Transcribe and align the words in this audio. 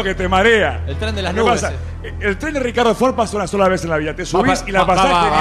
que 0.00 0.14
te 0.14 0.28
marea. 0.28 0.84
El 0.86 0.96
tren 0.96 1.14
de 1.14 1.22
las 1.22 1.34
¿Qué 1.34 1.40
nubes. 1.40 1.60
pasa? 1.60 1.74
eh. 2.04 2.14
El 2.20 2.38
tren 2.38 2.54
de 2.54 2.60
Ricardo 2.60 2.94
Ford 2.94 3.14
pasa 3.16 3.36
una 3.36 3.48
sola 3.48 3.66
vez 3.68 3.82
en 3.82 3.90
la 3.90 3.96
vida. 3.96 4.14
Te 4.14 4.24
subís 4.24 4.62
Va, 4.62 4.68
y 4.68 4.72
la 4.72 4.80
va, 4.84 4.86
pasás. 4.86 5.12
va, 5.12 5.30
va. 5.30 5.40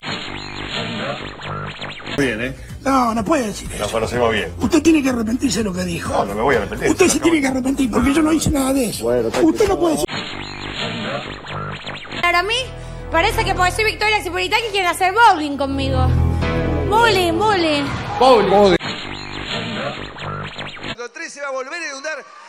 Bien, 2.18 2.42
¿eh? 2.42 2.56
No, 2.84 3.14
no 3.14 3.24
puede 3.24 3.48
decir 3.48 3.70
eso. 3.72 3.84
Nos 3.84 3.92
conocemos 3.92 4.32
bien. 4.34 4.52
Usted 4.60 4.82
tiene 4.82 5.04
que 5.04 5.10
arrepentirse 5.10 5.60
de 5.60 5.66
lo 5.66 5.74
que 5.74 5.84
dijo. 5.84 6.12
No, 6.12 6.26
no 6.26 6.34
me 6.36 6.42
voy 6.42 6.56
a 6.56 6.58
arrepentir. 6.60 6.90
Usted 6.90 7.08
se 7.08 7.20
tiene 7.20 7.40
que 7.42 7.48
arrepentir 7.48 7.92
porque 7.92 8.14
yo 8.14 8.22
no 8.24 8.32
hice 8.34 8.50
nada 8.50 8.74
de 8.74 8.86
eso. 8.86 9.06
Usted 9.08 9.68
no 9.68 9.80
puede 9.80 9.96
decir. 9.96 10.08
Para 12.22 12.42
mí, 12.44 12.56
parece 13.12 13.44
que 13.46 13.54
porque 13.54 13.72
soy 13.72 13.86
Victoria 13.86 14.22
Cipolitaki 14.24 14.64
quieren 14.72 14.90
hacer 14.90 15.14
bowling 15.14 15.58
conmigo. 15.58 16.08
Bowling, 16.90 17.38
bowling. 17.38 17.86
El 20.84 21.12
3 21.12 21.34
se 21.34 21.42
va 21.42 21.48
a 21.48 21.52
volver 21.52 21.74
a 21.82 21.88
inundar 21.88 22.18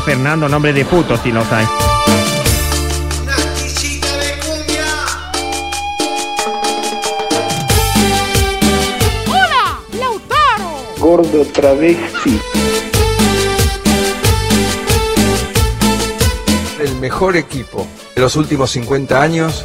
Fernando, 0.00 0.48
nombre 0.48 0.72
de 0.72 0.84
puto 0.84 1.16
si 1.16 1.32
no 1.32 1.44
sabes. 1.44 1.68
¡Hola! 9.28 9.80
¡Lautaro! 9.98 10.94
Gordo 10.98 11.44
travesti. 11.46 12.40
El 16.80 16.96
mejor 16.96 17.36
equipo 17.36 17.86
de 18.14 18.22
los 18.22 18.36
últimos 18.36 18.70
50 18.70 19.20
años. 19.20 19.64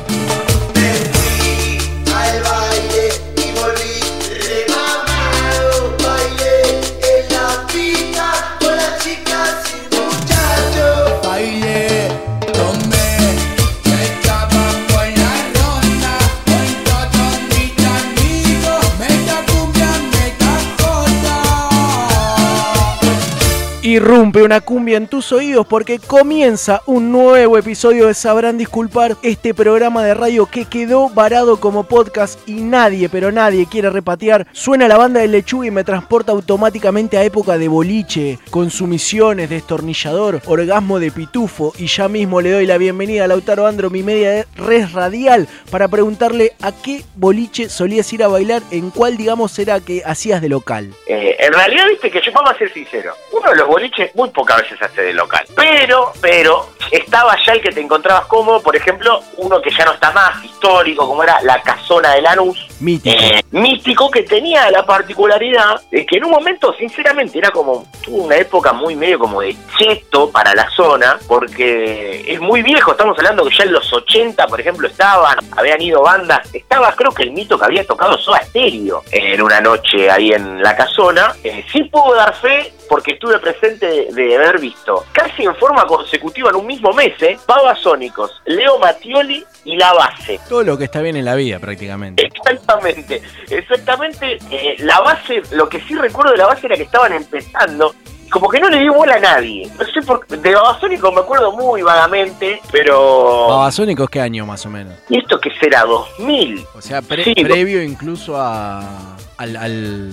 Irrumpe 23.96 24.44
una 24.44 24.60
cumbia 24.60 24.98
en 24.98 25.08
tus 25.08 25.32
oídos 25.32 25.66
porque 25.66 26.00
comienza 26.00 26.82
un 26.86 27.14
nuevo 27.14 27.58
episodio 27.58 28.08
de 28.08 28.14
Sabrán 28.14 28.58
Disculpar, 28.58 29.16
este 29.24 29.54
programa 29.54 30.04
de 30.04 30.14
radio 30.14 30.48
que 30.48 30.66
quedó 30.66 31.08
varado 31.08 31.62
como 31.62 31.86
podcast 31.86 32.46
y 32.46 32.56
nadie, 32.56 33.08
pero 33.08 33.32
nadie 33.32 33.68
quiere 33.72 33.90
repatear. 33.90 34.48
Suena 34.52 34.90
la 34.90 34.98
banda 34.98 35.22
del 35.22 35.32
lechuga 35.32 35.68
y 35.68 35.72
me 35.72 35.86
transporta 35.86 36.34
automáticamente 36.34 37.18
a 37.18 37.24
época 37.24 37.58
de 37.58 37.70
boliche, 37.70 38.38
consumiciones, 38.50 39.50
destornillador, 39.50 40.42
orgasmo 40.46 41.00
de 41.00 41.12
pitufo 41.12 41.72
y 41.78 41.88
ya 41.88 42.10
mismo 42.10 42.42
le 42.42 42.52
doy 42.52 42.66
la 42.66 42.78
bienvenida 42.78 43.24
a 43.24 43.28
Lautaro 43.30 43.66
Andro, 43.66 43.90
mi 43.90 44.04
media 44.04 44.30
de 44.32 44.46
red 44.58 44.90
radial, 44.92 45.48
para 45.72 45.88
preguntarle 45.88 46.52
a 46.62 46.74
qué 46.74 47.04
boliche 47.16 47.70
solías 47.70 48.12
ir 48.12 48.24
a 48.24 48.28
bailar, 48.28 48.62
en 48.72 48.90
cuál 48.90 49.16
digamos 49.16 49.58
era 49.58 49.80
que 49.80 50.02
hacías 50.06 50.42
de 50.42 50.50
local. 50.50 50.94
Eh, 51.08 51.38
en 51.40 51.54
realidad, 51.54 51.86
viste 51.88 52.12
que 52.12 52.20
yo 52.22 52.34
vamos 52.34 52.52
a 52.52 52.58
ser 52.58 52.74
sincero, 52.74 53.14
uno 53.32 53.52
de 53.52 53.56
los 53.56 53.68
boliches 53.70 53.85
muy 54.14 54.30
pocas 54.30 54.62
veces 54.62 54.82
hace 54.82 55.02
de 55.02 55.14
local. 55.14 55.46
Pero, 55.56 56.12
pero, 56.22 56.70
estaba 56.92 57.36
ya 57.46 57.54
el 57.54 57.62
que 57.62 57.72
te 57.72 57.82
encontrabas 57.82 58.26
cómodo, 58.28 58.62
por 58.62 58.76
ejemplo, 58.76 59.22
uno 59.38 59.62
que 59.62 59.72
ya 59.72 59.86
no 59.86 59.94
está 59.94 60.12
más, 60.12 60.44
histórico, 60.44 61.08
como 61.08 61.24
era 61.24 61.42
la 61.42 61.62
casona 61.62 62.14
de 62.14 62.22
Lanús, 62.22 62.68
Mítico. 62.80 63.16
eh, 63.16 63.44
místico, 63.52 64.12
que 64.12 64.24
tenía 64.24 64.70
la 64.72 64.86
particularidad 64.86 65.82
de 65.92 66.06
que 66.06 66.18
en 66.18 66.26
un 66.26 66.32
momento, 66.32 66.74
sinceramente, 66.74 67.38
era 67.38 67.52
como, 67.52 67.86
tuvo 68.04 68.24
una 68.24 68.38
época 68.38 68.74
muy 68.74 68.96
medio 68.96 69.20
como 69.20 69.42
de 69.42 69.56
cheto 69.78 70.30
para 70.30 70.54
la 70.54 70.70
zona, 70.72 71.18
porque 71.28 72.26
es 72.28 72.40
muy 72.40 72.62
viejo, 72.62 72.92
estamos 72.92 73.18
hablando 73.18 73.46
que 73.46 73.56
ya 73.56 73.64
en 73.64 73.74
los 73.74 73.92
80, 73.92 74.48
por 74.48 74.60
ejemplo, 74.60 74.88
estaban, 74.88 75.38
habían 75.56 75.82
ido 75.82 76.02
bandas, 76.02 76.54
estaba 76.54 76.94
creo 76.96 77.12
que 77.12 77.24
el 77.24 77.32
mito 77.32 77.58
que 77.58 77.66
había 77.66 77.86
tocado 77.86 78.18
Soda 78.18 78.42
Stereo 78.44 79.04
en 79.12 79.42
una 79.42 79.62
noche 79.62 80.10
ahí 80.10 80.32
en 80.32 80.62
la 80.62 80.76
casona, 80.76 81.36
eh, 81.44 81.66
sí 81.72 81.84
puedo 81.86 82.16
dar 82.16 82.36
fe 82.36 82.74
porque 82.90 83.14
estuve 83.14 83.40
presente 83.40 83.88
de, 83.88 84.14
de 84.14 84.36
haber 84.36 84.60
visto 84.60 85.06
casi 85.12 85.44
en 85.44 85.56
forma 85.56 85.86
consecutiva 85.86 86.50
en 86.50 86.58
un 86.58 86.68
mismo 86.68 86.75
mes, 86.94 87.14
¿eh? 87.22 87.38
Babasónicos, 87.48 88.42
Leo 88.46 88.80
Mattioli 88.80 89.44
y 89.64 89.76
La 89.78 89.94
Base. 89.94 90.40
Todo 90.50 90.64
lo 90.64 90.78
que 90.78 90.86
está 90.86 91.02
bien 91.02 91.16
en 91.16 91.26
la 91.26 91.36
vida 91.36 91.60
prácticamente. 91.60 92.26
Exactamente, 92.26 93.22
exactamente. 93.50 94.38
eh, 94.52 94.76
la 94.80 95.00
base, 95.02 95.42
lo 95.52 95.68
que 95.70 95.82
sí 95.82 95.96
recuerdo 95.96 96.32
de 96.32 96.38
la 96.38 96.48
base 96.48 96.68
era 96.68 96.76
que 96.76 96.84
estaban 96.84 97.14
empezando. 97.14 97.94
Como 98.32 98.50
que 98.50 98.60
no 98.60 98.68
le 98.70 98.80
dio 98.80 98.92
bola 98.94 99.16
a 99.16 99.20
nadie. 99.20 99.70
No 99.78 99.86
sé 99.86 100.02
por 100.02 100.26
De 100.28 100.56
Babasónicos 100.56 101.14
me 101.14 101.22
acuerdo 101.22 101.52
muy 101.52 101.84
vagamente, 101.84 102.60
pero. 102.72 103.48
Babasónicos, 103.50 104.10
¿qué 104.10 104.20
año 104.20 104.46
más 104.46 104.66
o 104.66 104.70
menos? 104.70 104.94
¿Y 105.10 105.20
esto 105.20 105.40
qué 105.40 105.52
será? 105.60 105.86
¿2000? 105.86 106.66
O 106.76 106.82
sea, 106.82 107.02
pre- 107.04 107.24
Sí, 107.24 107.36
previo 107.36 107.82
incluso 107.84 108.36
a, 108.36 109.15
al, 109.38 109.56
al, 109.56 110.12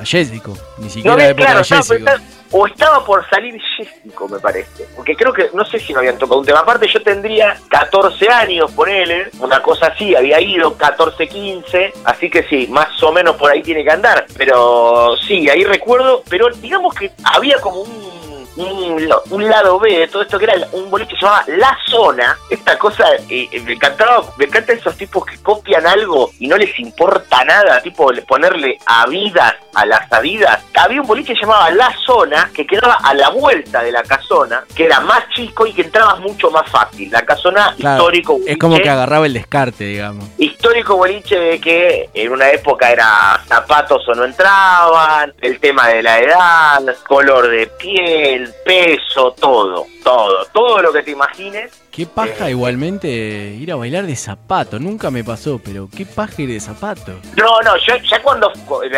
a 0.00 0.04
Jessico. 0.04 0.56
Ni 0.78 0.84
No 0.86 0.90
siquiera 0.90 1.28
época 1.28 1.44
claro, 1.44 1.58
de 1.60 1.64
Jessico. 1.64 2.10
o 2.50 2.66
estaba 2.66 3.04
por 3.04 3.28
salir 3.28 3.60
Jessico, 3.76 4.28
me 4.28 4.38
parece. 4.38 4.86
Porque 4.96 5.14
creo 5.16 5.32
que, 5.32 5.50
no 5.54 5.64
sé 5.64 5.78
si 5.78 5.92
no 5.92 6.00
habían 6.00 6.18
tocado 6.18 6.40
un 6.40 6.46
tema. 6.46 6.60
Aparte, 6.60 6.86
yo 6.88 7.02
tendría 7.02 7.56
14 7.68 8.28
años, 8.28 8.70
ponele, 8.72 9.30
una 9.40 9.62
cosa 9.62 9.86
así, 9.88 10.14
había 10.14 10.40
ido 10.40 10.74
14, 10.76 11.28
15, 11.28 11.92
así 12.04 12.30
que 12.30 12.42
sí, 12.44 12.66
más 12.70 13.02
o 13.02 13.12
menos 13.12 13.36
por 13.36 13.50
ahí 13.50 13.62
tiene 13.62 13.84
que 13.84 13.90
andar. 13.90 14.26
Pero 14.36 15.16
sí, 15.26 15.48
ahí 15.48 15.64
recuerdo, 15.64 16.22
pero 16.28 16.48
digamos 16.50 16.94
que 16.94 17.10
había 17.24 17.58
como 17.60 17.80
un. 17.82 18.23
Un, 18.56 19.08
un 19.30 19.48
lado 19.48 19.78
B 19.80 19.98
de 19.98 20.08
todo 20.08 20.22
esto 20.22 20.38
que 20.38 20.44
era 20.44 20.54
un 20.72 20.90
boliche 20.90 21.10
que 21.10 21.16
se 21.16 21.22
llamaba 21.26 21.44
La 21.48 21.76
Zona. 21.88 22.38
Esta 22.50 22.78
cosa, 22.78 23.04
eh, 23.28 23.48
eh, 23.50 23.60
me 23.60 23.72
encantaba, 23.72 24.22
me 24.36 24.44
encantan 24.44 24.78
esos 24.78 24.96
tipos 24.96 25.24
que 25.26 25.38
copian 25.42 25.86
algo 25.86 26.30
y 26.38 26.46
no 26.46 26.56
les 26.56 26.78
importa 26.78 27.44
nada, 27.44 27.80
tipo 27.82 28.12
le- 28.12 28.22
ponerle 28.22 28.78
Adidas 28.86 29.54
a 29.74 29.84
las 29.86 30.10
Adidas. 30.12 30.60
Había 30.74 31.00
un 31.00 31.06
boliche 31.06 31.32
que 31.34 31.40
se 31.40 31.46
llamaba 31.46 31.70
La 31.72 31.92
Zona 32.06 32.50
que 32.54 32.66
quedaba 32.66 32.94
a 33.02 33.12
la 33.14 33.30
vuelta 33.30 33.82
de 33.82 33.90
la 33.90 34.02
casona, 34.04 34.64
que 34.74 34.84
era 34.86 35.00
más 35.00 35.28
chico 35.30 35.66
y 35.66 35.72
que 35.72 35.82
entrabas 35.82 36.20
mucho 36.20 36.50
más 36.50 36.70
fácil. 36.70 37.10
La 37.10 37.22
casona 37.24 37.74
Claro, 37.76 37.96
histórico 37.96 38.38
es 38.46 38.56
como 38.58 38.72
boliche 38.72 38.84
que 38.84 38.90
agarraba 38.90 39.26
el 39.26 39.32
descarte, 39.34 39.84
digamos. 39.84 40.26
histórico 40.38 40.96
boliche 40.96 41.36
de 41.38 41.60
que 41.60 42.08
en 42.14 42.30
una 42.32 42.50
época 42.50 42.90
era 42.90 43.40
zapatos 43.48 44.06
o 44.08 44.14
no 44.14 44.24
entraban, 44.24 45.32
el 45.40 45.58
tema 45.58 45.88
de 45.88 46.02
la 46.02 46.18
edad, 46.20 46.80
color 47.06 47.48
de 47.50 47.66
piel, 47.66 48.43
peso, 48.64 49.32
todo, 49.32 49.86
todo, 50.02 50.44
todo 50.52 50.82
lo 50.82 50.92
que 50.92 51.02
te 51.02 51.10
imagines. 51.12 51.72
Qué 51.90 52.06
paja 52.06 52.50
igualmente 52.50 53.08
ir 53.08 53.70
a 53.72 53.76
bailar 53.76 54.06
de 54.06 54.16
zapato. 54.16 54.78
Nunca 54.78 55.10
me 55.10 55.22
pasó, 55.22 55.60
pero 55.64 55.88
qué 55.94 56.04
paja 56.04 56.42
ir 56.42 56.50
de 56.50 56.60
zapato. 56.60 57.12
No, 57.36 57.60
no, 57.62 57.76
yo, 57.78 57.96
ya 57.96 58.20
cuando 58.22 58.52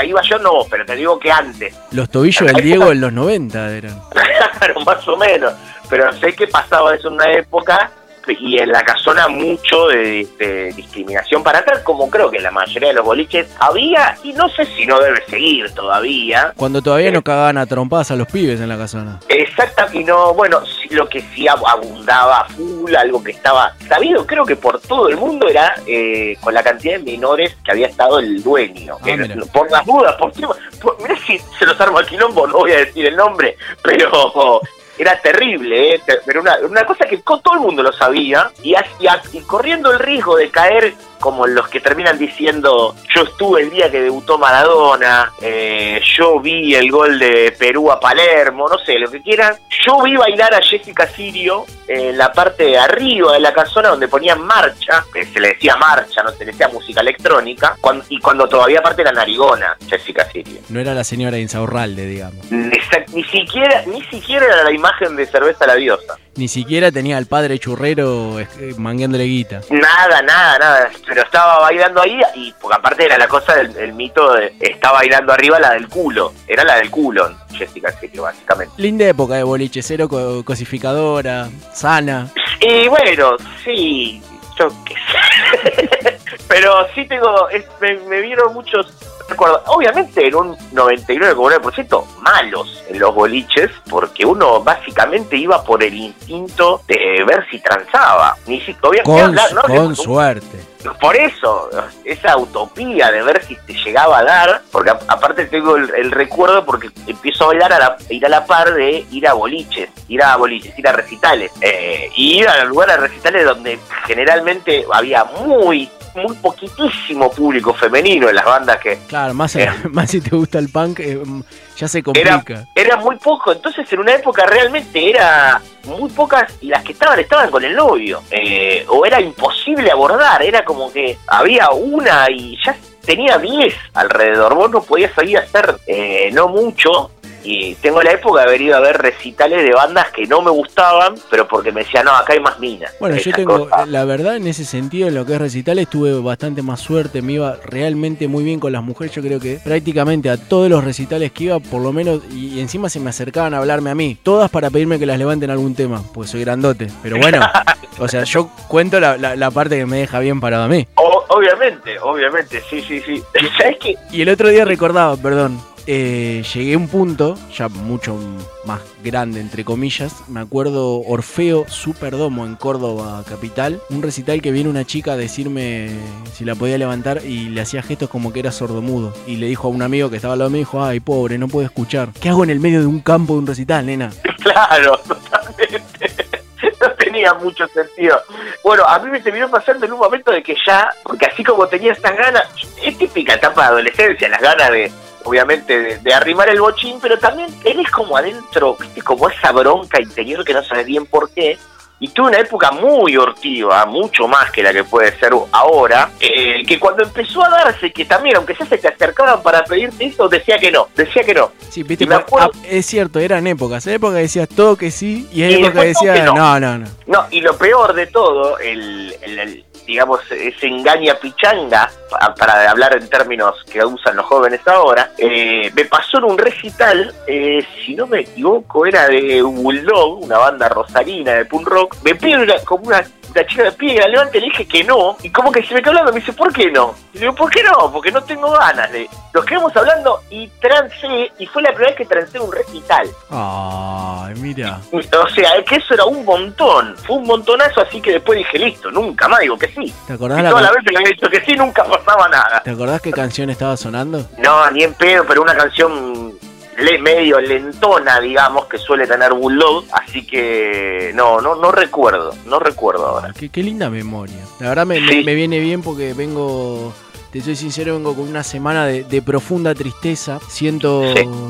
iba 0.05 0.23
yo 0.23 0.39
no, 0.39 0.65
pero 0.71 0.85
te 0.85 0.97
digo 0.97 1.19
que 1.19 1.31
antes, 1.31 1.75
Los 1.93 2.09
tobillos 2.11 2.53
del 2.53 2.63
Diego 2.65 2.93
en 2.93 3.01
los 3.01 3.13
90 3.13 3.77
eran. 3.77 4.01
claro, 4.11 4.81
más 4.81 5.07
o 5.07 5.17
menos, 5.17 5.53
pero 5.89 6.13
sé 6.15 6.35
que 6.35 6.47
pasaba 6.47 6.95
eso 6.95 7.09
en 7.09 7.15
una 7.15 7.33
época 7.33 7.91
y 8.29 8.59
en 8.59 8.71
la 8.71 8.83
casona 8.83 9.29
mucho 9.29 9.89
de, 9.89 10.27
de 10.39 10.73
discriminación 10.75 11.43
para 11.43 11.61
atrás, 11.61 11.81
como 11.85 12.11
creo 12.11 12.31
que 12.31 12.39
en 12.39 12.43
la 12.45 12.51
mayoría 12.51 12.89
de 12.89 12.95
los 12.95 13.05
boliches 13.05 13.49
había, 13.59 14.17
y 14.25 14.33
no 14.33 14.49
sé 14.49 14.65
si 14.67 14.87
no 14.87 14.99
debe 15.01 15.23
seguir 15.27 15.71
todavía, 15.75 16.53
Cuando 16.57 16.83
todavía 16.83 17.11
no 17.11 17.23
cagaban 17.23 17.59
a 17.59 17.67
trompadas 17.67 18.11
a 18.11 18.17
los 18.17 18.27
pibes 18.29 18.61
en 18.61 18.69
la 18.69 18.77
casona. 18.79 19.21
Exacta, 19.29 19.89
y 19.93 20.05
no, 20.05 20.35
bueno, 20.35 20.61
lo 20.91 21.09
que 21.09 21.21
sí 21.35 21.47
ab- 21.47 21.63
abundaba 21.67 22.47
full, 22.57 22.95
algo 22.95 23.23
que 23.23 23.33
estaba 23.33 23.75
sabido, 23.89 24.27
creo 24.27 24.45
que 24.45 24.57
por 24.57 24.81
todo 24.81 25.09
el 25.09 25.17
mundo, 25.17 25.49
era 25.49 25.75
eh, 25.87 26.37
con 26.41 26.55
la 26.55 26.63
cantidad 26.63 26.99
de 26.99 27.05
menores 27.05 27.57
que 27.65 27.73
había 27.73 27.87
estado 27.87 28.19
el 28.19 28.43
dueño. 28.43 28.97
Ah, 29.03 29.09
Eh, 29.11 29.37
por 29.53 29.71
las 29.71 29.85
dudas, 29.87 30.15
por, 30.17 30.33
por- 30.81 31.01
mirá 31.03 31.17
si 31.27 31.39
se 31.59 31.67
los 31.67 31.81
armo 31.81 31.99
al 31.99 32.07
quilombo, 32.07 32.47
no 32.47 32.59
voy 32.59 32.73
a 32.73 32.79
decir 32.79 33.07
el 33.07 33.17
nombre, 33.17 33.57
pero 33.83 34.61
era 34.99 35.21
terrible, 35.21 35.95
¿eh? 35.97 36.03
pero 36.25 36.41
una, 36.41 36.57
una 36.63 36.85
cosa 36.85 37.05
que 37.07 37.19
todo 37.19 37.55
el 37.55 37.61
mundo 37.61 37.83
lo 37.83 37.93
sabía 37.93 38.51
y, 38.63 38.75
hacía- 38.75 39.21
y 39.33 39.41
corriendo 39.43 39.91
el 39.93 39.99
riesgo 39.99 40.37
de 40.37 40.51
caer 40.51 40.95
como 41.21 41.47
los 41.47 41.69
que 41.69 41.81
terminan 41.81 42.19
diciendo 42.19 42.95
yo 43.15 43.23
estuve 43.23 43.63
el 43.63 43.71
día 43.71 43.91
que 43.91 44.01
debutó 44.01 44.39
Maradona, 44.39 45.33
eh, 45.41 46.01
yo 46.17 46.41
vi 46.41 46.75
el 46.75 46.91
gol 46.91 47.19
de 47.19 47.55
Perú 47.59 47.91
a 47.91 47.99
Palermo, 48.01 48.69
no 48.69 48.79
sé, 48.79 48.99
lo 48.99 49.11
que 49.11 49.23
quieran. 49.23 49.55
Yo 49.87 50.03
vi 50.03 50.17
bailar 50.17 50.55
a 50.55 50.61
Jessica 50.63 51.07
Sirio 51.07 51.65
en 51.89 52.19
la 52.19 52.33
parte 52.33 52.65
de 52.65 52.79
arriba 52.79 53.33
de 53.35 53.41
la 53.41 53.53
casona 53.53 53.89
donde 53.91 54.09
ponían 54.09 54.41
marcha, 54.45 55.05
que 55.13 55.25
se 55.25 55.39
le 55.41 55.49
decía 55.49 55.77
marcha, 55.77 56.23
no 56.23 56.31
se 56.33 56.45
le 56.45 56.53
decía 56.53 56.69
música 56.69 57.01
electrónica, 57.01 57.77
y 58.09 58.19
cuando 58.19 58.49
todavía 58.49 58.81
aparte 58.81 59.03
era 59.03 59.13
narigona 59.13 59.77
Jessica 59.89 60.29
Sirio. 60.31 60.61
No 60.69 60.81
era 60.81 60.95
la 60.95 61.05
señora 61.05 61.39
Insaurralde, 61.39 62.07
digamos. 62.07 62.45
Exact- 62.51 63.09
Ni 63.13 63.23
siquiera, 63.25 63.83
ni 63.87 64.03
siquiera 64.05 64.47
era 64.47 64.65
la 64.65 64.73
imagen 64.73 65.15
de 65.17 65.27
cerveza 65.27 65.67
la 65.67 65.75
diosa. 65.77 66.17
Ni 66.37 66.49
siquiera 66.49 66.93
tenía 66.93 67.17
al 67.17 67.27
padre 67.27 67.59
churrero 67.59 68.39
eh, 68.41 68.47
mangueándole 68.77 69.25
guita. 69.25 69.61
Nada, 69.71 70.21
nada, 70.23 70.59
nada. 70.59 70.91
Pero 71.07 71.23
estaba 71.23 71.61
bailando 71.61 72.03
ahí 72.03 72.21
y 72.35 72.53
porque 72.61 72.77
aparte 72.77 73.05
era 73.07 73.17
la 73.17 73.27
cosa 73.27 73.55
del 73.55 73.75
el 73.77 73.93
mito 73.95 74.35
de 74.35 74.55
estaba 74.61 74.99
bailando 74.99 75.33
arriba 75.33 75.59
la 75.59 75.71
del 75.73 75.89
culo. 75.89 76.33
Era 76.47 76.63
la 76.65 76.77
del 76.77 76.91
culo, 76.91 77.31
Jessica 77.53 77.91
Sirio, 77.99 78.23
básicamente. 78.25 78.75
Linda 78.77 79.07
época 79.07 79.35
de 79.35 79.43
boliche, 79.45 79.83
cero 79.83 80.09
co- 80.09 80.45
cosificadora, 80.45 81.49
sana. 81.73 82.29
Y 82.61 82.87
bueno, 82.89 83.37
sí, 83.65 84.21
yo 84.59 84.69
qué 84.85 84.95
sé. 84.95 86.19
Pero 86.49 86.87
sí 86.95 87.07
tengo, 87.07 87.49
es- 87.49 87.65
me, 87.81 87.95
me 88.09 88.21
vieron 88.21 88.53
muchos 88.53 88.93
recuerdos. 89.29 89.63
Obviamente 89.67 90.27
en 90.27 90.35
un 90.35 90.57
99,9% 90.73 92.05
malos 92.21 92.83
en 92.89 92.99
los 92.99 93.15
boliches, 93.15 93.71
porque 93.89 94.25
uno 94.25 94.63
básicamente 94.63 95.37
iba 95.37 95.63
por 95.65 95.83
el 95.83 95.95
instinto 95.95 96.83
de 96.87 97.25
ver 97.27 97.47
si 97.51 97.59
transaba. 97.61 98.37
Ni 98.47 98.61
si, 98.61 98.75
Con, 98.75 99.19
hablar, 99.21 99.53
¿no? 99.55 99.63
con 99.63 99.97
suerte. 99.97 100.61
por 101.01 101.17
eso, 101.17 101.69
esa 102.05 102.37
utopía 102.37 103.11
de 103.11 103.23
ver 103.23 103.43
si 103.45 103.57
te 103.67 103.73
llegaba 103.75 104.19
a 104.19 104.25
dar, 104.25 104.63
porque 104.71 104.91
a- 104.91 104.99
aparte 105.09 105.47
tengo 105.47 105.77
el, 105.77 105.93
el 105.95 106.11
recuerdo 106.13 106.65
porque 106.65 106.91
empiezo 107.07 107.45
a 107.45 107.47
bailar 107.49 107.73
a 107.73 107.79
la, 107.79 107.97
ir 108.09 108.25
a 108.25 108.29
la 108.29 108.47
par 108.47 108.73
de 108.75 109.05
ir 109.11 109.27
a 109.27 109.33
boliches, 109.33 109.89
ir 110.09 110.23
a 110.23 110.37
boliches, 110.37 110.79
ir 110.79 110.87
a 110.87 110.93
recitales, 110.93 111.51
eh, 111.61 112.11
y 112.15 112.39
ir 112.39 112.49
a 112.49 112.65
lugares 112.65 112.99
recitales 113.01 113.45
donde 113.45 113.79
generalmente 114.07 114.87
había 114.93 115.25
muy, 115.25 115.91
muy 116.17 116.35
poquitísimo 116.37 117.31
público 117.31 117.73
femenino 117.75 118.29
en 118.29 118.35
las 118.37 118.45
bandas 118.45 118.79
que 118.79 118.99
Claro, 119.07 119.35
más, 119.35 119.55
Eh. 119.57 119.69
más 119.91 120.11
si 120.11 120.21
te 120.21 120.35
gusta 120.35 120.59
el 120.59 120.69
punk, 120.69 121.01
eh, 121.01 121.17
mm, 121.25 121.43
ya 121.77 121.89
se 121.89 121.99
era, 121.99 122.05
complica. 122.05 122.67
era 122.75 122.97
muy 122.97 123.17
poco, 123.17 123.53
entonces 123.53 123.91
en 123.93 124.01
una 124.01 124.15
época 124.15 124.45
realmente 124.47 125.11
era 125.11 125.61
muy 125.85 126.11
pocas 126.11 126.53
y 126.61 126.69
las 126.69 126.83
que 126.83 126.93
estaban 126.93 127.19
estaban 127.21 127.51
con 127.51 127.65
el 127.65 127.75
novio, 127.75 128.23
eh, 128.31 128.85
o 128.89 129.05
era 129.07 129.21
imposible 129.21 129.91
abordar, 129.91 130.43
era 130.43 130.65
como 130.65 130.93
que 130.93 131.19
había 131.29 131.71
una 131.71 132.31
y 132.31 132.57
ya 132.65 132.77
tenía 133.05 133.39
10 133.39 133.73
alrededor, 133.95 134.55
vos 134.55 134.71
no 134.71 134.83
podías 134.83 135.13
salir 135.15 135.39
a 135.39 135.43
hacer 135.43 135.77
eh, 135.87 136.31
no 136.33 136.49
mucho. 136.49 137.13
Y 137.49 137.77
tengo 137.77 138.03
la 138.03 138.11
época 138.11 138.41
de 138.43 138.49
haber 138.49 138.61
ido 138.61 138.77
a 138.77 138.81
ver 138.81 138.99
recitales 138.99 139.63
de 139.63 139.71
bandas 139.73 140.11
que 140.11 140.27
no 140.27 140.43
me 140.43 140.51
gustaban, 140.51 141.15
pero 141.31 141.47
porque 141.47 141.71
me 141.71 141.85
decían, 141.85 142.05
no, 142.07 142.11
acá 142.17 142.33
hay 142.33 142.41
más 142.41 142.59
minas. 142.59 142.93
Bueno, 142.99 143.17
yo 143.17 143.31
tengo, 143.33 143.69
la 143.87 144.05
verdad, 144.05 144.35
en 144.37 144.49
ese 144.49 144.65
sentido, 144.65 145.07
en 145.09 145.15
lo 145.15 145.25
que 145.25 145.35
es 145.35 145.41
recitales, 145.41 145.89
tuve 145.89 146.13
bastante 146.21 146.63
más 146.63 146.81
suerte, 146.81 147.23
me 147.23 147.35
iba 147.35 147.57
realmente 147.65 148.27
muy 148.27 148.43
bien 148.43 148.59
con 148.59 148.73
las 148.73 148.83
mujeres, 148.83 149.15
yo 149.15 149.23
creo 149.23 149.39
que 149.39 149.61
prácticamente 149.63 150.29
a 150.29 150.37
todos 150.37 150.69
los 150.69 150.83
recitales 150.83 151.31
que 151.31 151.45
iba, 151.45 151.61
por 151.61 151.81
lo 151.83 151.93
menos, 151.93 152.21
y 152.33 152.59
encima 152.59 152.89
se 152.89 152.99
me 152.99 153.11
acercaban 153.11 153.55
a 153.55 153.59
hablarme 153.59 153.91
a 153.91 153.95
mí, 153.95 154.19
todas 154.23 154.51
para 154.51 154.69
pedirme 154.71 154.99
que 154.99 155.07
las 155.07 155.19
levanten 155.19 155.51
algún 155.51 155.75
tema, 155.77 156.03
pues 156.13 156.31
soy 156.31 156.41
grandote, 156.41 156.89
pero 157.03 157.17
bueno, 157.19 157.41
o 158.01 158.09
sea, 158.09 158.25
yo 158.25 158.51
cuento 158.67 158.99
la, 158.99 159.17
la- 159.17 159.37
la 159.37 159.51
parte 159.53 159.77
que 159.79 159.87
me 159.87 159.99
deja 159.99 160.19
bien 160.19 160.41
parado 160.41 160.65
a 160.65 160.69
mí. 160.69 160.85
O- 160.97 161.25
obviamente, 161.29 161.99
obviamente, 162.01 162.61
sí, 162.69 162.83
sí, 162.83 163.01
sí. 163.07 163.23
¿Sabes 163.59 163.77
qué? 163.81 163.95
Y 164.11 164.23
el 164.23 164.31
otro 164.31 164.49
día 164.49 164.65
recordaba, 164.65 165.17
perdón, 165.17 165.61
eh, 165.87 166.43
llegué 166.55 166.75
a 166.75 166.79
un 166.79 166.89
punto, 166.89 167.37
ya 167.55 167.69
mucho 167.69 168.19
más 168.65 168.81
grande, 169.05 169.41
entre 169.41 169.65
comillas, 169.65 170.13
me 170.29 170.41
acuerdo 170.41 171.01
Orfeo 171.01 171.65
Superdomo 171.69 172.45
en 172.45 172.57
Córdoba 172.57 173.23
Capital, 173.29 173.81
un 173.91 174.03
recital 174.03 174.43
que 174.43 174.51
viene 174.51 174.69
una 174.69 174.85
chica 174.85 175.13
a 175.13 175.17
decirme 175.17 175.91
si 176.33 176.45
la 176.45 176.55
podía 176.55 176.79
levantar 176.79 177.25
y 177.25 177.49
le 177.51 177.61
hacía 177.61 177.83
gestos 177.83 178.09
como 178.09 178.33
que 178.33 178.41
era 178.41 178.51
sordomudo. 178.51 179.15
Y 179.27 179.37
le 179.37 179.47
dijo 179.47 179.69
a 179.69 179.71
un 179.71 179.83
amigo 179.83 180.11
que 180.11 180.17
estaba 180.17 180.33
al 180.33 180.41
lado 180.41 180.51
mío, 180.51 180.61
dijo, 180.61 180.83
ay, 180.85 181.01
pobre, 181.01 181.39
no 181.39 181.49
puedo 181.49 181.65
escuchar. 181.65 182.09
¿Qué 182.21 182.29
hago 182.29 182.43
en 182.45 182.51
el 182.51 182.61
medio 182.61 182.81
de 182.81 182.87
un 182.87 183.01
campo 183.01 183.35
de 183.35 183.39
un 183.41 183.47
recital, 183.47 183.87
nena? 183.87 184.11
Claro, 184.43 184.99
totalmente. 184.99 186.27
No 186.81 186.91
tenía 186.93 187.33
mucho 187.35 187.67
sentido. 187.69 188.21
Bueno, 188.65 188.85
a 188.85 188.99
mí 188.99 189.11
me 189.11 189.21
terminó 189.21 189.49
pasando 189.51 189.87
en 189.87 189.93
un 189.93 189.99
momento 189.99 190.31
de 190.31 190.43
que 190.43 190.57
ya, 190.67 190.91
porque 191.05 191.27
así 191.27 191.45
como 191.45 191.67
tenía 191.69 191.93
estas 191.93 192.17
ganas, 192.17 192.45
es 192.83 192.97
típica 192.99 193.35
etapa 193.35 193.63
de 193.63 193.69
adolescencia, 193.69 194.29
las 194.29 194.41
ganas 194.41 194.71
de, 194.71 194.91
obviamente, 195.27 195.79
de, 195.79 195.99
de 195.99 196.15
arrimar 196.15 196.49
el 196.49 196.61
bochín, 196.61 196.99
pero 197.03 197.19
también 197.19 197.49
tenés 197.63 197.91
como 197.91 198.17
adentro, 198.17 198.77
viste, 198.81 199.03
como 199.03 199.29
esa 199.29 199.53
bronca 199.53 200.01
interior 200.01 200.45
que 200.45 200.55
no 200.55 200.63
sabes 200.65 200.87
bien 200.87 201.05
por 201.07 201.31
qué. 201.31 201.59
Y 201.99 202.09
tuve 202.09 202.29
una 202.29 202.39
época 202.41 202.71
muy 202.73 203.17
hortiva, 203.17 203.87
mucho 203.87 204.29
más 204.29 204.51
que 204.51 204.63
la 204.63 204.71
que 204.75 204.85
puede 204.85 205.19
ser 205.19 205.33
ahora, 205.53 206.11
eh, 206.21 206.63
que 206.67 206.79
cuando 206.79 207.03
empezó 207.03 207.43
a 207.43 207.49
darse, 207.49 207.91
que 207.91 208.05
también, 208.05 208.37
aunque 208.37 208.55
ya 208.59 208.67
se 208.67 208.77
te 208.77 208.87
acercaban 208.89 209.43
para 209.43 209.65
pedirte 209.65 210.05
eso, 210.05 210.29
decía 210.29 210.59
que 210.59 210.71
no, 210.71 210.89
decía 210.95 211.23
que 211.23 211.33
no. 211.33 211.53
Sí, 211.71 211.83
viste, 211.85 212.05
me 212.07 212.17
acuerdo- 212.17 212.51
ah, 212.55 212.59
es 212.69 212.85
cierto, 212.85 213.19
eran 213.19 213.47
épocas. 213.47 213.87
En 213.87 213.95
época 213.95 214.17
decías 214.17 214.47
todo 214.47 214.77
que 214.77 214.91
sí 214.91 215.27
y 215.33 215.43
en 215.45 215.65
época 215.65 215.81
decías, 215.85 216.23
no. 216.27 216.35
no, 216.35 216.61
no, 216.61 216.79
no. 216.79 216.87
No, 217.07 217.27
y 217.31 217.41
lo 217.41 217.57
peor 217.57 217.95
de 217.95 218.07
todo, 218.09 218.59
el, 218.59 219.17
el- 219.23 219.39
el, 219.39 219.65
digamos, 219.87 220.21
ese 220.31 220.67
engaña 220.67 221.15
pichanga, 221.15 221.91
pa- 222.11 222.35
para 222.35 222.71
hablar 222.71 222.95
en 222.97 223.09
términos 223.09 223.55
que 223.71 223.85
usan 223.85 224.17
los 224.17 224.27
jóvenes 224.27 224.61
ahora, 224.67 225.11
eh, 225.19 225.71
me 225.75 225.85
pasó 225.85 226.19
en 226.19 226.25
un 226.25 226.39
recital, 226.39 227.15
eh, 227.27 227.65
si 227.85 227.95
no 227.95 228.07
me 228.07 228.21
equivoco, 228.21 228.85
era 228.87 229.07
de 229.09 229.41
Bulldog, 229.43 230.23
una 230.25 230.39
banda 230.39 230.69
rosarina 230.69 231.33
de 231.35 231.45
punk 231.45 231.69
rock, 231.69 231.97
me 232.05 232.15
pide 232.15 232.39
una, 232.43 232.55
como 232.65 232.87
una, 232.89 233.03
una 233.31 233.47
chica 233.47 233.65
de 233.65 233.73
pie 233.73 233.99
la 234.01 234.09
levante, 234.09 234.41
le 234.41 234.47
dije 234.47 234.67
que 234.67 234.83
no, 234.85 235.17
y 235.23 235.31
como 235.31 235.53
que 235.53 235.63
se 235.65 235.75
me 235.75 235.81
quedó 235.81 235.91
hablando, 235.91 236.13
me 236.13 236.21
dice, 236.21 236.33
¿por 236.33 236.53
qué 236.53 236.71
no? 236.71 236.95
Y 237.13 237.19
le 237.19 237.21
digo, 237.23 237.35
¿por 237.35 237.51
qué 237.51 237.63
no? 237.63 237.93
Porque 237.93 238.11
no 238.11 238.23
tengo 238.23 238.51
ganas 238.51 238.91
de... 238.93 239.09
Nos 239.35 239.45
quedamos 239.45 239.77
hablando 239.77 240.23
y 240.31 240.49
trancé, 240.61 241.31
y 241.39 241.47
fue 241.47 241.61
la 241.63 241.69
primera 241.69 241.89
vez 241.91 241.97
que 241.99 242.07
trancé 242.07 242.39
en 242.39 242.45
un 242.45 242.53
recital. 242.53 243.07
Ay, 243.31 244.35
mira. 244.37 244.81
O 244.93 245.29
sea, 245.29 245.57
es 245.57 245.65
que 245.67 245.77
eso 245.77 245.93
era 245.95 246.05
un 246.07 246.25
montón, 246.25 246.97
fue 247.07 247.17
un 247.17 247.25
montonazo, 247.27 247.83
así 247.83 248.01
que 248.01 248.13
después 248.13 248.39
dije, 248.39 248.59
listo, 248.59 248.91
nunca 248.91 249.29
más 249.29 249.41
digo 249.41 249.59
que 249.59 249.67
sí. 249.77 249.95
¿Te 250.07 250.15
acordás 250.15 250.41
Y 250.41 250.43
la 250.43 250.51
toda 250.51 250.63
la 250.63 250.69
can- 250.71 250.77
vez 250.77 250.85
que 250.91 250.97
había 250.97 251.09
dicho 251.11 251.29
que 251.31 251.41
sí, 251.45 251.53
nunca 251.55 251.85
pasaba 251.85 252.29
nada. 252.29 252.63
¿Te 252.65 252.71
acordás 252.71 253.01
qué 253.01 253.13
canción 253.13 253.51
estaba 253.51 253.77
sonando? 253.77 254.27
No, 254.39 254.69
ni 254.73 254.83
en 254.83 254.95
pedo, 254.95 255.25
pero 255.29 255.43
una 255.43 255.55
canción 255.57 256.33
le- 256.79 256.99
medio 256.99 257.41
lentona, 257.41 258.21
digamos, 258.21 258.67
que 258.67 258.79
suele 258.79 259.07
tener 259.07 259.33
Bulldog, 259.33 259.85
así 259.93 260.27
que 260.27 261.13
no, 261.15 261.41
no, 261.41 261.55
no 261.57 261.71
recuerdo, 261.73 262.35
no 262.47 262.59
recuerdo 262.59 263.07
ahora. 263.07 263.33
Qué, 263.39 263.49
qué 263.51 263.63
linda 263.63 263.89
memoria. 263.89 264.37
La 264.61 264.71
verdad 264.71 264.87
me, 264.87 265.01
me 265.01 265.35
viene 265.35 265.59
bien 265.61 265.83
porque 265.83 266.13
vengo, 266.15 266.93
te 267.33 267.41
soy 267.41 267.57
sincero, 267.57 267.95
vengo 267.95 268.15
con 268.15 268.29
una 268.29 268.43
semana 268.43 268.87
de, 268.87 269.05
de 269.05 269.23
profunda 269.23 269.75
tristeza. 269.75 270.39
Siento, 270.49 271.03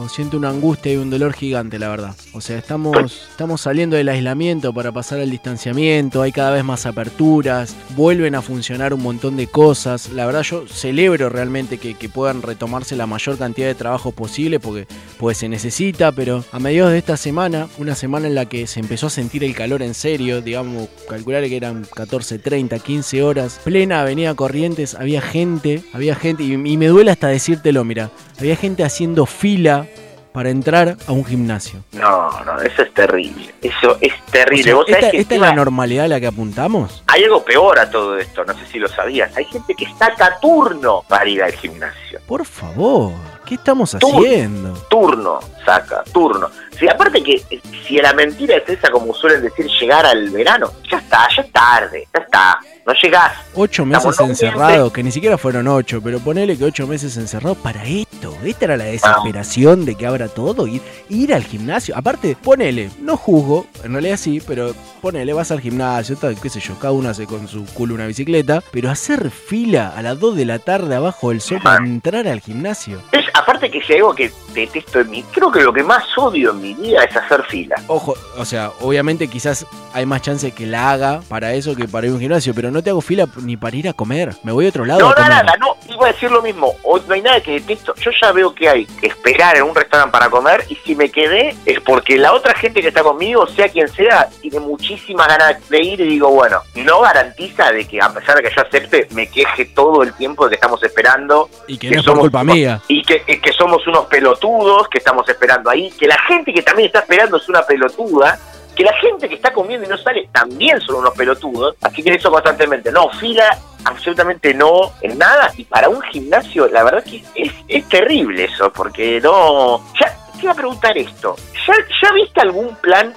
siento 0.08 0.36
una 0.36 0.50
angustia 0.50 0.92
y 0.92 0.96
un 0.96 1.10
dolor 1.10 1.32
gigante, 1.32 1.78
la 1.78 1.88
verdad. 1.88 2.14
O 2.32 2.40
sea, 2.40 2.58
estamos, 2.58 3.28
estamos 3.30 3.60
saliendo 3.60 3.96
del 3.96 4.08
aislamiento 4.08 4.72
para 4.72 4.92
pasar 4.92 5.20
al 5.20 5.30
distanciamiento, 5.30 6.22
hay 6.22 6.32
cada 6.32 6.50
vez 6.50 6.64
más 6.64 6.86
aperturas, 6.86 7.74
vuelven 7.96 8.34
a 8.34 8.42
funcionar 8.42 8.94
un 8.94 9.02
montón 9.02 9.36
de 9.36 9.46
cosas. 9.46 10.10
La 10.10 10.26
verdad 10.26 10.42
yo 10.42 10.66
celebro 10.66 11.28
realmente 11.28 11.78
que, 11.78 11.94
que 11.94 12.08
puedan 12.08 12.42
retomarse 12.42 12.96
la 12.96 13.06
mayor 13.06 13.38
cantidad 13.38 13.66
de 13.66 13.74
trabajo 13.74 14.12
posible 14.12 14.60
porque 14.60 14.86
pues 15.18 15.38
se 15.38 15.48
necesita, 15.48 16.12
pero 16.12 16.44
a 16.52 16.58
mediados 16.58 16.92
de 16.92 16.98
esta 16.98 17.16
semana, 17.16 17.68
una 17.78 17.94
semana 17.94 18.26
en 18.26 18.34
la 18.34 18.46
que 18.46 18.66
se 18.66 18.80
empezó 18.80 19.06
a 19.06 19.10
sentir 19.10 19.44
el 19.44 19.54
calor 19.54 19.82
en 19.82 19.94
serio, 19.94 20.40
digamos, 20.40 20.88
calcular 21.08 21.44
que 21.44 21.56
eran 21.56 21.86
14, 21.94 22.38
30, 22.38 22.78
15 22.78 23.22
horas, 23.22 23.60
plena 23.64 24.02
avenida 24.02 24.34
Corrientes, 24.34 24.94
había 24.94 25.20
gente, 25.20 25.65
había 25.92 26.14
gente, 26.14 26.42
y, 26.42 26.52
y 26.52 26.76
me 26.76 26.86
duele 26.86 27.10
hasta 27.10 27.28
decírtelo, 27.28 27.84
mira, 27.84 28.10
había 28.38 28.56
gente 28.56 28.84
haciendo 28.84 29.26
fila 29.26 29.86
para 30.32 30.50
entrar 30.50 30.98
a 31.06 31.12
un 31.12 31.24
gimnasio. 31.24 31.82
No, 31.92 32.28
no, 32.44 32.60
eso 32.60 32.82
es 32.82 32.92
terrible, 32.92 33.54
eso 33.62 33.96
es 34.02 34.12
terrible. 34.30 34.60
O 34.60 34.64
sea, 34.64 34.74
Vos 34.74 34.86
sabés 34.86 35.04
¿esta, 35.04 35.10
que 35.12 35.18
esta 35.22 35.34
es 35.36 35.40
la 35.40 35.54
normalidad 35.54 36.04
a 36.04 36.08
la 36.08 36.20
que 36.20 36.26
apuntamos? 36.26 37.02
hay 37.06 37.24
algo 37.24 37.42
peor 37.42 37.78
a 37.78 37.90
todo 37.90 38.18
esto, 38.18 38.44
no 38.44 38.52
sé 38.52 38.66
si 38.70 38.78
lo 38.78 38.86
sabías, 38.88 39.34
hay 39.34 39.46
gente 39.46 39.74
que 39.74 39.86
saca 39.98 40.38
turno 40.38 41.02
para 41.08 41.26
ir 41.26 41.42
al 41.42 41.52
gimnasio. 41.52 42.20
Por 42.26 42.44
favor, 42.44 43.14
¿qué 43.46 43.54
estamos 43.54 43.94
haciendo? 43.94 44.74
turno, 44.90 45.40
saca, 45.64 46.04
turno. 46.12 46.50
Si 46.78 46.86
aparte 46.86 47.22
que 47.22 47.42
eh, 47.48 47.60
si 47.88 47.96
la 47.96 48.12
mentira 48.12 48.56
es 48.56 48.68
esa, 48.68 48.90
como 48.90 49.14
suelen 49.14 49.40
decir, 49.40 49.66
llegar 49.80 50.04
al 50.04 50.28
verano, 50.28 50.70
ya 50.90 50.98
está, 50.98 51.28
ya 51.34 51.40
es 51.40 51.50
tarde, 51.50 52.08
ya 52.12 52.20
está. 52.20 52.58
No 52.86 52.92
llegás. 53.02 53.32
Ocho 53.54 53.84
meses 53.84 54.06
Estamos 54.06 54.30
encerrados, 54.30 54.92
que 54.92 55.02
ni 55.02 55.10
siquiera 55.10 55.36
fueron 55.36 55.66
ocho, 55.66 56.00
pero 56.00 56.20
ponele 56.20 56.56
que 56.56 56.64
ocho 56.64 56.86
meses 56.86 57.16
encerrados 57.16 57.58
para 57.58 57.84
esto. 57.84 58.36
Esta 58.44 58.66
era 58.66 58.76
la 58.76 58.84
desesperación 58.84 59.84
de 59.84 59.96
que 59.96 60.06
abra 60.06 60.28
todo, 60.28 60.66
ir, 60.66 60.80
ir 61.08 61.34
al 61.34 61.42
gimnasio. 61.42 61.96
Aparte, 61.96 62.36
ponele, 62.40 62.90
no 63.00 63.16
juzgo, 63.16 63.66
en 63.82 63.92
realidad 63.92 64.16
sí, 64.16 64.40
pero 64.46 64.72
ponele, 65.02 65.32
vas 65.32 65.50
al 65.50 65.60
gimnasio, 65.60 66.16
tal, 66.16 66.40
qué 66.40 66.48
sé 66.48 66.60
yo, 66.60 66.78
cada 66.78 66.92
uno 66.92 67.08
hace 67.08 67.26
con 67.26 67.48
su 67.48 67.64
culo 67.66 67.94
una 67.94 68.06
bicicleta, 68.06 68.62
pero 68.70 68.90
hacer 68.90 69.30
fila 69.30 69.92
a 69.96 70.02
las 70.02 70.18
2 70.20 70.36
de 70.36 70.44
la 70.44 70.58
tarde 70.60 70.94
abajo 70.94 71.30
del 71.30 71.40
sol 71.40 71.60
para 71.62 71.84
entrar 71.84 72.28
al 72.28 72.40
gimnasio. 72.40 73.00
Es, 73.12 73.24
aparte 73.34 73.70
que 73.70 73.82
si 73.82 73.94
hay 73.94 73.98
algo 73.98 74.14
que 74.14 74.30
detesto 74.54 75.00
en 75.00 75.10
mí, 75.10 75.24
creo 75.32 75.50
que 75.50 75.60
lo 75.60 75.72
que 75.72 75.82
más 75.82 76.04
odio 76.16 76.52
en 76.52 76.60
mi 76.60 76.74
vida 76.74 77.02
es 77.04 77.16
hacer 77.16 77.42
fila. 77.44 77.76
Ojo, 77.88 78.14
o 78.36 78.44
sea, 78.44 78.70
obviamente 78.80 79.28
quizás 79.28 79.66
hay 79.92 80.06
más 80.06 80.22
chance 80.22 80.52
que 80.52 80.66
la 80.66 80.90
haga 80.92 81.20
para 81.28 81.52
eso 81.54 81.74
que 81.74 81.88
para 81.88 82.06
ir 82.06 82.12
a 82.12 82.14
un 82.14 82.20
gimnasio, 82.20 82.54
pero 82.54 82.70
no 82.70 82.75
te 82.82 82.90
hago 82.90 83.00
fila 83.00 83.26
ni 83.42 83.56
para 83.56 83.76
ir 83.76 83.88
a 83.88 83.92
comer. 83.92 84.34
Me 84.42 84.52
voy 84.52 84.66
a 84.66 84.68
otro 84.68 84.84
lado 84.84 85.00
No, 85.00 85.06
a 85.06 85.10
no, 85.10 85.14
comer. 85.16 85.30
nada, 85.30 85.56
no, 85.58 85.76
iba 85.92 86.06
a 86.08 86.12
decir 86.12 86.30
lo 86.30 86.42
mismo. 86.42 86.74
O- 86.82 86.98
no 86.98 87.14
hay 87.14 87.22
nada 87.22 87.40
que 87.40 87.52
detesto. 87.52 87.94
Yo 87.96 88.10
ya 88.20 88.32
veo 88.32 88.54
que 88.54 88.68
hay 88.68 88.86
que 88.86 89.06
esperar 89.08 89.56
en 89.56 89.64
un 89.64 89.74
restaurante 89.74 90.12
para 90.12 90.28
comer 90.30 90.64
y 90.68 90.76
si 90.76 90.94
me 90.94 91.10
quedé 91.10 91.54
es 91.66 91.80
porque 91.80 92.16
la 92.18 92.32
otra 92.32 92.54
gente 92.54 92.80
que 92.82 92.88
está 92.88 93.02
conmigo, 93.02 93.46
sea 93.46 93.68
quien 93.68 93.88
sea, 93.88 94.28
tiene 94.40 94.60
muchísimas 94.60 95.28
ganas 95.28 95.68
de 95.68 95.82
ir 95.82 96.00
y 96.00 96.08
digo, 96.08 96.28
bueno, 96.30 96.60
no 96.74 97.00
garantiza 97.00 97.70
de 97.72 97.86
que 97.86 98.00
a 98.00 98.12
pesar 98.12 98.36
de 98.36 98.42
que 98.42 98.54
yo 98.54 98.62
acepte, 98.62 99.08
me 99.12 99.28
queje 99.28 99.64
todo 99.66 100.02
el 100.02 100.12
tiempo 100.14 100.44
de 100.44 100.50
que 100.50 100.54
estamos 100.56 100.82
esperando 100.82 101.48
Y 101.66 101.78
que 101.78 101.90
no 101.90 102.00
es 102.00 102.06
por 102.06 102.18
culpa 102.18 102.44
mía. 102.44 102.80
Y 102.88 103.02
que, 103.02 103.22
y 103.26 103.38
que 103.38 103.52
somos 103.52 103.86
unos 103.86 104.06
pelotudos 104.06 104.88
que 104.88 104.98
estamos 104.98 105.28
esperando 105.28 105.70
ahí, 105.70 105.90
que 105.98 106.06
la 106.06 106.18
gente 106.26 106.52
que 106.52 106.62
también 106.62 106.86
está 106.86 107.00
esperando 107.00 107.36
es 107.36 107.48
una 107.48 107.62
pelotuda, 107.62 108.38
que 108.76 108.84
la 108.84 108.92
gente 108.94 109.28
que 109.28 109.36
está 109.36 109.52
comiendo 109.52 109.86
y 109.86 109.90
no 109.90 109.96
sale 109.96 110.28
también 110.30 110.80
son 110.80 110.96
unos 110.96 111.14
pelotudos, 111.14 111.76
así 111.80 112.02
que 112.02 112.14
eso 112.14 112.30
constantemente, 112.30 112.92
no, 112.92 113.08
fila 113.10 113.58
absolutamente 113.84 114.52
no 114.52 114.92
en 115.00 115.18
nada, 115.18 115.50
y 115.56 115.64
para 115.64 115.88
un 115.88 116.02
gimnasio 116.02 116.68
la 116.68 116.84
verdad 116.84 117.02
que 117.02 117.24
es, 117.34 117.52
es 117.66 117.88
terrible 117.88 118.44
eso, 118.44 118.70
porque 118.72 119.20
no... 119.20 119.82
Ya, 119.98 120.14
te 120.34 120.42
iba 120.42 120.52
a 120.52 120.56
preguntar 120.56 120.96
esto, 120.98 121.36
¿ya, 121.66 121.74
¿ya 122.02 122.12
viste 122.12 122.40
algún 122.42 122.76
plan 122.76 123.14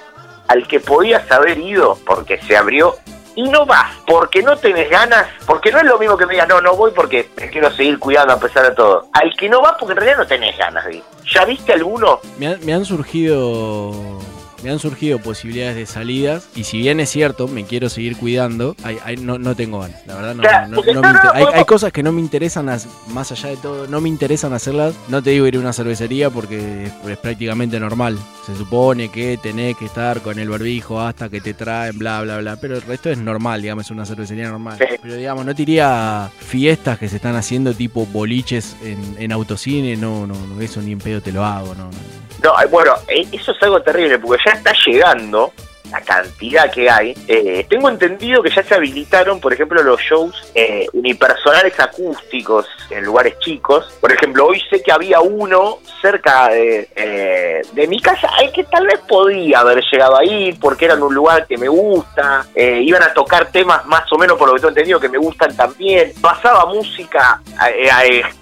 al 0.48 0.66
que 0.66 0.80
podías 0.80 1.30
haber 1.30 1.58
ido 1.58 1.98
porque 2.06 2.38
se 2.38 2.56
abrió 2.56 2.96
y 3.36 3.48
no 3.48 3.66
vas 3.66 3.94
porque 4.06 4.42
no 4.42 4.56
tenés 4.56 4.90
ganas, 4.90 5.26
porque 5.46 5.70
no 5.70 5.78
es 5.78 5.84
lo 5.84 5.98
mismo 5.98 6.16
que 6.16 6.26
me 6.26 6.32
digas, 6.32 6.48
no, 6.48 6.60
no 6.60 6.74
voy 6.74 6.90
porque 6.94 7.28
me 7.36 7.48
quiero 7.50 7.70
seguir 7.70 7.98
cuidando 7.98 8.32
a 8.32 8.40
pesar 8.40 8.68
de 8.68 8.74
todo. 8.74 9.06
Al 9.12 9.32
que 9.36 9.48
no 9.48 9.60
vas 9.60 9.76
porque 9.78 9.92
en 9.92 9.98
realidad 9.98 10.18
no 10.18 10.26
tenés 10.26 10.58
ganas 10.58 10.84
ir. 10.92 11.02
¿Ya 11.32 11.44
viste 11.44 11.72
alguno? 11.72 12.20
Me 12.38 12.72
han 12.72 12.84
surgido. 12.84 14.20
Me 14.62 14.70
han 14.70 14.78
surgido 14.78 15.18
posibilidades 15.18 15.76
de 15.76 15.86
salidas. 15.86 16.48
Y 16.54 16.64
si 16.64 16.78
bien 16.78 17.00
es 17.00 17.08
cierto, 17.10 17.48
me 17.48 17.64
quiero 17.64 17.88
seguir 17.88 18.16
cuidando, 18.16 18.76
hay- 18.84 18.98
hay- 19.04 19.16
no, 19.16 19.38
no 19.38 19.54
tengo 19.54 19.80
ganas. 19.80 20.06
La 20.06 20.14
verdad, 20.16 20.34
no, 20.34 20.42
Claro, 20.42 20.68
no- 20.68 20.76
porque 20.76 20.94
no 20.94 21.00
no, 21.00 21.08
me 21.08 21.14
inter- 21.14 21.30
hay, 21.54 21.64
cosas 21.64 21.92
que 21.92 22.02
no 22.02 22.12
me 22.12 22.20
interesan, 22.20 22.66
más 23.08 23.32
allá 23.32 23.48
de 23.48 23.56
todo, 23.56 23.86
no 23.86 24.00
me 24.00 24.08
interesan 24.08 24.52
hacerlas. 24.52 24.94
No 25.08 25.22
te 25.22 25.30
digo 25.30 25.46
ir 25.46 25.56
a 25.56 25.60
una 25.60 25.72
cervecería 25.72 26.30
porque 26.30 26.84
es, 26.86 26.92
es 27.10 27.18
prácticamente 27.18 27.80
normal. 27.80 28.18
Se 28.46 28.54
supone 28.56 29.10
que 29.10 29.38
tenés 29.42 29.76
que 29.76 29.84
estar 29.84 30.20
con 30.20 30.38
el 30.38 30.48
barbijo 30.48 31.00
hasta 31.00 31.28
que 31.28 31.40
te 31.40 31.54
traen, 31.54 31.98
bla, 31.98 32.20
bla, 32.22 32.38
bla. 32.38 32.56
Pero 32.56 32.74
el 32.76 32.82
resto 32.82 33.10
es 33.10 33.18
normal, 33.18 33.62
digamos, 33.62 33.84
es 33.86 33.90
una 33.90 34.04
cervecería 34.04 34.48
normal. 34.48 34.76
Sí. 34.78 34.96
Pero 35.00 35.14
digamos, 35.14 35.46
no 35.46 35.54
te 35.54 35.62
iría 35.62 36.24
a 36.24 36.28
fiestas 36.28 36.98
que 36.98 37.08
se 37.08 37.16
están 37.16 37.36
haciendo 37.36 37.72
tipo 37.74 38.04
boliches 38.06 38.76
en, 38.82 39.16
en 39.18 39.32
autocine. 39.32 39.96
No, 39.96 40.26
no, 40.26 40.34
no, 40.34 40.60
eso 40.60 40.80
ni 40.82 40.92
en 40.92 40.98
pedo 40.98 41.20
te 41.20 41.32
lo 41.32 41.44
hago, 41.44 41.74
no. 41.74 41.84
no. 41.84 42.20
No, 42.42 42.54
bueno, 42.70 42.92
eh, 43.08 43.28
eso 43.32 43.52
es 43.52 43.62
algo 43.62 43.82
terrible 43.82 44.18
porque 44.18 44.42
ya 44.46 44.49
está 44.52 44.72
llegando 44.86 45.52
la 45.90 46.00
cantidad 46.02 46.70
que 46.70 46.88
hay. 46.88 47.14
Eh, 47.26 47.66
tengo 47.68 47.88
entendido 47.88 48.44
que 48.44 48.50
ya 48.50 48.62
se 48.62 48.76
habilitaron, 48.76 49.40
por 49.40 49.52
ejemplo, 49.52 49.82
los 49.82 50.00
shows 50.00 50.52
eh, 50.54 50.86
unipersonales 50.92 51.80
acústicos 51.80 52.64
en 52.90 53.04
lugares 53.04 53.36
chicos. 53.40 53.92
Por 54.00 54.12
ejemplo, 54.12 54.46
hoy 54.46 54.62
sé 54.70 54.84
que 54.84 54.92
había 54.92 55.20
uno 55.20 55.78
cerca 56.00 56.48
de, 56.50 56.88
eh, 56.94 57.62
de 57.72 57.86
mi 57.88 57.98
casa 58.00 58.28
al 58.38 58.52
que 58.52 58.62
tal 58.62 58.86
vez 58.86 59.00
podía 59.08 59.58
haber 59.58 59.82
llegado 59.90 60.16
ahí 60.16 60.52
porque 60.60 60.84
era 60.84 60.94
en 60.94 61.02
un 61.02 61.12
lugar 61.12 61.48
que 61.48 61.58
me 61.58 61.66
gusta. 61.66 62.46
Eh, 62.54 62.82
iban 62.84 63.02
a 63.02 63.12
tocar 63.12 63.50
temas 63.50 63.84
más 63.86 64.04
o 64.12 64.16
menos, 64.16 64.38
por 64.38 64.46
lo 64.46 64.54
que 64.54 64.60
tengo 64.60 64.68
entendido, 64.68 65.00
que 65.00 65.08
me 65.08 65.18
gustan 65.18 65.56
también. 65.56 66.12
Pasaba 66.20 66.66
música 66.66 67.42
eh, 67.68 67.90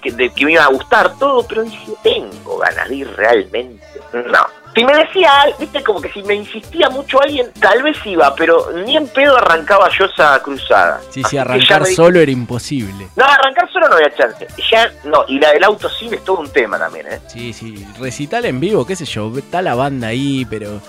eh, 0.04 0.10
de- 0.12 0.30
que 0.34 0.44
me 0.44 0.52
iba 0.52 0.64
a 0.64 0.68
gustar, 0.68 1.16
todo, 1.18 1.46
pero 1.48 1.62
dije, 1.62 1.92
tengo 2.02 2.58
ganas 2.58 2.86
de 2.90 2.94
ir 2.94 3.10
realmente. 3.16 3.82
No. 4.12 4.46
Si 4.78 4.84
me 4.84 4.94
decía, 4.94 5.40
al- 5.40 5.54
viste, 5.58 5.82
como 5.82 6.00
que 6.00 6.08
si 6.12 6.22
me 6.22 6.34
insistía 6.34 6.88
mucho 6.88 7.20
alguien, 7.20 7.50
tal 7.60 7.82
vez 7.82 7.96
iba, 8.04 8.32
pero 8.36 8.70
ni 8.84 8.96
en 8.96 9.08
pedo 9.08 9.36
arrancaba 9.36 9.88
yo 9.98 10.04
esa 10.04 10.40
cruzada. 10.42 11.00
Sí, 11.10 11.22
Así 11.24 11.30
sí, 11.30 11.38
arrancar 11.38 11.84
solo 11.86 12.20
era 12.20 12.30
imposible. 12.30 13.08
No, 13.16 13.24
arrancar 13.24 13.68
solo 13.72 13.88
no 13.88 13.96
había 13.96 14.14
chance. 14.14 14.46
Ya, 14.70 14.90
no, 15.04 15.24
y 15.26 15.40
la 15.40 15.50
del 15.52 15.64
auto 15.64 15.88
sí 15.88 16.08
es 16.12 16.22
todo 16.24 16.38
un 16.38 16.50
tema 16.52 16.78
también, 16.78 17.06
¿eh? 17.08 17.20
Sí, 17.26 17.52
sí, 17.52 17.86
recital 17.98 18.44
en 18.44 18.60
vivo, 18.60 18.86
qué 18.86 18.94
sé 18.94 19.04
yo, 19.04 19.32
está 19.36 19.62
la 19.62 19.74
banda 19.74 20.08
ahí, 20.08 20.46
pero 20.48 20.80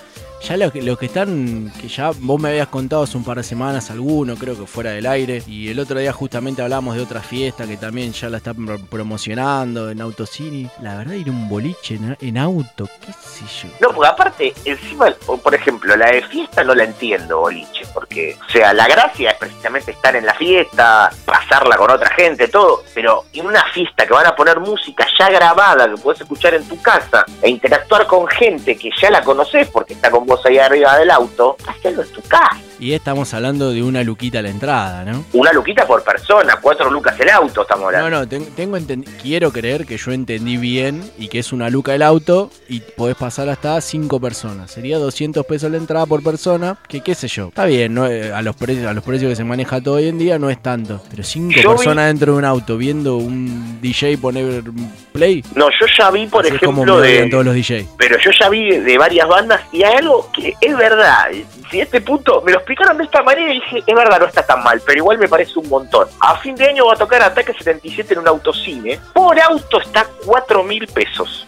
ya 0.42 0.56
los 0.56 0.72
que, 0.72 0.82
los 0.82 0.98
que 0.98 1.06
están, 1.06 1.72
que 1.80 1.88
ya 1.88 2.10
vos 2.18 2.40
me 2.40 2.48
habías 2.50 2.68
contado 2.68 3.02
hace 3.02 3.16
un 3.16 3.24
par 3.24 3.36
de 3.36 3.42
semanas 3.42 3.90
alguno, 3.90 4.36
creo 4.36 4.58
que 4.58 4.66
fuera 4.66 4.90
del 4.90 5.06
aire, 5.06 5.42
y 5.46 5.68
el 5.68 5.78
otro 5.78 5.98
día 5.98 6.12
justamente 6.12 6.62
hablamos 6.62 6.96
de 6.96 7.02
otra 7.02 7.20
fiesta 7.20 7.66
que 7.66 7.76
también 7.76 8.12
ya 8.12 8.28
la 8.28 8.38
están 8.38 8.64
pro- 8.66 8.78
promocionando 8.78 9.90
en 9.90 10.00
Autocine. 10.00 10.70
La 10.80 10.96
verdad, 10.96 11.14
ir 11.14 11.28
un 11.30 11.48
boliche 11.48 11.98
en, 12.20 12.38
auto, 12.38 12.88
qué 13.04 13.12
sé 13.12 13.44
yo. 13.68 13.74
No, 13.80 13.94
porque 13.94 14.08
aparte, 14.08 14.54
encima, 14.64 15.10
por 15.42 15.54
ejemplo, 15.54 15.94
la 15.96 16.06
de 16.10 16.22
fiesta 16.22 16.64
no 16.64 16.74
la 16.74 16.84
entiendo, 16.84 17.40
boliche, 17.40 17.84
porque, 17.92 18.36
o 18.48 18.50
sea, 18.50 18.72
la 18.72 18.88
gracia 18.88 19.30
es 19.30 19.36
precisamente 19.36 19.90
estar 19.92 20.16
en 20.16 20.24
la 20.26 20.34
fiesta, 20.34 21.10
pasarla 21.24 21.76
con 21.76 21.90
otra 21.90 22.10
gente, 22.14 22.48
todo, 22.48 22.82
pero 22.94 23.24
en 23.32 23.46
una 23.46 23.64
fiesta 23.72 24.06
que 24.06 24.12
van 24.14 24.26
a 24.26 24.34
poner 24.34 24.58
música 24.60 25.06
ya 25.18 25.28
grabada, 25.30 25.88
que 25.88 26.00
puedes 26.00 26.20
escuchar 26.20 26.54
en 26.54 26.66
tu 26.68 26.80
casa, 26.80 27.24
e 27.42 27.50
interactuar 27.50 28.06
con 28.06 28.26
gente 28.28 28.76
que 28.76 28.90
ya 29.00 29.10
la 29.10 29.22
conoces 29.22 29.68
porque 29.68 29.92
está 29.94 30.10
con 30.10 30.26
vos 30.30 30.46
ahí 30.46 30.58
arriba 30.58 30.96
del 30.96 31.10
auto, 31.10 31.56
hacerlo 31.66 32.02
en 32.02 32.08
tu 32.12 32.22
casa. 32.22 32.69
Y 32.80 32.94
estamos 32.94 33.34
hablando 33.34 33.72
de 33.72 33.82
una 33.82 34.02
luquita 34.02 34.38
a 34.38 34.42
la 34.42 34.48
entrada, 34.48 35.04
¿no? 35.04 35.22
Una 35.34 35.52
luquita 35.52 35.86
por 35.86 36.02
persona, 36.02 36.56
cuatro 36.62 36.90
lucas 36.90 37.14
el 37.20 37.28
auto, 37.28 37.60
estamos 37.60 37.84
hablando. 37.84 38.08
No, 38.08 38.20
no, 38.20 38.26
ten- 38.26 38.46
tengo 38.56 38.78
quiero 39.22 39.52
creer 39.52 39.84
que 39.84 39.98
yo 39.98 40.12
entendí 40.12 40.56
bien 40.56 41.02
y 41.18 41.28
que 41.28 41.40
es 41.40 41.52
una 41.52 41.68
luca 41.68 41.94
el 41.94 42.00
auto 42.00 42.50
y 42.70 42.80
podés 42.80 43.16
pasar 43.16 43.50
hasta 43.50 43.78
cinco 43.82 44.18
personas. 44.18 44.70
Sería 44.70 44.96
200 44.98 45.44
pesos 45.44 45.70
la 45.70 45.76
entrada 45.76 46.06
por 46.06 46.22
persona, 46.22 46.78
que 46.88 47.02
qué 47.02 47.14
sé 47.14 47.28
yo. 47.28 47.48
Está 47.48 47.66
bien, 47.66 47.92
no, 47.92 48.06
Eh, 48.06 48.32
a, 48.32 48.40
los 48.40 48.56
precios, 48.56 48.86
a 48.86 48.94
los 48.94 49.04
precios 49.04 49.28
que 49.28 49.36
se 49.36 49.44
maneja 49.44 49.80
todo 49.82 49.96
hoy 49.96 50.08
en 50.08 50.16
día 50.18 50.38
no 50.38 50.48
es 50.48 50.62
tanto. 50.62 51.02
Pero 51.10 51.22
cinco 51.22 51.60
Yo 51.60 51.70
vi- 51.72 51.76
personas 51.76 52.06
dentro 52.06 52.32
de 52.32 52.38
un 52.38 52.44
auto 52.46 52.78
viendo 52.78 53.16
un 53.18 53.78
DJ 53.82 54.16
poner 54.16 54.62
play. 55.12 55.44
No, 55.54 55.68
yo 55.78 55.86
ya 55.98 56.10
vi, 56.10 56.26
por 56.28 56.46
así 56.46 56.56
como 56.58 56.82
ejemplo, 56.84 56.96
me 57.02 57.06
de, 57.08 57.28
todos 57.28 57.44
los 57.44 57.54
DJ. 57.54 57.86
pero 57.98 58.16
yo 58.24 58.30
ya 58.38 58.48
vi 58.48 58.78
de 58.78 58.96
varias 58.96 59.28
bandas 59.28 59.60
y 59.70 59.82
hay 59.82 59.96
algo 59.96 60.30
que 60.32 60.54
es 60.60 60.76
verdad. 60.76 61.26
Si 61.70 61.80
a 61.80 61.84
este 61.84 62.00
punto 62.00 62.42
me 62.42 62.50
lo 62.50 62.58
explicaron 62.58 62.98
de 62.98 63.04
esta 63.04 63.22
manera 63.22 63.48
y 63.48 63.60
dije, 63.60 63.84
es 63.86 63.94
verdad, 63.94 64.18
no 64.18 64.26
está 64.26 64.44
tan 64.44 64.62
mal, 64.64 64.82
pero 64.84 64.98
igual 64.98 65.18
me 65.18 65.28
parece 65.28 65.56
un 65.58 65.68
montón. 65.68 66.08
A 66.18 66.36
fin 66.36 66.56
de 66.56 66.68
año 66.68 66.86
va 66.86 66.94
a 66.94 66.96
tocar 66.96 67.22
Ataque 67.22 67.52
77 67.52 68.14
en 68.14 68.20
un 68.20 68.28
autocine. 68.28 68.98
Por 69.12 69.38
auto 69.40 69.80
está 69.80 70.04
4 70.24 70.64
mil 70.64 70.86
pesos. 70.88 71.46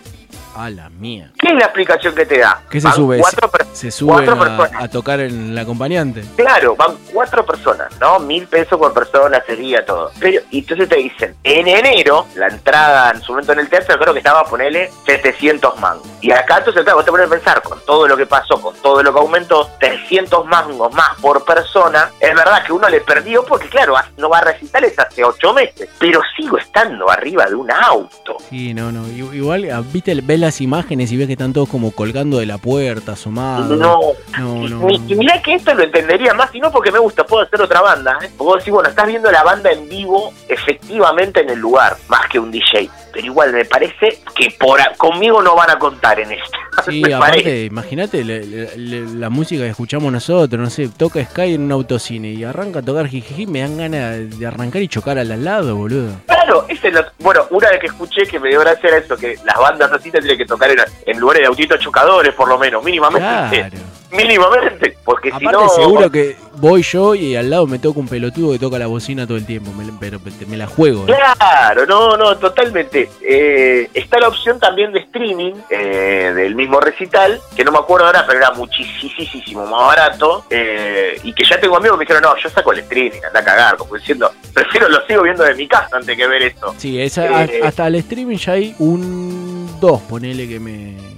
A 0.55 0.69
la 0.71 0.89
mía. 0.91 1.31
¿Qué 1.39 1.49
es 1.49 1.55
la 1.55 1.65
explicación 1.65 2.15
que 2.15 2.27
te 2.27 2.39
da? 2.39 2.63
¿Qué 2.71 2.81
se 2.81 2.87
Van 2.87 2.97
sube? 2.97 3.19
Cuatro 3.19 3.51
Se 3.73 3.91
suben 3.91 4.15
cuatro 4.17 4.35
a, 4.35 4.39
personas. 4.39 4.83
a 4.85 4.89
tocar 4.89 5.21
en 5.21 5.51
el 5.53 5.59
acompañante. 5.59 6.23
Claro, 6.37 6.77
van 6.77 6.97
cuatro 7.13 7.45
personas, 7.47 7.89
¿no? 8.01 8.19
Mil 8.21 8.47
pesos 8.47 8.79
por 8.79 8.93
persona 8.93 9.43
sería 9.47 9.85
todo. 9.85 10.11
Pero, 10.21 10.43
y 10.51 10.59
entonces 10.59 10.89
te 10.89 10.97
dicen, 10.97 11.35
en 11.43 11.69
enero, 11.69 12.27
la 12.37 12.49
entrada 12.49 13.13
en 13.13 13.23
su 13.23 13.33
momento 13.33 13.53
en 13.53 13.61
el 13.61 13.69
teatro, 13.69 13.99
creo 13.99 14.13
que 14.13 14.19
estaba 14.19 14.41
a 14.41 14.45
ponerle 14.45 14.91
700 15.07 15.81
mangos. 15.81 16.07
Y 16.21 16.31
acá 16.33 16.59
entonces, 16.59 16.83
claro, 16.83 16.99
vos 16.99 17.05
te 17.07 17.11
pones 17.11 17.27
a 17.27 17.31
pensar, 17.31 17.63
con 17.63 17.81
todo 17.87 18.07
lo 18.07 18.17
que 18.17 18.27
pasó, 18.27 18.61
con 18.61 18.75
todo 18.77 19.03
lo 19.03 19.13
que 19.13 19.21
aumentó, 19.21 19.71
300 19.81 20.45
mangos 20.47 20.93
más 20.95 21.17
por 21.21 21.45
persona, 21.45 22.11
es 22.21 22.35
verdad 22.35 22.63
que 22.65 22.73
uno 22.73 22.89
le 22.89 23.01
perdió 23.01 23.45
porque, 23.45 23.69
claro, 23.69 23.95
no 24.19 24.29
va 24.29 24.39
a 24.39 24.43
recitales 24.43 24.99
hace 24.99 25.25
ocho 25.25 25.53
meses, 25.55 25.89
pero 25.99 26.21
sigo 26.37 26.59
estando 26.59 27.11
arriba 27.11 27.47
de 27.47 27.55
un 27.55 27.71
auto. 27.71 28.37
Sí, 28.51 28.75
no, 28.75 28.93
no. 28.93 29.09
Igual, 29.09 29.69
ah, 29.71 29.83
viste, 29.93 30.15
ves 30.23 30.42
las 30.43 30.61
imágenes 30.61 31.11
y 31.11 31.17
ves 31.17 31.27
que 31.27 31.33
están 31.33 31.53
todos 31.55 31.69
como 31.69 31.91
colgando 31.93 32.39
de 32.39 32.47
la 32.47 32.59
puerta, 32.59 33.13
asomados. 33.13 33.71
No, 33.79 34.01
no, 34.39 34.69
no. 34.69 34.87
Mi- 34.87 35.01
y 35.09 35.15
mirá 35.15 35.41
que 35.41 35.55
esto 35.55 35.73
lo 35.75 35.83
entendería 35.83 36.35
más, 36.35 36.55
y 36.55 36.61
no 36.61 36.71
porque 36.71 36.93
me 36.93 36.99
gusta, 36.99 37.25
puedo 37.25 37.43
hacer 37.45 37.61
otra 37.63 37.81
banda. 37.81 38.19
¿eh? 38.23 38.29
Porque 38.37 38.45
vos 38.53 38.59
decís, 38.59 38.73
bueno, 38.75 38.89
estás 38.91 39.07
viendo 39.07 39.31
la 39.33 39.43
banda 39.43 39.73
en 39.73 39.89
vivo 39.89 40.33
efectivamente 40.49 41.41
en 41.41 41.51
el 41.51 41.59
lugar, 41.59 41.97
más 42.09 42.27
que 42.29 42.39
un 42.39 42.51
DJ. 42.51 42.91
Pero 43.13 43.27
igual 43.27 43.53
me 43.53 43.65
parece 43.65 44.19
que 44.35 44.49
por 44.59 44.81
a- 44.81 44.93
conmigo 44.97 45.43
no 45.43 45.55
van 45.55 45.71
a 45.71 45.79
contar 45.79 46.19
en 46.21 46.33
esto. 46.33 46.59
Sí, 46.89 47.03
aparte, 47.13 47.65
imagínate 47.65 48.25
la, 48.25 48.35
la- 48.77 49.11
la 49.21 49.31
música 49.31 49.63
que 49.65 49.69
escuchamos 49.71 50.11
nosotros, 50.13 50.61
no 50.61 50.71
sé, 50.71 50.89
toca 50.89 51.23
Sky 51.25 51.55
en 51.55 51.63
un 51.65 51.73
autocine 51.73 52.31
y 52.31 52.43
arranca 52.45 52.79
a 52.81 52.83
tocar 52.83 53.07
jijiji, 53.09 53.47
me 53.47 53.61
dan 53.61 53.77
ganas 53.77 54.39
de 54.39 54.47
arrancar 54.47 54.81
y 54.83 54.89
chocar 54.89 55.19
al 55.19 55.31
al 55.31 55.45
lado, 55.45 55.77
boludo. 55.77 56.13
Claro, 56.27 56.65
ese 56.69 56.89
es 56.89 56.95
lo- 56.95 57.05
bueno, 57.19 57.47
una 57.51 57.69
vez 57.71 57.79
que 57.81 57.87
escuché 57.87 58.23
que 58.27 58.41
me 58.41 58.49
dio 58.49 58.61
gracia 58.61 58.89
era 58.89 58.99
eso, 58.99 59.17
que 59.17 59.37
las 59.45 59.57
bandas 59.59 59.93
así 59.93 60.11
tendrían 60.11 60.39
que 60.39 60.47
tocar 60.47 60.71
en, 60.71 60.79
en 61.07 61.19
lugares 61.21 61.43
de 61.43 61.47
autitos 61.49 61.79
chocadores, 61.79 62.35
por 62.35 62.49
lo 62.49 62.59
menos, 62.59 62.83
mínimamente. 62.83 63.59
Claro. 63.59 63.77
Mínimamente, 64.13 64.97
porque 65.05 65.31
si 65.39 65.45
no... 65.45 65.69
seguro 65.69 66.11
que 66.11 66.37
voy 66.57 66.83
yo 66.83 67.15
y 67.15 67.35
al 67.35 67.49
lado 67.51 67.67
me 67.67 67.79
toca 67.79 67.99
un 67.99 68.09
pelotudo 68.09 68.53
que 68.53 68.59
toca 68.59 68.79
la 68.79 68.87
bocina 68.87 69.27
todo 69.27 69.37
el 69.39 69.47
tiempo, 69.47 69.73
me, 69.73 69.91
pero 69.99 70.21
me 70.47 70.57
la 70.57 70.67
juego. 70.67 71.05
¿eh? 71.09 71.15
Claro, 71.37 71.87
no, 71.87 72.17
no, 72.17 72.37
totalmente. 72.37 73.09
Eh, 73.23 73.89
está 73.95 74.19
la 74.21 74.29
opción 74.29 74.61
también 74.61 74.93
de 74.93 75.01
streaming 75.01 75.55
eh, 75.71 76.33
del 76.35 76.55
mismo 76.55 76.81
recital, 76.81 77.41
que 77.57 77.65
no 77.65 77.73
me 77.73 77.79
acuerdo 77.79 78.07
ahora, 78.07 78.25
pero 78.27 78.39
era 78.39 78.51
muchísimo 78.53 79.67
más 79.67 79.87
barato. 79.87 80.45
eh, 80.51 81.19
y 81.23 81.33
que 81.33 81.45
ya 81.45 81.59
tengo 81.61 81.77
amigos 81.77 81.97
que 81.97 81.99
me 81.99 82.05
dijeron, 82.05 82.23
no, 82.23 82.37
yo 82.37 82.49
saco 82.51 82.73
el 82.73 82.81
streaming, 82.81 83.21
anda 83.27 83.41
a 83.41 83.45
cagar, 83.45 83.77
como 83.77 83.97
diciendo, 83.97 84.31
prefiero 84.55 84.89
lo 84.89 85.05
sigo 85.07 85.23
viendo 85.23 85.45
de 85.45 85.55
mi 85.55 85.67
casa 85.67 85.97
antes 85.97 86.17
que 86.17 86.27
ver 86.27 86.43
esto. 86.43 86.75
Sí, 86.77 87.01
esa, 87.01 87.45
Eh, 87.45 87.61
hasta 87.65 87.87
el 87.87 87.95
streaming 87.97 88.37
ya 88.37 88.53
hay 88.53 88.75
un 88.79 89.69
2, 89.81 90.01
ponele 90.03 90.47
que 90.49 90.61
me 90.61 91.12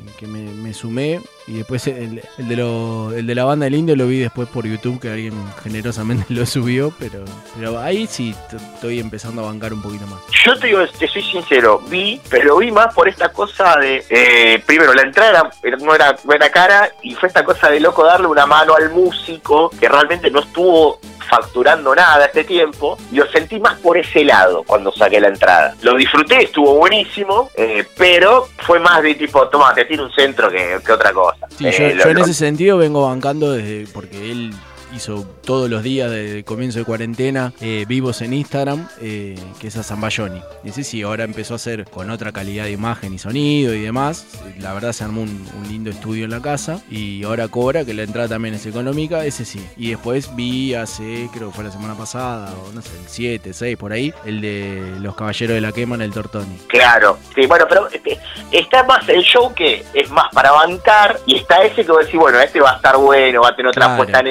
sumé. 0.75 1.21
Y 1.47 1.59
después 1.59 1.87
el, 1.87 2.23
de 2.39 2.57
lo, 2.57 3.13
el 3.13 3.27
de 3.27 3.35
la 3.35 3.45
banda 3.45 3.65
del 3.65 3.75
indio 3.75 3.97
lo 3.97 4.07
vi 4.07 4.19
después 4.19 4.49
por 4.49 4.67
YouTube, 4.67 4.99
que 4.99 5.11
alguien 5.11 5.35
generosamente 5.63 6.27
lo 6.33 6.47
subió. 6.47 6.93
Pero, 6.99 7.25
pero 7.57 7.79
ahí 7.79 8.07
sí 8.07 8.35
estoy 8.75 9.01
empezando 9.01 9.43
a 9.43 9.47
bancar 9.47 9.73
un 9.73 9.83
poquito 9.83 10.07
más. 10.07 10.21
Yo 10.45 10.59
te 10.59 10.69
digo, 10.69 10.81
te 10.99 11.07
soy 11.09 11.23
sincero, 11.23 11.81
vi, 11.89 12.21
pero 12.29 12.59
vi 12.59 12.71
más 12.71 12.95
por 12.95 13.09
esta 13.09 13.31
cosa 13.31 13.77
de, 13.79 14.05
eh, 14.09 14.63
primero, 14.67 14.93
la 14.95 15.03
entrada 15.03 15.51
era, 15.63 15.77
no 15.77 15.95
era 16.35 16.51
cara 16.51 16.91
y 17.03 17.15
fue 17.15 17.29
esta 17.29 17.45
cosa 17.45 17.71
de 17.71 17.81
loco 17.81 18.05
darle 18.05 18.27
una 18.27 18.47
mano 18.47 18.75
al 18.75 18.91
músico 18.91 19.71
que 19.71 19.89
realmente 19.89 20.31
no 20.31 20.41
estuvo 20.41 20.99
facturando 21.25 21.95
nada 21.95 22.27
este 22.27 22.45
tiempo. 22.45 22.97
y 23.13 23.17
Lo 23.17 23.27
sentí 23.31 23.59
más 23.61 23.79
por 23.81 23.97
ese 23.99 24.25
lado 24.25 24.63
cuando 24.65 24.93
saqué 24.93 25.21
la 25.21 25.29
entrada. 25.29 25.75
Lo 25.83 25.95
disfruté, 25.97 26.45
estuvo 26.45 26.75
buenísimo, 26.77 27.51
eh, 27.57 27.85
pero 27.97 28.49
fue 28.59 28.79
más 28.79 29.03
de 29.03 29.15
tipo, 29.15 29.49
toma, 29.49 29.75
te 29.75 29.85
tiro 29.85 30.05
un 30.05 30.13
centro 30.13 30.51
que, 30.51 30.79
que 30.85 30.93
otra 30.93 31.13
cosa. 31.13 31.47
Sí, 31.57 31.67
Eh, 31.67 31.95
yo, 31.99 32.05
yo 32.05 32.11
en 32.11 32.19
ese 32.19 32.35
sentido 32.35 32.79
vengo 32.79 33.07
bancando 33.09 33.53
desde 33.53 33.87
porque 33.93 34.31
él 34.31 34.53
hizo 34.95 35.25
todos 35.45 35.69
los 35.69 35.83
días 35.83 36.11
desde 36.11 36.45
comienzo 36.45 36.79
de 36.79 36.85
cuarentena 36.85 37.53
eh, 37.61 37.85
vivos 37.89 38.23
en 38.23 38.33
Instagram, 38.33 38.89
eh, 39.01 39.37
que 39.61 39.69
es 39.69 39.77
a 39.77 39.83
Zambayoni. 39.83 40.41
Ese 40.65 40.85
sí, 40.85 41.03
ahora 41.03 41.25
empezó 41.25 41.55
a 41.55 41.57
hacer 41.57 41.85
con 41.91 42.11
otra 42.11 42.33
calidad 42.33 42.65
de 42.65 42.73
imagen 42.73 43.13
y 43.15 43.19
sonido 43.19 43.75
y 43.75 43.81
demás. 43.81 44.27
La 44.59 44.73
verdad 44.73 44.93
se 44.93 45.05
armó 45.05 45.23
un, 45.23 45.47
un 45.59 45.69
lindo 45.69 45.91
estudio 45.91 46.25
en 46.25 46.31
la 46.31 46.41
casa 46.41 46.81
y 46.91 47.25
ahora 47.25 47.49
cobra, 47.49 47.85
que 47.85 47.95
la 47.95 48.03
entrada 48.03 48.29
también 48.29 48.55
es 48.55 48.67
económica, 48.67 49.25
ese 49.25 49.45
sí. 49.45 49.65
Y 49.77 49.91
después 49.91 50.35
vi 50.37 50.75
hace, 50.75 51.29
creo 51.33 51.49
que 51.51 51.55
fue 51.57 51.65
la 51.65 51.71
semana 51.71 51.95
pasada, 51.95 52.53
o 52.53 52.73
no 52.73 52.81
sé, 52.83 52.91
el 53.01 53.09
7, 53.09 53.53
6, 53.53 53.77
por 53.77 53.93
ahí, 53.93 54.13
el 54.25 54.41
de 54.41 54.95
Los 55.01 55.15
Caballeros 55.17 55.55
de 55.55 55.61
la 55.61 55.73
Quema 55.73 55.95
en 55.97 56.03
el 56.03 56.13
Tortoni. 56.13 56.57
Claro, 56.69 57.19
sí, 57.35 57.47
bueno, 57.47 57.67
pero 57.69 57.89
este, 57.91 58.19
está 58.53 58.83
más 58.85 59.09
el 59.09 59.23
show 59.23 59.53
que 59.55 59.85
es 59.95 60.11
más 60.11 60.27
para 60.33 60.53
bancar 60.53 61.19
y 61.27 61.37
está 61.37 61.63
ese 61.65 61.85
que 61.85 61.91
vos 61.93 62.05
decís, 62.05 62.19
bueno, 62.21 62.39
este 62.41 62.61
va 62.61 62.73
a 62.73 62.77
estar 62.77 62.97
bueno, 62.97 63.43
va 63.43 63.49
a 63.49 63.57
tener 63.57 63.69
otra 63.71 63.85
Claro. 63.87 63.97
puesta 63.97 64.21
en 64.21 64.29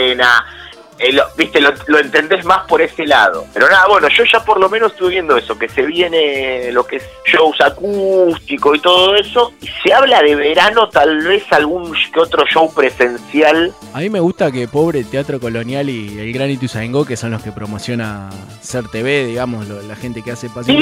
pena 0.00 0.59
eh, 1.00 1.12
lo- 1.12 1.24
viste, 1.36 1.60
lo, 1.60 1.72
lo 1.86 1.98
entendés 1.98 2.44
más 2.44 2.66
por 2.66 2.82
ese 2.82 3.06
lado. 3.06 3.46
Pero 3.54 3.68
nada, 3.68 3.86
bueno, 3.88 4.08
yo 4.08 4.24
ya 4.24 4.44
por 4.44 4.60
lo 4.60 4.68
menos 4.68 4.92
estuve 4.92 5.10
viendo 5.10 5.36
eso, 5.36 5.58
que 5.58 5.68
se 5.68 5.82
viene 5.82 6.70
lo 6.72 6.86
que 6.86 6.96
es 6.96 7.04
shows 7.26 7.60
acústicos 7.60 8.76
y 8.76 8.80
todo 8.80 9.14
eso, 9.16 9.52
y 9.60 9.66
se 9.82 9.92
habla 9.92 10.22
de 10.22 10.34
verano, 10.34 10.88
tal 10.88 11.22
vez 11.22 11.42
algún 11.50 11.92
que 12.12 12.20
otro 12.20 12.44
show 12.46 12.72
presencial. 12.74 13.72
A 13.94 14.00
mí 14.00 14.10
me 14.10 14.20
gusta 14.20 14.50
que 14.52 14.68
Pobre 14.68 15.04
Teatro 15.04 15.40
Colonial 15.40 15.88
y 15.88 16.18
el 16.18 16.32
Gran 16.32 16.50
Ituzaingó, 16.50 17.04
que 17.04 17.16
son 17.16 17.30
los 17.32 17.42
que 17.42 17.52
promociona 17.52 18.30
Ser 18.60 18.86
TV, 18.88 19.24
digamos, 19.26 19.68
lo- 19.68 19.82
la 19.82 19.96
gente 19.96 20.22
que 20.22 20.32
hace 20.32 20.48
Pasión 20.48 20.80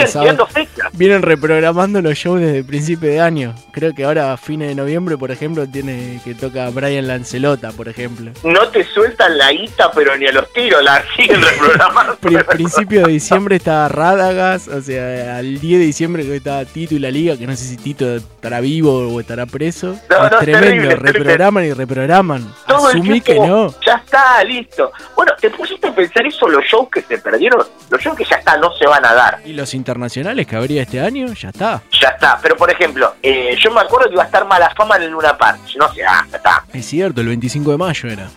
vienen 0.93 1.23
reprogramando 1.23 2.01
los 2.03 2.15
shows 2.15 2.41
desde 2.41 2.65
principio 2.65 3.09
de 3.11 3.21
año. 3.21 3.55
Creo 3.73 3.95
que 3.95 4.05
ahora 4.05 4.33
a 4.33 4.37
fines 4.37 4.69
de 4.69 4.75
noviembre, 4.75 5.17
por 5.17 5.31
ejemplo, 5.31 5.67
tiene 5.67 6.21
que 6.25 6.35
toca 6.35 6.69
Brian 6.71 7.07
Lancelota, 7.07 7.71
por 7.73 7.89
ejemplo. 7.89 8.31
No 8.45 8.69
te 8.69 8.85
sueltan 8.85 9.39
la 9.39 9.53
guita, 9.53 9.91
pero 9.93 10.08
ni 10.17 10.27
a 10.27 10.33
los 10.33 10.53
tiros, 10.53 10.83
la 10.83 11.03
siguen 11.17 11.43
reprogramando. 11.43 12.17
Pri- 12.17 12.39
principio 12.45 13.07
de 13.07 13.13
diciembre 13.13 13.57
está 13.57 13.89
Rádagas, 13.89 14.69
o 14.69 14.81
sea, 14.81 15.37
al 15.39 15.59
10 15.61 15.79
de 15.81 15.85
diciembre 15.87 16.25
que 16.25 16.37
está 16.37 16.65
Tito 16.65 16.95
y 16.95 16.99
la 16.99 17.11
Liga, 17.11 17.37
que 17.37 17.47
no 17.47 17.55
sé 17.57 17.65
si 17.65 17.77
Tito 17.77 18.17
estará 18.17 18.61
vivo 18.61 19.09
o 19.15 19.21
estará 19.21 19.47
preso. 19.47 19.97
No, 20.09 20.27
es 20.27 20.33
no, 20.33 20.39
tremendo, 20.39 20.61
terrible, 20.67 20.89
terrible. 20.89 21.13
reprograman 21.13 21.65
y 21.65 21.73
reprograman. 21.73 22.55
todo 22.67 22.91
el 22.91 22.97
Asumí 22.99 23.21
que 23.21 23.33
tiempo, 23.35 23.47
no. 23.47 23.75
Ya 23.85 23.95
está, 24.05 24.43
listo. 24.45 24.93
Bueno, 25.17 25.33
te 25.41 25.51
pusiste 25.51 25.89
a 25.89 25.95
pensar 25.95 26.27
eso, 26.27 26.49
los 26.49 26.65
shows 26.65 26.89
que 26.91 27.03
se 27.03 27.19
perdieron, 27.19 27.63
los 27.91 28.01
shows 28.01 28.17
que 28.17 28.25
ya 28.25 28.37
está, 28.37 28.57
no 28.57 28.73
se 28.77 28.87
van 28.87 29.05
a 29.05 29.15
dar. 29.15 29.41
Y 29.45 29.53
los 29.53 29.75
internacionales 29.75 30.47
que 30.47 30.57
habría 30.57 30.83
este 30.83 31.01
año, 31.01 31.33
ya 31.35 31.49
está. 31.51 31.83
Ya 32.01 32.09
está. 32.09 32.39
Pero 32.43 32.57
por 32.57 32.71
ejemplo, 32.71 33.15
eh, 33.23 33.57
yo 33.61 33.71
me 33.71 33.81
acuerdo 33.81 34.09
que 34.09 34.15
iba 34.15 34.23
a 34.23 34.27
estar 34.27 34.47
mala 34.47 34.73
fama 34.77 34.97
en 34.97 35.03
el 35.05 35.11
Luna 35.11 35.37
Park. 35.37 35.59
No 35.79 35.93
sé, 35.93 36.05
ah, 36.05 36.25
ya 36.31 36.37
está. 36.37 36.65
Es 36.73 36.87
cierto, 36.87 37.21
el 37.21 37.27
25 37.29 37.71
de 37.73 37.77
mayo 37.79 38.09
era. 38.09 38.29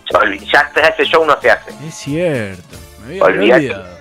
Ya 0.52 0.72
ese 0.90 1.06
show 1.06 1.26
no 1.26 1.40
se 1.42 1.52
hace. 1.52 1.72
Es 1.88 1.96
cierto. 1.96 2.78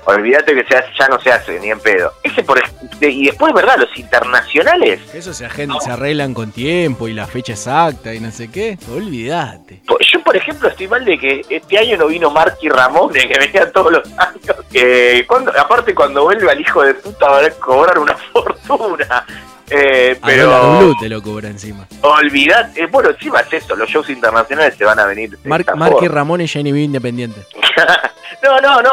Olvídate, 0.07 0.55
que 0.55 0.65
se 0.65 0.77
hace- 0.77 0.89
ya 0.99 1.09
no 1.09 1.21
se 1.21 1.33
hace, 1.33 1.59
ni 1.61 1.71
en 1.71 1.81
pedo. 1.81 2.13
Ese 2.23 2.43
por 2.43 2.61
y 3.01 3.27
después, 3.27 3.53
¿verdad? 3.55 3.77
Los 3.79 3.97
internacionales. 3.99 5.01
Eso 5.15 5.33
se, 5.33 5.49
se 5.49 5.91
arreglan 5.91 6.35
con 6.35 6.53
tiempo 6.53 7.09
y 7.09 7.15
la 7.15 7.27
fecha 7.27 7.53
exacta 7.53 8.13
y 8.15 8.21
no 8.21 8.31
sé 8.31 8.51
qué. 8.51 8.79
Olvídate. 8.95 9.83
Yo, 10.13 10.23
por 10.23 10.37
ejemplo, 10.37 10.69
estoy 10.69 10.89
mal 10.89 11.05
de 11.05 11.19
que 11.19 11.43
este 11.49 11.79
año 11.79 11.97
no 11.97 12.07
vino 12.09 12.31
Marky 12.31 12.69
Ramón, 12.69 13.13
de 13.13 13.27
que 13.29 13.39
venía 13.39 13.71
todos 13.73 13.93
los 13.93 14.07
años. 14.19 14.57
Que 14.71 15.25
cuando, 15.27 15.51
aparte, 15.59 15.95
cuando 15.95 16.25
vuelve 16.25 16.51
al 16.51 16.61
hijo 16.61 16.83
de 16.83 16.95
puta 16.95 17.29
va 17.29 17.39
a 17.47 17.51
cobrar 17.51 17.99
una 17.99 18.17
fortuna. 18.33 19.25
Eh, 19.71 20.19
A 20.21 20.27
pero 20.27 20.79
blue 20.79 20.97
te 20.99 21.09
lo 21.09 21.23
cobra 21.23 21.49
encima. 21.49 21.87
olvidad, 22.03 22.77
eh, 22.77 22.87
bueno, 22.91 23.11
encima 23.11 23.41
es 23.41 23.53
eso, 23.53 23.77
los 23.77 23.89
shows 23.89 24.11
internacionales 24.11 24.75
se 24.77 24.85
van 24.85 24.99
a 24.99 25.07
venir. 25.07 25.39
Mar 25.45 25.65
Marky. 25.77 26.09
Ramón 26.09 26.41
y 26.41 26.49
Jenny 26.49 26.73
B 26.73 26.81
Independiente. 26.81 27.41
no, 28.43 28.61
no, 28.61 28.83
no, 28.83 28.91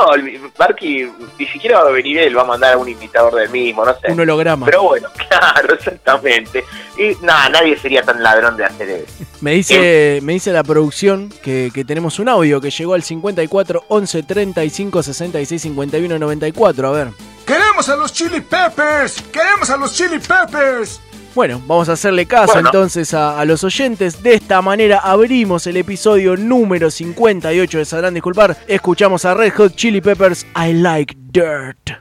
Marky 0.59 1.09
ni 1.39 1.47
siquiera 1.47 1.81
va 1.81 1.89
a 1.89 1.91
venir 1.91 2.19
él, 2.19 2.37
va 2.37 2.41
a 2.43 2.45
mandar 2.45 2.73
a 2.73 2.77
un 2.77 2.87
imitador 2.87 3.33
del 3.35 3.49
mismo, 3.49 3.85
no 3.85 3.93
sé. 3.99 4.11
Un 4.11 4.19
holograma. 4.19 4.65
Pero 4.65 4.83
bueno, 4.83 5.07
claro, 5.29 5.73
exactamente. 5.73 6.63
Y 6.97 7.15
nada, 7.25 7.49
nadie 7.49 7.77
sería 7.77 8.03
tan 8.03 8.21
ladrón 8.21 8.55
de 8.57 8.65
hacer 8.65 8.89
eso. 8.89 9.25
Me 9.41 9.51
dice, 9.51 10.19
me 10.23 10.33
dice 10.33 10.51
la 10.51 10.63
producción 10.63 11.29
que, 11.43 11.69
que 11.71 11.85
tenemos 11.85 12.17
un 12.17 12.27
audio 12.27 12.59
que 12.59 12.71
llegó 12.71 12.95
al 12.95 13.03
54 13.03 13.83
11 13.87 14.23
35 14.23 15.03
66 15.03 15.61
51 15.61 16.17
94. 16.17 16.87
A 16.87 16.91
ver. 16.91 17.07
¡Queremos 17.47 17.87
a 17.89 17.95
los 17.95 18.11
Chili 18.13 18.41
Peppers! 18.41 19.21
¡Queremos 19.31 19.69
a 19.69 19.77
los 19.77 19.93
Chili 19.93 20.19
Peppers! 20.19 20.99
Bueno, 21.33 21.61
vamos 21.65 21.87
a 21.87 21.93
hacerle 21.93 22.25
caso 22.25 22.53
Bueno. 22.53 22.69
entonces 22.69 23.13
a, 23.13 23.39
a 23.39 23.45
los 23.45 23.63
oyentes. 23.63 24.21
De 24.21 24.33
esta 24.33 24.61
manera 24.61 24.99
abrimos 24.99 25.65
el 25.67 25.77
episodio 25.77 26.35
número 26.35 26.91
58 26.91 27.77
de 27.77 27.85
Sabrán 27.85 28.13
Disculpar. 28.15 28.57
Escuchamos 28.67 29.23
a 29.23 29.33
Red 29.33 29.53
Hot 29.53 29.75
Chili 29.75 30.01
Peppers 30.01 30.45
I 30.55 30.73
Like 30.73 31.15
Dirt. 31.31 31.91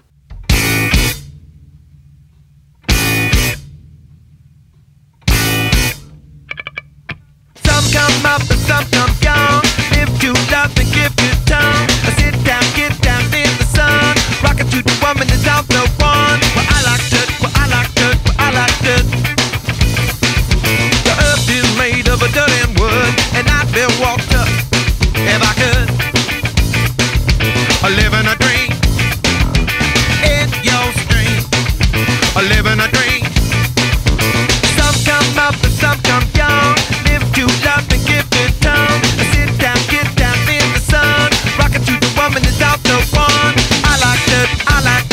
Some 7.65 7.85
come 7.93 8.27
up 8.27 8.41
and 8.51 8.61
some 8.69 8.87
come 8.91 9.15
down. 9.21 9.63
Live 9.93 10.13
to 10.21 10.33
love 10.53 10.73
and 10.79 10.89
give 10.93 11.15
good 11.17 11.41
time. 11.47 11.89
Sit 12.19 12.35
down, 12.45 12.65
get 12.75 12.93
down 13.03 13.23
in 13.35 13.51
the 13.59 13.67
sun. 13.75 14.16
The 14.77 14.99
woman 15.01 15.27
is 15.31 15.47
out 15.47 15.67
the 15.69 15.89
one. 15.97 16.41
Well, 16.53 16.69
I 16.69 16.85
like 16.85 17.09
it, 17.09 17.29
well, 17.41 17.51
I 17.57 17.65
like 17.73 17.97
it, 17.97 18.17
well, 18.25 18.37
I 18.39 18.49
like 18.61 18.85
it. 18.85 19.05
The 21.01 21.15
earth 21.17 21.49
is 21.49 21.65
made 21.81 22.09
of 22.09 22.21
a 22.21 22.29
wood, 22.77 23.15
and 23.33 23.49
I'd 23.49 23.73
be 23.73 23.89
walked 23.97 24.35
up 24.37 24.49
if 25.17 25.41
I 25.41 25.53
could. 25.57 25.89
Live 27.97 28.13
a 28.13 28.37
dream. 28.37 28.71
In 30.29 30.49
your 30.61 30.93
stream. 31.01 31.41
Live 32.37 32.67
a 32.69 32.89
dream. 32.93 33.25
Some 34.77 34.97
come 35.09 35.39
up 35.41 35.57
and 35.65 35.73
some 35.73 36.01
come 36.03 36.29
down. 36.37 36.77
Live 37.09 37.25
to 37.33 37.47
love 37.65 37.89
and 37.89 38.05
give 38.05 38.29
time. 38.61 38.61
Down, 38.61 39.46
dollar 44.77 45.06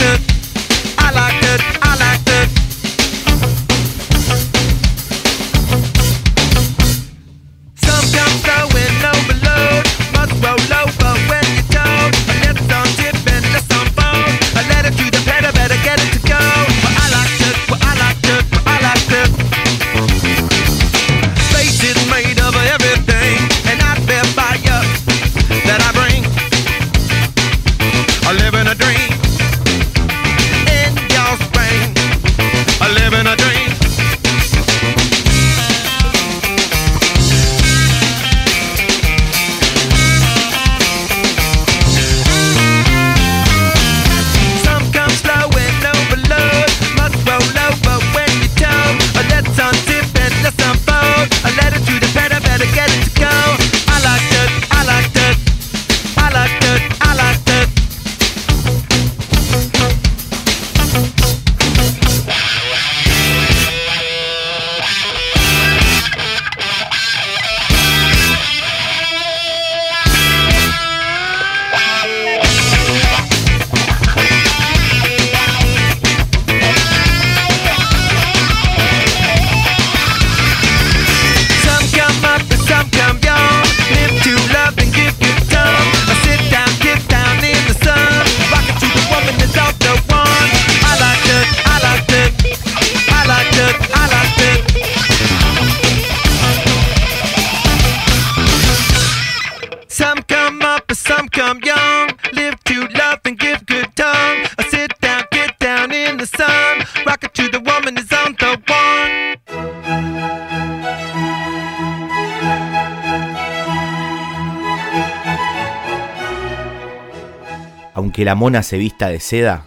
la 118.33 118.37
mona 118.37 118.63
se 118.63 118.79
vista 118.79 119.09
de 119.09 119.19
seda, 119.19 119.63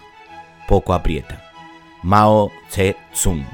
poco 0.66 0.92
aprieta. 0.92 1.40
Mao 2.02 2.50
Tse-tung. 2.68 3.44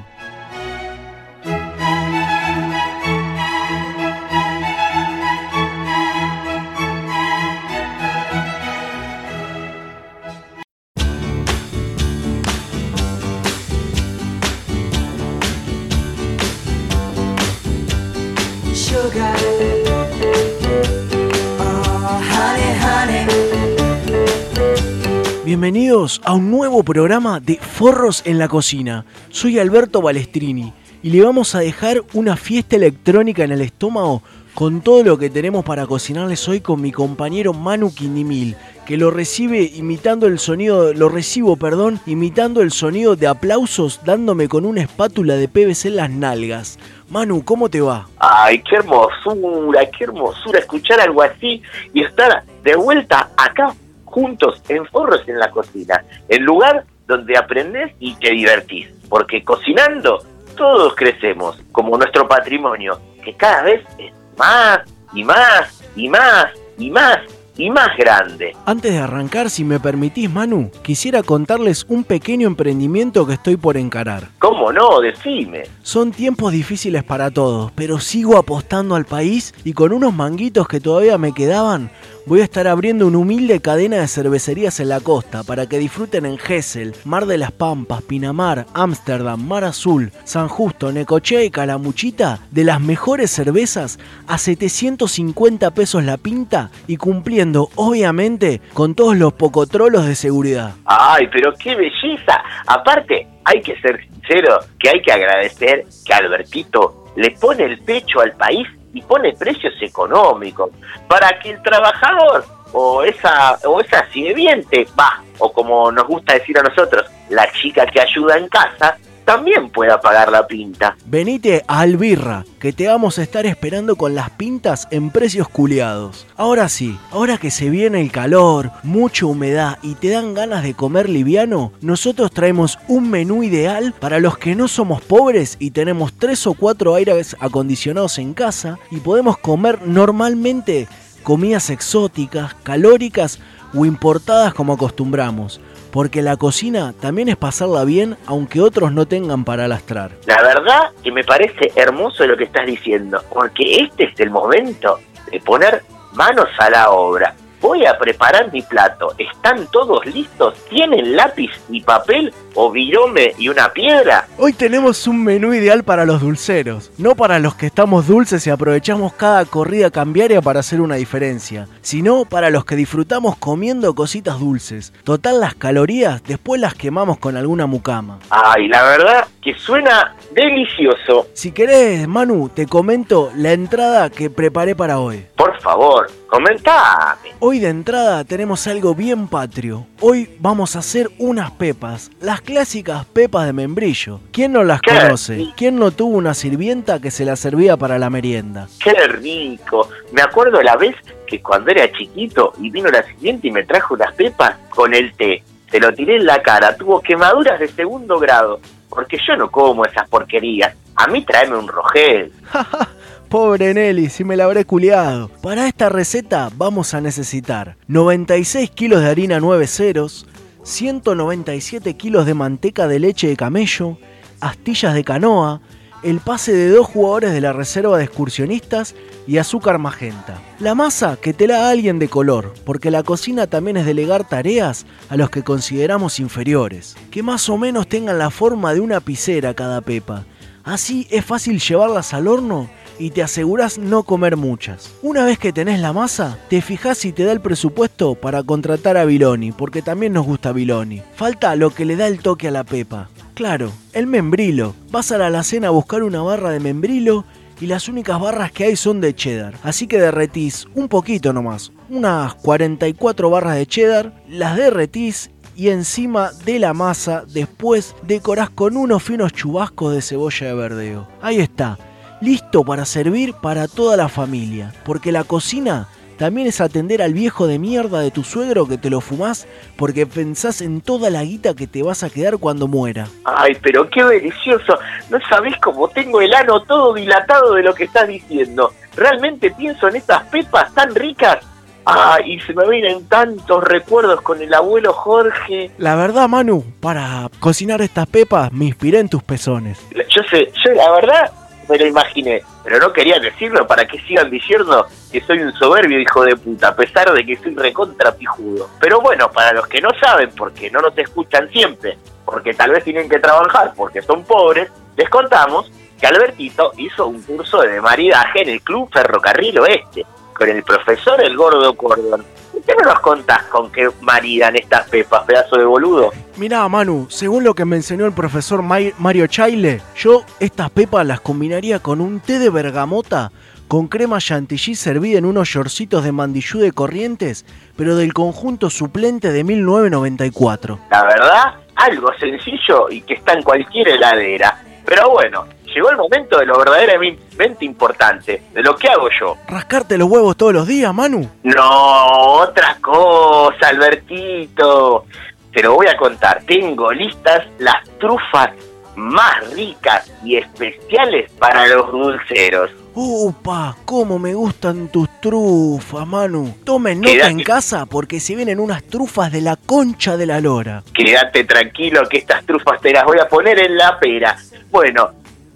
A 26.23 26.33
un 26.33 26.51
nuevo 26.51 26.83
programa 26.83 27.39
de 27.39 27.57
Forros 27.57 28.21
en 28.25 28.37
la 28.37 28.47
Cocina. 28.47 29.05
Soy 29.29 29.57
Alberto 29.57 30.01
Balestrini 30.01 30.73
y 31.01 31.09
le 31.09 31.23
vamos 31.23 31.55
a 31.55 31.59
dejar 31.59 32.03
una 32.13 32.35
fiesta 32.35 32.75
electrónica 32.75 33.43
en 33.43 33.51
el 33.53 33.61
estómago 33.61 34.21
con 34.53 34.81
todo 34.81 35.03
lo 35.03 35.17
que 35.17 35.29
tenemos 35.29 35.65
para 35.65 35.87
cocinarles 35.87 36.47
hoy 36.47 36.61
con 36.61 36.81
mi 36.81 36.91
compañero 36.91 37.53
Manu 37.53 37.93
Quindimil, 37.93 38.55
que 38.85 38.97
lo 38.97 39.11
recibe 39.11 39.63
imitando 39.63 40.27
el 40.27 40.39
sonido, 40.39 40.93
lo 40.93 41.09
recibo, 41.09 41.55
perdón, 41.55 41.99
imitando 42.05 42.61
el 42.61 42.71
sonido 42.71 43.15
de 43.15 43.27
aplausos 43.27 44.01
dándome 44.03 44.47
con 44.47 44.65
una 44.65 44.81
espátula 44.81 45.35
de 45.35 45.47
PVC 45.47 45.87
en 45.87 45.95
las 45.95 46.09
nalgas. 46.09 46.79
Manu, 47.09 47.43
¿cómo 47.43 47.69
te 47.69 47.81
va? 47.81 48.07
Ay, 48.19 48.61
qué 48.61 48.75
hermosura, 48.75 49.89
qué 49.89 50.03
hermosura 50.03 50.59
escuchar 50.59 50.99
algo 50.99 51.23
así 51.23 51.61
y 51.93 52.03
estar 52.03 52.43
de 52.63 52.75
vuelta 52.75 53.29
acá 53.37 53.73
juntos 54.13 54.61
en 54.69 54.85
Forros 54.85 55.27
en 55.27 55.39
la 55.39 55.49
Cocina, 55.49 56.05
el 56.29 56.43
lugar 56.43 56.85
donde 57.07 57.35
aprendes 57.35 57.93
y 57.99 58.15
te 58.15 58.29
divertís, 58.29 58.87
porque 59.09 59.43
cocinando 59.43 60.19
todos 60.55 60.93
crecemos, 60.95 61.59
como 61.71 61.97
nuestro 61.97 62.27
patrimonio, 62.27 62.99
que 63.25 63.33
cada 63.33 63.63
vez 63.63 63.83
es 63.97 64.13
más 64.37 64.81
y 65.15 65.23
más 65.23 65.83
y 65.95 66.07
más 66.07 66.45
y 66.77 66.91
más 66.91 67.19
y 67.57 67.69
más 67.69 67.89
grande. 67.97 68.55
Antes 68.65 68.91
de 68.91 68.97
arrancar, 68.99 69.49
si 69.49 69.63
me 69.63 69.79
permitís, 69.79 70.29
Manu, 70.29 70.71
quisiera 70.81 71.23
contarles 71.23 71.85
un 71.87 72.03
pequeño 72.03 72.47
emprendimiento 72.47 73.25
que 73.27 73.33
estoy 73.33 73.57
por 73.57 73.77
encarar. 73.77 74.29
¿Cómo 74.39 74.71
no? 74.71 74.99
Decime. 75.01 75.63
Son 75.81 76.11
tiempos 76.11 76.51
difíciles 76.51 77.03
para 77.03 77.31
todos, 77.31 77.71
pero 77.75 77.99
sigo 77.99 78.37
apostando 78.37 78.95
al 78.95 79.05
país 79.05 79.53
y 79.63 79.73
con 79.73 79.93
unos 79.93 80.13
manguitos 80.13 80.67
que 80.67 80.79
todavía 80.79 81.17
me 81.17 81.33
quedaban, 81.33 81.91
voy 82.25 82.41
a 82.41 82.43
estar 82.43 82.67
abriendo 82.67 83.07
una 83.07 83.17
humilde 83.17 83.59
cadena 83.61 83.97
de 83.97 84.07
cervecerías 84.07 84.79
en 84.79 84.89
la 84.89 84.99
costa 84.99 85.43
para 85.43 85.67
que 85.67 85.79
disfruten 85.79 86.25
en 86.25 86.37
Gesell, 86.37 86.93
Mar 87.05 87.25
de 87.25 87.37
las 87.37 87.51
Pampas, 87.51 88.01
Pinamar, 88.01 88.65
Ámsterdam, 88.73 89.45
Mar 89.45 89.63
Azul, 89.63 90.11
San 90.23 90.47
Justo, 90.47 90.91
Necochea 90.91 91.43
y 91.43 91.51
Calamuchita 91.51 92.39
de 92.51 92.63
las 92.63 92.79
mejores 92.79 93.31
cervezas 93.31 93.99
a 94.27 94.37
750 94.37 95.71
pesos 95.71 96.03
la 96.03 96.17
pinta 96.17 96.71
y 96.87 96.97
cumpliendo, 96.97 97.69
obviamente, 97.75 98.61
con 98.73 98.95
todos 98.95 99.17
los 99.17 99.33
pocotrolos 99.33 100.05
de 100.07 100.15
seguridad. 100.15 100.75
Ay, 100.85 101.27
pero 101.31 101.53
qué 101.53 101.75
belleza. 101.75 102.41
Aparte, 102.67 103.27
hay 103.45 103.61
que 103.61 103.79
ser 103.81 103.99
sincero, 104.07 104.59
que 104.79 104.89
hay 104.89 105.01
que 105.01 105.11
agradecer 105.11 105.85
que 106.05 106.13
Albertito 106.13 107.05
le 107.15 107.31
pone 107.31 107.65
el 107.65 107.79
pecho 107.79 108.21
al 108.21 108.31
país 108.33 108.67
y 108.93 109.01
pone 109.01 109.33
precios 109.33 109.73
económicos 109.81 110.69
para 111.07 111.39
que 111.39 111.51
el 111.51 111.61
trabajador 111.61 112.45
o 112.71 113.03
esa 113.03 113.59
o 113.65 113.79
esa 113.79 114.05
sirviente, 114.11 114.87
va, 114.99 115.21
o 115.39 115.51
como 115.51 115.91
nos 115.91 116.07
gusta 116.07 116.33
decir 116.33 116.57
a 116.57 116.63
nosotros, 116.63 117.05
la 117.29 117.51
chica 117.51 117.85
que 117.85 118.01
ayuda 118.01 118.37
en 118.37 118.47
casa, 118.47 118.97
también 119.25 119.69
pueda 119.69 119.99
pagar 119.99 120.31
la 120.31 120.47
pinta. 120.47 120.95
Venite 121.05 121.63
a 121.67 121.79
Albirra, 121.81 122.45
que 122.59 122.73
te 122.73 122.87
vamos 122.87 123.19
a 123.19 123.23
estar 123.23 123.45
esperando 123.45 123.95
con 123.95 124.15
las 124.15 124.29
pintas 124.31 124.87
en 124.91 125.09
precios 125.09 125.47
culiados. 125.49 126.27
Ahora 126.35 126.69
sí, 126.69 126.97
ahora 127.11 127.37
que 127.37 127.51
se 127.51 127.69
viene 127.69 128.01
el 128.01 128.11
calor, 128.11 128.71
mucha 128.83 129.25
humedad 129.25 129.79
y 129.81 129.95
te 129.95 130.09
dan 130.09 130.33
ganas 130.33 130.63
de 130.63 130.73
comer 130.73 131.09
liviano, 131.09 131.71
nosotros 131.81 132.31
traemos 132.31 132.79
un 132.87 133.09
menú 133.09 133.43
ideal 133.43 133.93
para 133.99 134.19
los 134.19 134.37
que 134.37 134.55
no 134.55 134.67
somos 134.67 135.01
pobres 135.01 135.57
y 135.59 135.71
tenemos 135.71 136.13
tres 136.13 136.45
o 136.47 136.53
cuatro 136.53 136.95
aires 136.95 137.35
acondicionados 137.39 138.17
en 138.19 138.33
casa 138.33 138.77
y 138.91 138.97
podemos 138.97 139.37
comer 139.37 139.85
normalmente 139.85 140.87
comidas 141.23 141.69
exóticas, 141.69 142.53
calóricas 142.63 143.39
o 143.73 143.85
importadas 143.85 144.53
como 144.53 144.73
acostumbramos 144.73 145.59
porque 145.93 146.23
la 146.23 146.37
cocina 146.37 146.91
también 146.99 147.29
es 147.29 147.37
pasarla 147.37 147.85
bien 147.85 148.17
aunque 148.25 148.59
otros 148.59 148.91
no 148.91 149.05
tengan 149.05 149.45
para 149.45 149.67
lastrar. 149.67 150.09
La 150.25 150.41
verdad 150.41 150.89
que 151.03 151.11
me 151.11 151.23
parece 151.23 151.71
hermoso 151.75 152.25
lo 152.25 152.35
que 152.35 152.45
estás 152.45 152.65
diciendo, 152.65 153.21
porque 153.31 153.83
este 153.83 154.05
es 154.05 154.19
el 154.19 154.31
momento 154.31 154.99
de 155.31 155.39
poner 155.39 155.83
manos 156.13 156.49
a 156.57 156.71
la 156.71 156.89
obra. 156.89 157.35
Voy 157.61 157.85
a 157.85 157.95
preparar 157.97 158.51
mi 158.51 158.63
plato. 158.63 159.13
¿Están 159.19 159.67
todos 159.67 160.03
listos? 160.07 160.55
¿Tienen 160.65 161.15
lápiz 161.15 161.51
y 161.69 161.79
papel 161.81 162.33
o 162.55 162.71
virome 162.71 163.33
y 163.37 163.49
una 163.49 163.71
piedra? 163.73 164.27
Hoy 164.37 164.53
tenemos 164.53 165.07
un 165.07 165.23
menú 165.23 165.53
ideal 165.53 165.83
para 165.83 166.05
los 166.05 166.21
dulceros, 166.21 166.91
no 166.97 167.15
para 167.15 167.39
los 167.39 167.55
que 167.55 167.67
estamos 167.67 168.07
dulces 168.07 168.45
y 168.47 168.49
aprovechamos 168.49 169.13
cada 169.13 169.45
corrida 169.45 169.91
cambiaria 169.91 170.41
para 170.41 170.59
hacer 170.61 170.81
una 170.81 170.95
diferencia, 170.95 171.67
sino 171.81 172.25
para 172.25 172.49
los 172.49 172.65
que 172.65 172.75
disfrutamos 172.75 173.37
comiendo 173.37 173.93
cositas 173.95 174.39
dulces. 174.39 174.93
Total 175.03 175.39
las 175.39 175.55
calorías 175.55 176.23
después 176.23 176.59
las 176.59 176.73
quemamos 176.73 177.17
con 177.17 177.37
alguna 177.37 177.65
mucama. 177.65 178.19
Ay, 178.29 178.67
la 178.67 178.83
verdad 178.83 179.27
que 179.41 179.53
suena 179.55 180.15
delicioso. 180.31 181.27
Si 181.33 181.51
querés, 181.51 182.07
Manu, 182.07 182.49
te 182.49 182.65
comento 182.65 183.31
la 183.35 183.51
entrada 183.51 184.09
que 184.09 184.29
preparé 184.29 184.75
para 184.75 184.99
hoy. 184.99 185.25
Por 185.35 185.59
favor, 185.59 186.09
comentame. 186.27 187.33
Hoy 187.39 187.59
de 187.59 187.69
entrada 187.69 188.23
tenemos 188.23 188.65
algo 188.67 188.95
bien 188.95 189.27
patrio. 189.27 189.85
Hoy 189.99 190.37
vamos 190.39 190.75
a 190.75 190.79
hacer 190.79 191.09
unas 191.17 191.51
pepas, 191.51 192.09
las 192.21 192.41
clásicas 192.43 193.05
pepas 193.05 193.45
de 193.47 193.53
membrillo. 193.53 194.19
¿Quién 194.31 194.53
no 194.53 194.63
las 194.63 194.81
Qué 194.81 194.91
conoce? 194.91 195.47
¿Quién 195.57 195.77
no 195.77 195.91
tuvo 195.91 196.17
una 196.17 196.33
sirvienta 196.33 196.99
que 196.99 197.09
se 197.09 197.25
la 197.25 197.35
servía 197.35 197.77
para 197.77 197.97
la 197.97 198.09
merienda? 198.09 198.67
Qué 198.83 198.93
rico. 199.07 199.89
Me 200.11 200.21
acuerdo 200.21 200.61
la 200.61 200.75
vez 200.75 200.95
que 201.25 201.41
cuando 201.41 201.71
era 201.71 201.91
chiquito 201.91 202.53
y 202.59 202.69
vino 202.69 202.89
la 202.89 203.03
siguiente 203.03 203.47
y 203.47 203.51
me 203.51 203.63
trajo 203.63 203.95
unas 203.95 204.13
pepas 204.13 204.57
con 204.69 204.93
el 204.93 205.13
té. 205.13 205.43
Se 205.71 205.79
lo 205.79 205.91
tiré 205.93 206.17
en 206.17 206.25
la 206.25 206.41
cara, 206.41 206.77
tuvo 206.77 207.01
quemaduras 207.01 207.59
de 207.59 207.67
segundo 207.69 208.19
grado. 208.19 208.59
Porque 208.89 209.17
yo 209.27 209.35
no 209.35 209.49
como 209.49 209.85
esas 209.85 210.07
porquerías. 210.07 210.75
A 210.95 211.07
mí 211.07 211.25
tráeme 211.25 211.57
un 211.57 211.67
rogel. 211.67 212.31
Pobre 213.33 213.73
Nelly, 213.73 214.09
si 214.09 214.23
me 214.23 214.37
la 214.37 214.43
habré 214.43 214.63
culiado. 214.63 215.27
Para 215.41 215.67
esta 215.67 215.89
receta 215.89 216.51
vamos 216.55 216.93
a 216.93 217.01
necesitar 217.01 217.77
96 217.87 218.69
kilos 218.69 219.01
de 219.01 219.09
harina 219.09 219.39
9 219.39 219.65
ceros, 219.65 220.27
197 220.63 221.95
kilos 221.95 222.25
de 222.25 222.33
manteca 222.33 222.87
de 222.87 222.99
leche 222.99 223.27
de 223.27 223.35
camello, 223.35 223.97
astillas 224.39 224.93
de 224.93 225.03
canoa, 225.03 225.61
el 226.03 226.19
pase 226.19 226.53
de 226.53 226.69
dos 226.69 226.87
jugadores 226.87 227.31
de 227.31 227.41
la 227.41 227.53
reserva 227.53 227.97
de 227.97 228.03
excursionistas 228.03 228.93
y 229.25 229.37
azúcar 229.37 229.77
magenta. 229.77 230.41
La 230.59 230.75
masa 230.75 231.17
que 231.21 231.33
te 231.33 231.47
la 231.47 231.57
haga 231.57 231.69
alguien 231.69 231.97
de 231.97 232.09
color, 232.09 232.53
porque 232.65 232.91
la 232.91 233.03
cocina 233.03 233.47
también 233.47 233.77
es 233.77 233.85
delegar 233.85 234.27
tareas 234.27 234.85
a 235.09 235.15
los 235.15 235.29
que 235.29 235.43
consideramos 235.43 236.19
inferiores. 236.19 236.95
Que 237.09 237.23
más 237.23 237.47
o 237.49 237.57
menos 237.57 237.87
tengan 237.87 238.17
la 238.17 238.29
forma 238.29 238.73
de 238.73 238.81
una 238.81 238.99
piscera 238.99 239.53
cada 239.53 239.81
pepa. 239.81 240.25
Así 240.65 241.07
es 241.09 241.25
fácil 241.25 241.59
llevarlas 241.59 242.13
al 242.13 242.27
horno 242.27 242.69
y 242.99 243.11
te 243.11 243.23
aseguras 243.23 243.77
no 243.77 244.03
comer 244.03 244.37
muchas. 244.37 244.93
Una 245.01 245.25
vez 245.25 245.39
que 245.39 245.53
tenés 245.53 245.79
la 245.79 245.93
masa, 245.93 246.37
te 246.49 246.61
fijás 246.61 246.97
si 246.97 247.11
te 247.11 247.23
da 247.23 247.31
el 247.31 247.41
presupuesto 247.41 248.15
para 248.15 248.43
contratar 248.43 248.97
a 248.97 249.05
Biloni, 249.05 249.51
porque 249.51 249.81
también 249.81 250.13
nos 250.13 250.25
gusta 250.25 250.51
Biloni. 250.51 251.01
Falta 251.15 251.55
lo 251.55 251.71
que 251.71 251.85
le 251.85 251.95
da 251.95 252.07
el 252.07 252.19
toque 252.19 252.47
a 252.47 252.51
la 252.51 252.63
pepa. 252.63 253.09
Claro, 253.33 253.71
el 253.93 254.07
membrilo. 254.07 254.75
Vas 254.91 255.11
a 255.11 255.17
la 255.17 255.27
alacena 255.27 255.69
a 255.69 255.71
buscar 255.71 256.03
una 256.03 256.21
barra 256.21 256.51
de 256.51 256.59
membrilo 256.59 257.25
y 257.59 257.67
las 257.67 257.87
únicas 257.87 258.19
barras 258.19 258.51
que 258.51 258.65
hay 258.65 258.75
son 258.75 259.01
de 259.01 259.15
cheddar. 259.15 259.55
Así 259.63 259.87
que 259.87 259.99
derretís 259.99 260.67
un 260.75 260.87
poquito 260.87 261.33
nomás, 261.33 261.71
unas 261.89 262.35
44 262.35 263.29
barras 263.29 263.55
de 263.55 263.65
cheddar, 263.65 264.23
las 264.27 264.55
derretís 264.55 265.31
y 265.55 265.69
encima 265.69 266.31
de 266.45 266.59
la 266.59 266.73
masa 266.73 267.23
después 267.27 267.95
decorás 268.03 268.49
con 268.49 268.75
unos 268.75 269.03
finos 269.03 269.33
chubascos 269.33 269.93
de 269.93 270.01
cebolla 270.01 270.47
de 270.47 270.53
verdeo. 270.53 271.07
Ahí 271.21 271.39
está, 271.39 271.77
listo 272.23 272.63
para 272.63 272.85
servir 272.85 273.33
para 273.33 273.67
toda 273.67 273.97
la 273.97 274.07
familia, 274.07 274.71
porque 274.85 275.11
la 275.11 275.25
cocina 275.25 275.89
también 276.17 276.47
es 276.47 276.61
atender 276.61 277.01
al 277.01 277.13
viejo 277.13 277.47
de 277.47 277.59
mierda 277.59 277.99
de 277.99 278.11
tu 278.11 278.23
suegro 278.23 278.65
que 278.65 278.77
te 278.77 278.89
lo 278.89 279.01
fumás 279.01 279.45
porque 279.75 280.05
pensás 280.05 280.61
en 280.61 280.79
toda 280.79 281.09
la 281.09 281.23
guita 281.23 281.53
que 281.53 281.67
te 281.67 281.83
vas 281.83 282.03
a 282.03 282.09
quedar 282.09 282.37
cuando 282.37 282.67
muera. 282.67 283.07
Ay, 283.25 283.57
pero 283.61 283.89
qué 283.89 284.05
delicioso. 284.05 284.77
No 285.09 285.19
sabés 285.27 285.57
cómo 285.57 285.89
tengo 285.89 286.21
el 286.21 286.33
ano 286.33 286.61
todo 286.63 286.93
dilatado 286.93 287.55
de 287.55 287.63
lo 287.63 287.73
que 287.73 287.85
estás 287.85 288.07
diciendo. 288.07 288.71
Realmente 288.95 289.51
pienso 289.51 289.89
en 289.89 289.97
estas 289.97 290.23
pepas 290.27 290.73
tan 290.73 290.95
ricas. 290.95 291.39
Ay, 291.83 292.35
y 292.35 292.39
se 292.39 292.53
me 292.53 292.69
vienen 292.69 293.05
tantos 293.09 293.61
recuerdos 293.65 294.21
con 294.21 294.41
el 294.41 294.53
abuelo 294.53 294.93
Jorge. 294.93 295.71
La 295.77 295.97
verdad, 295.97 296.29
Manu, 296.29 296.63
para 296.79 297.29
cocinar 297.41 297.81
estas 297.81 298.07
pepas 298.07 298.53
me 298.53 298.65
inspiré 298.65 298.99
en 298.99 299.09
tus 299.09 299.23
pezones. 299.23 299.85
Yo 299.91 300.21
sé, 300.29 300.49
yo 300.63 300.71
la 300.71 300.89
verdad 300.91 301.42
me 301.67 301.77
lo 301.77 301.87
imaginé, 301.87 302.43
pero 302.63 302.79
no 302.79 302.93
quería 302.93 303.19
decirlo 303.19 303.65
para 303.67 303.85
que 303.85 303.99
sigan 304.01 304.29
diciendo 304.29 304.87
que 305.11 305.21
soy 305.21 305.39
un 305.39 305.53
soberbio 305.53 305.99
hijo 305.99 306.23
de 306.23 306.35
puta, 306.35 306.69
a 306.69 306.75
pesar 306.75 307.11
de 307.13 307.25
que 307.25 307.37
soy 307.37 307.55
recontra 307.55 308.15
pijudo. 308.15 308.69
Pero 308.79 309.01
bueno, 309.01 309.31
para 309.31 309.53
los 309.53 309.67
que 309.67 309.81
no 309.81 309.89
saben, 309.99 310.31
porque 310.35 310.69
no 310.71 310.81
nos 310.81 310.97
escuchan 310.97 311.49
siempre, 311.49 311.97
porque 312.25 312.53
tal 312.53 312.71
vez 312.71 312.83
tienen 312.83 313.09
que 313.09 313.19
trabajar, 313.19 313.73
porque 313.75 314.01
son 314.01 314.23
pobres, 314.23 314.69
les 314.95 315.09
contamos 315.09 315.71
que 315.99 316.07
Albertito 316.07 316.71
hizo 316.77 317.07
un 317.07 317.21
curso 317.21 317.61
de 317.61 317.79
maridaje 317.79 318.41
en 318.41 318.49
el 318.49 318.61
Club 318.61 318.89
Ferrocarril 318.91 319.59
Oeste, 319.59 320.05
con 320.33 320.49
el 320.49 320.63
profesor 320.63 321.21
El 321.21 321.37
Gordo 321.37 321.73
Cordón. 321.75 322.25
¿Qué 322.65 322.75
me 322.77 322.83
nos 322.83 322.99
contás 322.99 323.43
con 323.43 323.71
qué 323.71 323.89
maridan 324.01 324.55
estas 324.55 324.87
pepas, 324.89 325.23
pedazo 325.23 325.57
de 325.57 325.65
boludo? 325.65 326.11
Mirá, 326.37 326.67
Manu, 326.69 327.07
según 327.09 327.43
lo 327.43 327.53
que 327.53 327.65
me 327.65 327.75
enseñó 327.75 328.05
el 328.05 328.13
profesor 328.13 328.61
Mario 328.61 329.27
Chaile, 329.27 329.81
yo 329.95 330.23
estas 330.39 330.69
pepas 330.69 331.05
las 331.05 331.19
combinaría 331.19 331.79
con 331.79 331.99
un 331.99 332.19
té 332.19 332.39
de 332.39 332.49
bergamota 332.49 333.31
con 333.67 333.87
crema 333.87 334.19
chantilly 334.19 334.75
servida 334.75 335.17
en 335.17 335.25
unos 335.25 335.49
shortcitos 335.49 336.03
de 336.03 336.11
mandillú 336.11 336.59
de 336.59 336.71
Corrientes, 336.71 337.43
pero 337.75 337.95
del 337.95 338.13
conjunto 338.13 338.69
suplente 338.69 339.31
de 339.31 339.43
1994. 339.43 340.79
La 340.91 341.03
verdad, 341.03 341.55
algo 341.75 342.09
sencillo 342.19 342.89
y 342.91 343.01
que 343.01 343.15
está 343.15 343.33
en 343.33 343.41
cualquier 343.41 343.89
heladera. 343.89 344.61
Pero 344.85 345.09
bueno, 345.09 345.45
llegó 345.73 345.89
el 345.89 345.97
momento 345.97 346.37
de 346.39 346.45
lo 346.45 346.57
verdaderamente 346.57 347.65
importante, 347.65 348.43
de 348.53 348.61
lo 348.61 348.75
que 348.75 348.87
hago 348.89 349.09
yo. 349.19 349.37
¿Rascarte 349.47 349.97
los 349.97 350.09
huevos 350.09 350.37
todos 350.37 350.53
los 350.53 350.67
días, 350.67 350.93
Manu? 350.93 351.29
No, 351.43 352.07
otra 352.39 352.77
cosa, 352.81 353.69
Albertito. 353.69 355.05
Te 355.51 355.61
lo 355.61 355.75
voy 355.75 355.87
a 355.87 355.97
contar. 355.97 356.43
Tengo 356.45 356.91
listas 356.91 357.45
las 357.59 357.83
trufas 357.99 358.51
más 358.95 359.53
ricas 359.53 360.11
y 360.23 360.37
especiales 360.37 361.31
para 361.39 361.67
los 361.67 361.91
dulceros. 361.91 362.71
¡Upa! 362.95 363.75
¡Cómo 363.85 364.19
me 364.19 364.35
gustan 364.35 364.87
tus 364.89 365.09
trufas, 365.19 366.05
Manu! 366.05 366.55
Tomen 366.63 367.01
nota 367.01 367.27
en 367.27 367.41
casa 367.41 367.87
porque 367.87 368.19
se 368.19 368.35
vienen 368.35 368.59
unas 368.59 368.83
trufas 368.83 369.31
de 369.31 369.41
la 369.41 369.55
concha 369.55 370.15
de 370.15 370.27
la 370.27 370.39
lora. 370.39 370.83
Quédate 370.93 371.43
tranquilo 371.45 372.07
que 372.07 372.19
estas 372.19 372.45
trufas 372.45 372.79
te 372.81 372.91
las 372.91 373.03
voy 373.03 373.17
a 373.19 373.27
poner 373.27 373.59
en 373.59 373.77
la 373.77 373.99
pera. 373.99 374.37
Bueno, 374.69 375.09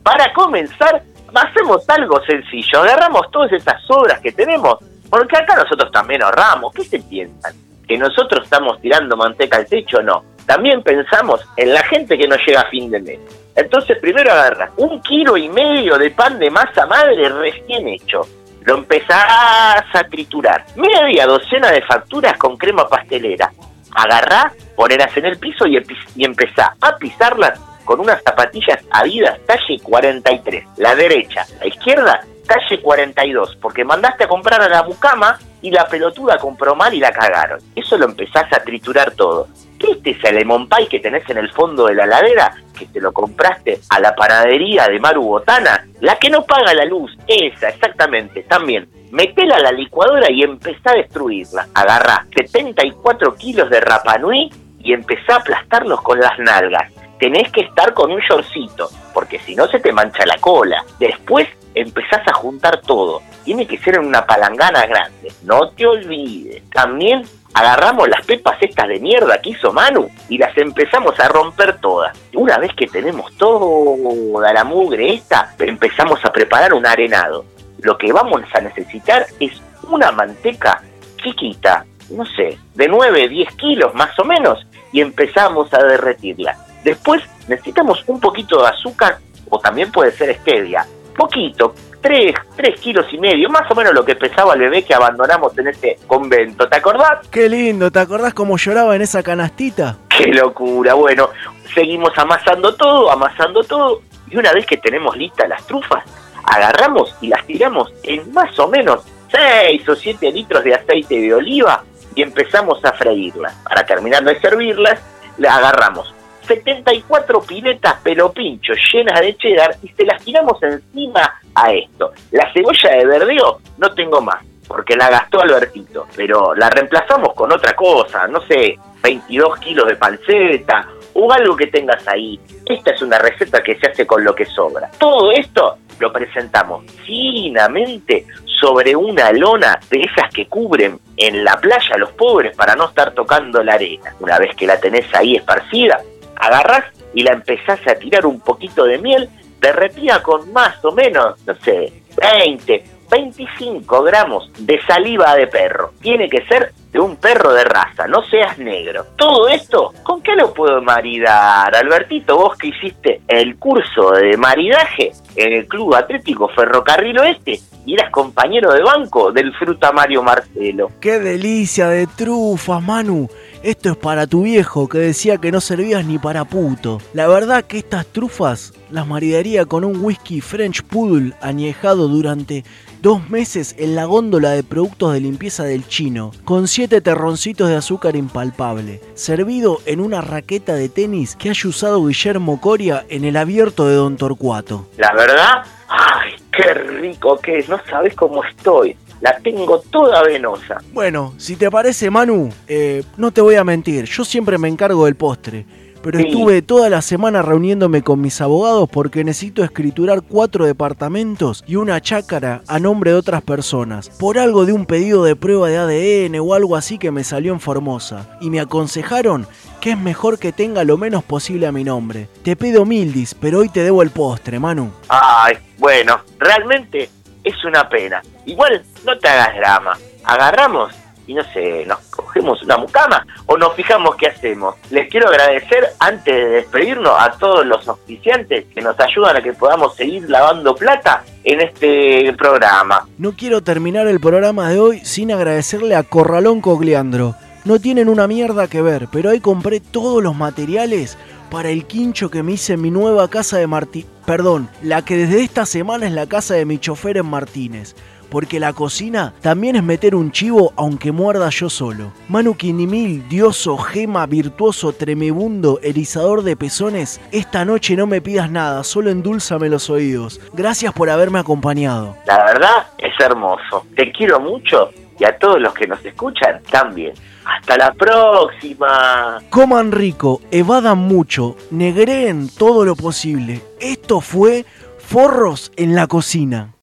para 0.07 0.31
comenzar, 0.31 1.03
hacemos 1.35 1.83
algo 1.89 2.23
sencillo. 2.23 2.79
Agarramos 2.79 3.29
todas 3.29 3.51
esas 3.51 3.83
sobras 3.83 4.21
que 4.21 4.31
tenemos, 4.31 4.77
porque 5.09 5.35
acá 5.35 5.53
nosotros 5.57 5.91
también 5.91 6.23
ahorramos. 6.23 6.73
¿Qué 6.73 6.85
se 6.85 6.99
piensan? 6.99 7.53
¿Que 7.85 7.97
nosotros 7.97 8.45
estamos 8.45 8.79
tirando 8.79 9.17
manteca 9.17 9.57
al 9.57 9.65
techo? 9.65 10.01
No. 10.01 10.23
También 10.45 10.81
pensamos 10.81 11.45
en 11.57 11.73
la 11.73 11.83
gente 11.83 12.17
que 12.17 12.25
no 12.25 12.37
llega 12.37 12.61
a 12.61 12.69
fin 12.69 12.89
de 12.89 13.01
mes. 13.01 13.19
Entonces 13.53 13.97
primero 13.99 14.31
agarras 14.31 14.69
un 14.77 15.01
kilo 15.01 15.35
y 15.35 15.49
medio 15.49 15.97
de 15.97 16.09
pan 16.11 16.39
de 16.39 16.51
masa 16.51 16.85
madre 16.85 17.27
recién 17.27 17.89
hecho. 17.89 18.21
Lo 18.61 18.77
empezás 18.77 19.83
a 19.93 20.03
triturar. 20.09 20.63
Media 20.77 21.25
docena 21.25 21.69
de 21.69 21.81
facturas 21.81 22.37
con 22.37 22.55
crema 22.55 22.87
pastelera. 22.87 23.51
Agarrá, 23.93 24.53
ponerlas 24.73 25.17
en 25.17 25.25
el 25.25 25.37
piso 25.37 25.67
y, 25.67 25.77
y 26.15 26.23
empezá 26.23 26.77
a 26.79 26.95
pisarlas 26.95 27.59
con 27.87 28.01
unas 28.01 28.21
zapatillas 28.21 28.83
Adidas 28.91 29.39
talle 29.47 29.79
43. 29.81 30.65
La 30.77 30.93
derecha, 30.93 31.45
la 31.59 31.67
izquierda, 31.67 32.19
talle 32.45 32.81
42. 32.81 33.55
Porque 33.61 33.85
mandaste 33.85 34.25
a 34.25 34.27
comprar 34.27 34.61
a 34.61 34.69
la 34.69 34.83
mucama 34.83 35.39
y 35.61 35.71
la 35.71 35.87
pelotuda 35.87 36.37
compró 36.37 36.75
mal 36.75 36.93
y 36.93 36.99
la 36.99 37.11
cagaron. 37.11 37.59
Eso 37.75 37.97
lo 37.97 38.05
empezás 38.05 38.51
a 38.51 38.59
triturar 38.59 39.11
todo. 39.11 39.47
Este 39.79 40.11
es 40.11 40.23
el 40.25 40.35
lemon 40.35 40.67
pie 40.67 40.87
que 40.87 40.99
tenés 40.99 41.27
en 41.29 41.37
el 41.37 41.51
fondo 41.51 41.85
de 41.85 41.95
la 41.95 42.05
ladera, 42.05 42.53
que 42.77 42.87
te 42.87 42.99
lo 42.99 43.13
compraste 43.13 43.79
a 43.89 43.99
la 43.99 44.13
panadería 44.13 44.87
de 44.87 44.99
Maru 44.99 45.23
Botana, 45.23 45.87
la 46.01 46.17
que 46.17 46.29
no 46.29 46.43
paga 46.45 46.73
la 46.73 46.85
luz, 46.85 47.15
esa, 47.27 47.69
exactamente, 47.69 48.43
también. 48.43 48.89
Metela 49.11 49.55
a 49.55 49.61
la 49.61 49.71
licuadora 49.71 50.29
y 50.29 50.43
empezá 50.43 50.91
a 50.91 50.97
destruirla. 50.97 51.67
Agarrá 51.73 52.25
74 52.35 53.35
kilos 53.35 53.69
de 53.69 53.79
Rapanui 53.79 54.51
y 54.79 54.93
empezá 54.93 55.35
a 55.35 55.37
aplastarlos 55.37 56.01
con 56.01 56.19
las 56.19 56.37
nalgas. 56.39 56.91
Tenés 57.19 57.51
que 57.51 57.61
estar 57.61 57.93
con 57.93 58.11
un 58.11 58.19
shortcito, 58.19 58.89
porque 59.13 59.39
si 59.39 59.55
no 59.55 59.67
se 59.67 59.79
te 59.79 59.91
mancha 59.91 60.25
la 60.25 60.37
cola. 60.37 60.83
Después 60.99 61.47
empezás 61.73 62.27
a 62.27 62.33
juntar 62.33 62.81
todo. 62.81 63.21
Tiene 63.43 63.65
que 63.65 63.77
ser 63.77 63.95
en 63.95 64.05
una 64.05 64.25
palangana 64.25 64.85
grande. 64.85 65.31
No 65.43 65.69
te 65.69 65.85
olvides. 65.85 66.69
También 66.69 67.23
agarramos 67.53 68.07
las 68.07 68.25
pepas 68.25 68.61
estas 68.61 68.87
de 68.87 68.99
mierda 68.99 69.41
que 69.41 69.51
hizo 69.51 69.73
Manu 69.73 70.09
y 70.29 70.37
las 70.37 70.55
empezamos 70.57 71.19
a 71.19 71.27
romper 71.27 71.79
todas. 71.79 72.15
Una 72.33 72.57
vez 72.57 72.71
que 72.75 72.87
tenemos 72.87 73.35
toda 73.37 74.53
la 74.53 74.63
mugre 74.63 75.13
esta, 75.13 75.55
empezamos 75.59 76.23
a 76.23 76.31
preparar 76.31 76.73
un 76.73 76.85
arenado. 76.85 77.45
Lo 77.79 77.97
que 77.97 78.11
vamos 78.11 78.41
a 78.53 78.61
necesitar 78.61 79.25
es 79.39 79.53
una 79.89 80.11
manteca 80.11 80.83
chiquita, 81.23 81.85
no 82.09 82.25
sé, 82.25 82.57
de 82.75 82.87
9, 82.87 83.27
10 83.27 83.55
kilos 83.55 83.93
más 83.95 84.17
o 84.19 84.23
menos, 84.23 84.65
y 84.91 85.01
empezamos 85.01 85.73
a 85.73 85.83
derretirla. 85.83 86.57
Después 86.87 87.21
necesitamos 87.49 88.01
un 88.07 88.17
poquito 88.17 88.61
de 88.61 88.69
azúcar 88.69 89.17
o 89.49 89.59
también 89.59 89.91
puede 89.91 90.13
ser 90.13 90.33
stevia. 90.37 90.85
Poquito, 91.17 91.75
3, 91.99 92.33
3 92.55 92.79
kilos 92.79 93.05
y 93.11 93.17
medio, 93.17 93.49
más 93.49 93.69
o 93.69 93.75
menos 93.75 93.93
lo 93.93 94.05
que 94.05 94.15
pesaba 94.15 94.53
el 94.53 94.61
bebé 94.61 94.83
que 94.85 94.93
abandonamos 94.93 95.57
en 95.57 95.67
ese 95.67 95.97
convento. 96.07 96.69
¿Te 96.69 96.77
acordás? 96.77 97.27
¡Qué 97.29 97.49
lindo! 97.49 97.91
¿Te 97.91 97.99
acordás 97.99 98.33
cómo 98.33 98.55
lloraba 98.55 98.95
en 98.95 99.01
esa 99.01 99.21
canastita? 99.21 99.97
¡Qué 100.07 100.27
locura! 100.27 100.93
Bueno, 100.93 101.31
seguimos 101.75 102.17
amasando 102.17 102.73
todo, 102.73 103.11
amasando 103.11 103.61
todo. 103.65 104.01
Y 104.31 104.37
una 104.37 104.53
vez 104.53 104.65
que 104.65 104.77
tenemos 104.77 105.17
listas 105.17 105.49
las 105.49 105.67
trufas, 105.67 106.05
agarramos 106.45 107.13
y 107.19 107.27
las 107.27 107.45
tiramos 107.45 107.91
en 108.03 108.31
más 108.31 108.57
o 108.59 108.69
menos 108.69 109.01
6 109.29 109.89
o 109.89 109.93
7 109.93 110.31
litros 110.31 110.63
de 110.63 110.73
aceite 110.73 111.19
de 111.19 111.33
oliva 111.33 111.83
y 112.15 112.21
empezamos 112.21 112.79
a 112.85 112.93
freírlas. 112.93 113.53
Para 113.65 113.85
terminar 113.85 114.23
de 114.23 114.39
servirlas, 114.39 115.01
le 115.37 115.49
agarramos 115.49 116.13
74 116.47 117.41
piletas 117.41 117.95
pelo 118.01 118.31
pincho 118.31 118.73
llenas 118.93 119.19
de 119.19 119.35
cheddar 119.35 119.75
y 119.83 119.89
se 119.89 120.05
las 120.05 120.23
tiramos 120.23 120.61
encima 120.63 121.39
a 121.53 121.73
esto. 121.73 122.13
La 122.31 122.51
cebolla 122.53 122.91
de 122.91 123.05
verdeo 123.05 123.59
no 123.77 123.93
tengo 123.93 124.21
más, 124.21 124.43
porque 124.67 124.95
la 124.95 125.09
gastó 125.09 125.41
Albertito, 125.41 126.07
pero 126.15 126.55
la 126.55 126.69
reemplazamos 126.69 127.33
con 127.33 127.51
otra 127.51 127.75
cosa, 127.75 128.27
no 128.27 128.41
sé, 128.41 128.77
22 129.03 129.59
kilos 129.59 129.87
de 129.87 129.95
panceta 129.95 130.87
o 131.13 131.31
algo 131.31 131.55
que 131.55 131.67
tengas 131.67 132.07
ahí. 132.07 132.39
Esta 132.65 132.91
es 132.91 133.01
una 133.01 133.17
receta 133.19 133.61
que 133.61 133.77
se 133.77 133.87
hace 133.87 134.05
con 134.05 134.23
lo 134.23 134.35
que 134.35 134.45
sobra. 134.45 134.89
Todo 134.97 135.31
esto 135.31 135.77
lo 135.99 136.11
presentamos 136.11 136.85
finamente 137.05 138.25
sobre 138.59 138.95
una 138.95 139.31
lona 139.31 139.79
de 139.89 140.01
esas 140.01 140.31
que 140.33 140.47
cubren 140.47 140.99
en 141.15 141.43
la 141.43 141.59
playa 141.59 141.97
los 141.97 142.11
pobres 142.11 142.55
para 142.55 142.75
no 142.75 142.85
estar 142.85 143.13
tocando 143.13 143.63
la 143.63 143.73
arena. 143.73 144.15
Una 144.19 144.37
vez 144.39 144.55
que 144.55 144.67
la 144.67 144.79
tenés 144.79 145.05
ahí 145.13 145.35
esparcida, 145.35 146.01
agarrás 146.39 146.85
y 147.13 147.23
la 147.23 147.33
empezás 147.33 147.79
a 147.87 147.95
tirar 147.95 148.25
un 148.25 148.39
poquito 148.39 148.85
de 148.85 148.97
miel 148.97 149.29
derretida 149.59 150.21
con 150.21 150.51
más 150.53 150.83
o 150.85 150.91
menos, 150.91 151.35
no 151.45 151.55
sé, 151.55 151.91
20, 152.17 152.83
25 153.09 154.03
gramos 154.03 154.51
de 154.59 154.79
saliva 154.85 155.35
de 155.35 155.47
perro. 155.47 155.93
Tiene 156.01 156.29
que 156.29 156.45
ser 156.45 156.73
de 156.91 156.99
un 156.99 157.17
perro 157.17 157.53
de 157.53 157.63
raza, 157.63 158.07
no 158.07 158.23
seas 158.23 158.57
negro. 158.57 159.05
Todo 159.15 159.47
esto, 159.47 159.93
¿con 160.03 160.21
qué 160.21 160.35
lo 160.35 160.53
puedo 160.53 160.81
maridar? 160.81 161.75
Albertito, 161.75 162.37
vos 162.37 162.57
que 162.57 162.67
hiciste 162.67 163.21
el 163.27 163.57
curso 163.57 164.11
de 164.11 164.37
maridaje 164.37 165.11
en 165.35 165.53
el 165.53 165.67
Club 165.67 165.95
Atlético 165.95 166.49
Ferrocarril 166.49 167.19
Oeste 167.19 167.59
y 167.85 167.93
eras 167.93 168.11
compañero 168.11 168.73
de 168.73 168.81
banco 168.83 169.31
del 169.31 169.53
Fruta 169.53 169.91
Mario 169.91 170.23
Marcelo. 170.23 170.91
¡Qué 170.99 171.19
delicia 171.19 171.87
de 171.87 172.07
trufas, 172.07 172.81
Manu! 172.81 173.29
Esto 173.63 173.89
es 173.89 173.97
para 173.97 174.27
tu 174.27 174.43
viejo 174.43 174.87
que 174.87 174.99
decía 174.99 175.37
que 175.37 175.51
no 175.51 175.61
servías 175.61 176.05
ni 176.05 176.19
para 176.19 176.45
puto. 176.45 176.99
La 177.13 177.27
verdad 177.27 177.63
que 177.63 177.79
estas 177.79 178.05
trufas 178.05 178.73
las 178.91 179.07
maridaría 179.07 179.65
con 179.65 179.83
un 179.83 180.03
whisky 180.03 180.41
French 180.41 180.83
Poodle 180.83 181.33
añejado 181.41 182.07
durante 182.07 182.63
dos 183.01 183.29
meses 183.29 183.75
en 183.79 183.95
la 183.95 184.05
góndola 184.05 184.51
de 184.51 184.63
productos 184.63 185.13
de 185.13 185.21
limpieza 185.21 185.63
del 185.63 185.87
chino, 185.87 186.31
con 186.45 186.67
siete 186.67 187.01
terroncitos 187.01 187.69
de 187.69 187.75
azúcar 187.75 188.15
impalpable, 188.15 189.01
servido 189.15 189.79
en 189.85 190.01
una 190.01 190.21
raqueta 190.21 190.75
de 190.75 190.89
tenis 190.89 191.35
que 191.35 191.49
haya 191.49 191.69
usado 191.69 192.05
Guillermo 192.05 192.61
Coria 192.61 193.05
en 193.09 193.25
el 193.25 193.37
abierto 193.37 193.87
de 193.87 193.95
Don 193.95 194.17
Torcuato. 194.17 194.87
La 194.97 195.13
verdad, 195.13 195.63
ay, 195.87 196.35
qué 196.51 196.73
rico 196.73 197.37
que 197.39 197.59
es, 197.59 197.69
no 197.69 197.79
sabes 197.89 198.15
cómo 198.15 198.43
estoy. 198.43 198.95
La 199.21 199.37
tengo 199.39 199.79
toda 199.91 200.21
venosa. 200.23 200.77
Bueno, 200.93 201.33
si 201.37 201.55
te 201.55 201.69
parece, 201.71 202.09
Manu, 202.09 202.49
eh, 202.67 203.03
no 203.17 203.31
te 203.31 203.41
voy 203.41 203.55
a 203.55 203.63
mentir, 203.63 204.05
yo 204.05 204.23
siempre 204.23 204.57
me 204.57 204.67
encargo 204.67 205.05
del 205.05 205.15
postre. 205.15 205.65
Pero 206.03 206.19
Sí. 206.19 206.27
estuve 206.27 206.61
toda 206.61 206.89
la 206.89 207.01
semana 207.01 207.41
reuniéndome 207.41 208.03
con 208.03 208.21
mis 208.21 208.39
abogados 208.39 208.87
porque 208.87 209.23
necesito 209.23 209.63
escriturar 209.63 210.21
cuatro 210.21 210.65
departamentos 210.65 211.63
y 211.67 211.75
una 211.75 211.99
chácara 211.99 212.61
a 212.67 212.79
nombre 212.79 213.11
de 213.11 213.17
otras 213.17 213.41
personas. 213.41 214.09
Por 214.11 214.37
algo 214.37 214.65
de 214.65 214.73
un 214.73 214.85
pedido 214.85 215.23
de 215.23 215.35
prueba 215.35 215.67
de 215.67 215.77
ADN 215.79 216.39
o 216.39 216.53
algo 216.53 216.75
así 216.75 216.97
que 216.99 217.11
me 217.11 217.23
salió 217.23 217.51
en 217.51 217.59
Formosa. 217.59 218.37
Y 218.39 218.51
me 218.51 218.59
aconsejaron 218.59 219.47
que 219.81 219.91
es 219.91 219.97
mejor 219.97 220.37
que 220.37 220.51
tenga 220.53 220.83
lo 220.83 220.97
menos 220.97 221.23
posible 221.23 221.65
a 221.67 221.71
mi 221.71 221.83
nombre. 221.83 222.29
Te 222.43 222.55
pido 222.55 222.85
mildis, 222.85 223.33
pero 223.33 223.59
hoy 223.59 223.69
te 223.69 223.83
debo 223.83 224.01
el 224.03 224.11
postre, 224.11 224.59
Manu. 224.59 224.91
Ay, 225.09 225.55
bueno, 225.79 226.19
realmente 226.39 227.09
es 227.47 227.65
una 227.65 227.87
pena. 227.87 228.21
Igual, 228.45 228.83
no 229.05 229.17
te 229.17 229.27
hagas 229.27 229.55
drama. 229.55 229.97
Agarramos 230.23 230.93
y 231.27 231.33
no 231.33 231.43
sé, 231.51 231.85
nos 231.85 231.99
cogemos 232.09 232.63
una 232.63 232.77
mucama 232.77 233.25
o 233.45 233.57
nos 233.57 233.75
fijamos 233.75 234.15
qué 234.15 234.27
hacemos. 234.27 234.75
Les 234.89 235.09
quiero 235.09 235.27
agradecer 235.27 235.89
antes 235.99 236.33
de 236.33 236.49
despedirnos 236.49 237.13
a 237.17 237.31
todos 237.31 237.65
los 237.65 237.85
auspiciantes 237.87 238.65
que 238.73 238.81
nos 238.81 238.97
ayudan 238.99 239.35
a 239.35 239.41
que 239.41 239.53
podamos 239.53 239.95
seguir 239.95 240.29
lavando 240.29 240.73
plata 240.73 241.23
en 241.43 241.61
este 241.61 242.33
programa. 242.37 243.05
No 243.17 243.33
quiero 243.33 243.61
terminar 243.61 244.07
el 244.07 244.21
programa 244.21 244.69
de 244.69 244.79
hoy 244.79 244.99
sin 245.03 245.31
agradecerle 245.31 245.95
a 245.95 246.03
Corralón 246.03 246.61
Cogliandro. 246.61 247.35
No 247.65 247.81
tienen 247.81 248.07
una 248.07 248.27
mierda 248.27 248.69
que 248.69 248.81
ver, 248.81 249.09
pero 249.11 249.29
ahí 249.29 249.41
compré 249.41 249.81
todos 249.81 250.23
los 250.23 250.33
materiales 250.33 251.17
para 251.49 251.69
el 251.69 251.85
quincho 251.85 252.29
que 252.29 252.43
me 252.43 252.53
hice 252.53 252.73
en 252.73 252.81
mi 252.81 252.91
nueva 252.91 253.29
casa 253.29 253.57
de 253.57 253.67
Martí... 253.67 254.05
Perdón, 254.25 254.69
la 254.81 255.03
que 255.03 255.15
desde 255.15 255.41
esta 255.41 255.65
semana 255.65 256.05
es 256.05 256.11
la 256.11 256.27
casa 256.27 256.53
de 256.53 256.65
mi 256.65 256.79
chofer 256.79 257.17
en 257.17 257.27
Martínez. 257.27 257.95
Porque 258.29 258.59
la 258.59 258.73
cocina 258.73 259.33
también 259.41 259.77
es 259.77 259.83
meter 259.83 260.13
un 260.13 260.31
chivo 260.31 260.73
aunque 260.75 261.13
muerda 261.13 261.49
yo 261.49 261.69
solo. 261.69 262.11
Manu 262.27 262.55
Quinimil, 262.55 263.27
dioso, 263.29 263.77
gema, 263.77 264.25
virtuoso, 264.25 264.91
tremebundo, 264.91 265.79
erizador 265.81 266.43
de 266.43 266.57
pezones, 266.57 267.21
esta 267.31 267.63
noche 267.63 267.95
no 267.95 268.05
me 268.05 268.19
pidas 268.19 268.51
nada, 268.51 268.83
solo 268.83 269.11
endulzame 269.11 269.69
los 269.69 269.89
oídos. 269.89 270.41
Gracias 270.53 270.91
por 270.91 271.09
haberme 271.09 271.39
acompañado. 271.39 272.17
La 272.25 272.43
verdad 272.43 272.87
es 272.97 273.13
hermoso. 273.19 273.85
Te 273.95 274.11
quiero 274.11 274.41
mucho 274.41 274.89
y 275.19 275.25
a 275.25 275.37
todos 275.37 275.59
los 275.59 275.73
que 275.73 275.87
nos 275.87 276.03
escuchan 276.05 276.61
también. 276.69 277.13
Hasta 277.45 277.77
la 277.77 277.93
próxima. 277.93 279.41
Coman 279.49 279.91
rico, 279.91 280.41
evadan 280.51 280.97
mucho, 280.97 281.55
negreen 281.71 282.49
todo 282.49 282.85
lo 282.85 282.95
posible. 282.95 283.61
Esto 283.79 284.21
fue 284.21 284.65
Forros 284.99 285.71
en 285.77 285.95
la 285.95 286.07
cocina. 286.07 286.76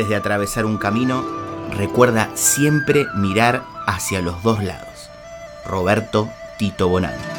Antes 0.00 0.08
de 0.08 0.16
atravesar 0.16 0.64
un 0.64 0.78
camino, 0.78 1.22
recuerda 1.76 2.30
siempre 2.32 3.04
mirar 3.16 3.64
hacia 3.86 4.22
los 4.22 4.42
dos 4.42 4.64
lados. 4.64 5.10
Roberto 5.66 6.26
Tito 6.56 6.88
Bonani. 6.88 7.29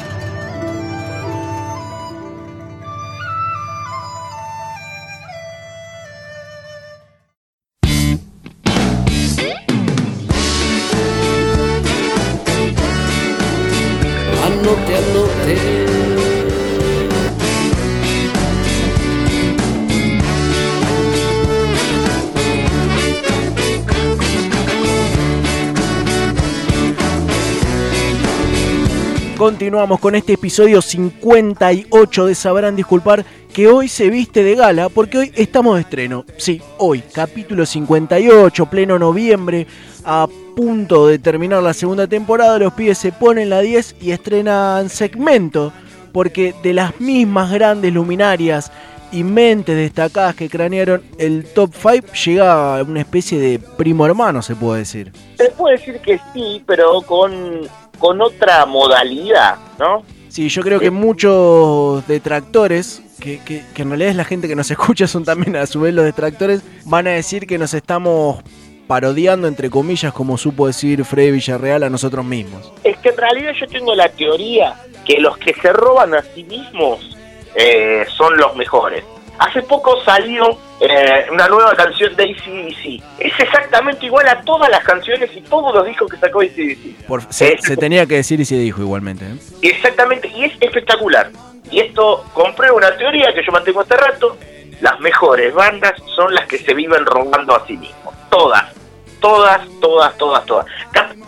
Continuamos 29.42 29.98
con 29.98 30.14
este 30.14 30.34
episodio 30.34 30.80
58 30.80 32.26
de 32.26 32.34
Sabrán 32.36 32.76
Disculpar, 32.76 33.24
que 33.52 33.66
hoy 33.66 33.88
se 33.88 34.08
viste 34.08 34.44
de 34.44 34.54
gala 34.54 34.88
porque 34.88 35.18
hoy 35.18 35.32
estamos 35.34 35.74
de 35.74 35.80
estreno. 35.80 36.24
Sí, 36.36 36.62
hoy, 36.78 37.02
capítulo 37.12 37.66
58, 37.66 38.66
pleno 38.66 39.00
noviembre, 39.00 39.66
a 40.04 40.28
punto 40.54 41.08
de 41.08 41.18
terminar 41.18 41.60
la 41.60 41.74
segunda 41.74 42.06
temporada, 42.06 42.60
los 42.60 42.72
pibes 42.74 42.98
se 42.98 43.10
ponen 43.10 43.50
la 43.50 43.58
10 43.58 43.96
y 44.00 44.12
estrenan 44.12 44.88
segmento, 44.88 45.72
porque 46.12 46.54
de 46.62 46.74
las 46.74 47.00
mismas 47.00 47.50
grandes 47.50 47.92
luminarias 47.92 48.70
y 49.10 49.24
mentes 49.24 49.74
destacadas 49.74 50.36
que 50.36 50.48
cranearon 50.48 51.02
el 51.18 51.46
top 51.46 51.72
5 51.74 52.14
llega 52.24 52.80
una 52.84 53.00
especie 53.00 53.40
de 53.40 53.58
primo 53.58 54.06
hermano, 54.06 54.40
se 54.40 54.54
puede 54.54 54.78
decir. 54.78 55.10
Se 55.36 55.50
puede 55.50 55.78
decir 55.78 55.98
que 55.98 56.20
sí, 56.32 56.62
pero 56.64 57.02
con, 57.02 57.68
con 58.02 58.20
otra 58.20 58.66
modalidad, 58.66 59.56
¿no? 59.78 60.02
Sí, 60.28 60.48
yo 60.48 60.62
creo 60.62 60.80
que 60.80 60.90
muchos 60.90 62.04
detractores, 62.08 63.00
que, 63.20 63.38
que- 63.44 63.62
que 63.72 63.82
en 63.82 63.90
realidad 63.90 64.10
es 64.10 64.16
la 64.16 64.24
gente 64.24 64.48
que 64.48 64.56
nos 64.56 64.70
escucha, 64.76 65.06
son 65.06 65.24
también 65.24 65.54
a 65.56 65.66
su 65.66 65.80
vez 65.80 65.94
los 65.94 66.04
detractores, 66.04 66.62
van 66.84 67.06
a 67.06 67.10
decir 67.10 67.46
que 67.46 67.58
nos 67.58 67.74
estamos 67.74 68.42
parodiando, 68.88 69.46
entre 69.46 69.70
comillas, 69.70 70.12
como 70.12 70.36
supo 70.36 70.66
decir 70.66 71.04
Freddy 71.04 71.30
Villarreal 71.30 71.84
a 71.84 71.90
nosotros 71.90 72.24
mismos. 72.24 72.72
Es 72.82 72.98
que 72.98 73.10
en 73.10 73.16
realidad 73.16 73.52
yo 73.58 73.66
tengo 73.68 73.94
la 73.94 74.08
teoría 74.08 74.74
que 75.06 75.20
los 75.20 75.38
que 75.38 75.54
se 75.54 75.72
roban 75.72 76.12
a 76.14 76.22
sí 76.34 76.42
mismos 76.44 77.16
eh, 77.54 78.04
son 78.16 78.36
los 78.36 78.56
mejores. 78.56 79.04
Hace 79.44 79.62
poco 79.62 80.00
salió 80.04 80.56
eh, 80.80 81.26
una 81.32 81.48
nueva 81.48 81.74
canción 81.74 82.14
de 82.14 82.24
ACDC. 82.24 83.02
Es 83.18 83.32
exactamente 83.40 84.06
igual 84.06 84.28
a 84.28 84.40
todas 84.42 84.70
las 84.70 84.84
canciones 84.84 85.30
y 85.34 85.40
todos 85.40 85.74
los 85.74 85.84
discos 85.84 86.10
que 86.10 86.16
sacó 86.18 86.40
ACDC. 86.42 87.06
Por- 87.08 87.22
se, 87.32 87.58
se 87.58 87.76
tenía 87.76 88.06
que 88.06 88.16
decir 88.16 88.38
y 88.40 88.44
se 88.44 88.54
dijo 88.56 88.80
igualmente. 88.82 89.24
¿eh? 89.24 89.34
Exactamente, 89.62 90.28
y 90.28 90.44
es 90.44 90.52
espectacular. 90.60 91.30
Y 91.70 91.80
esto 91.80 92.24
comprueba 92.34 92.76
una 92.76 92.96
teoría 92.96 93.34
que 93.34 93.44
yo 93.44 93.50
mantengo 93.50 93.80
hace 93.80 93.96
rato. 93.96 94.36
Las 94.80 95.00
mejores 95.00 95.52
bandas 95.54 95.94
son 96.14 96.34
las 96.34 96.46
que 96.46 96.58
se 96.58 96.74
viven 96.74 97.04
robando 97.06 97.56
a 97.56 97.66
sí 97.66 97.76
mismos. 97.76 98.14
Todas, 98.30 98.72
todas, 99.20 99.60
todas, 99.80 100.16
todas, 100.18 100.44
todas. 100.46 100.66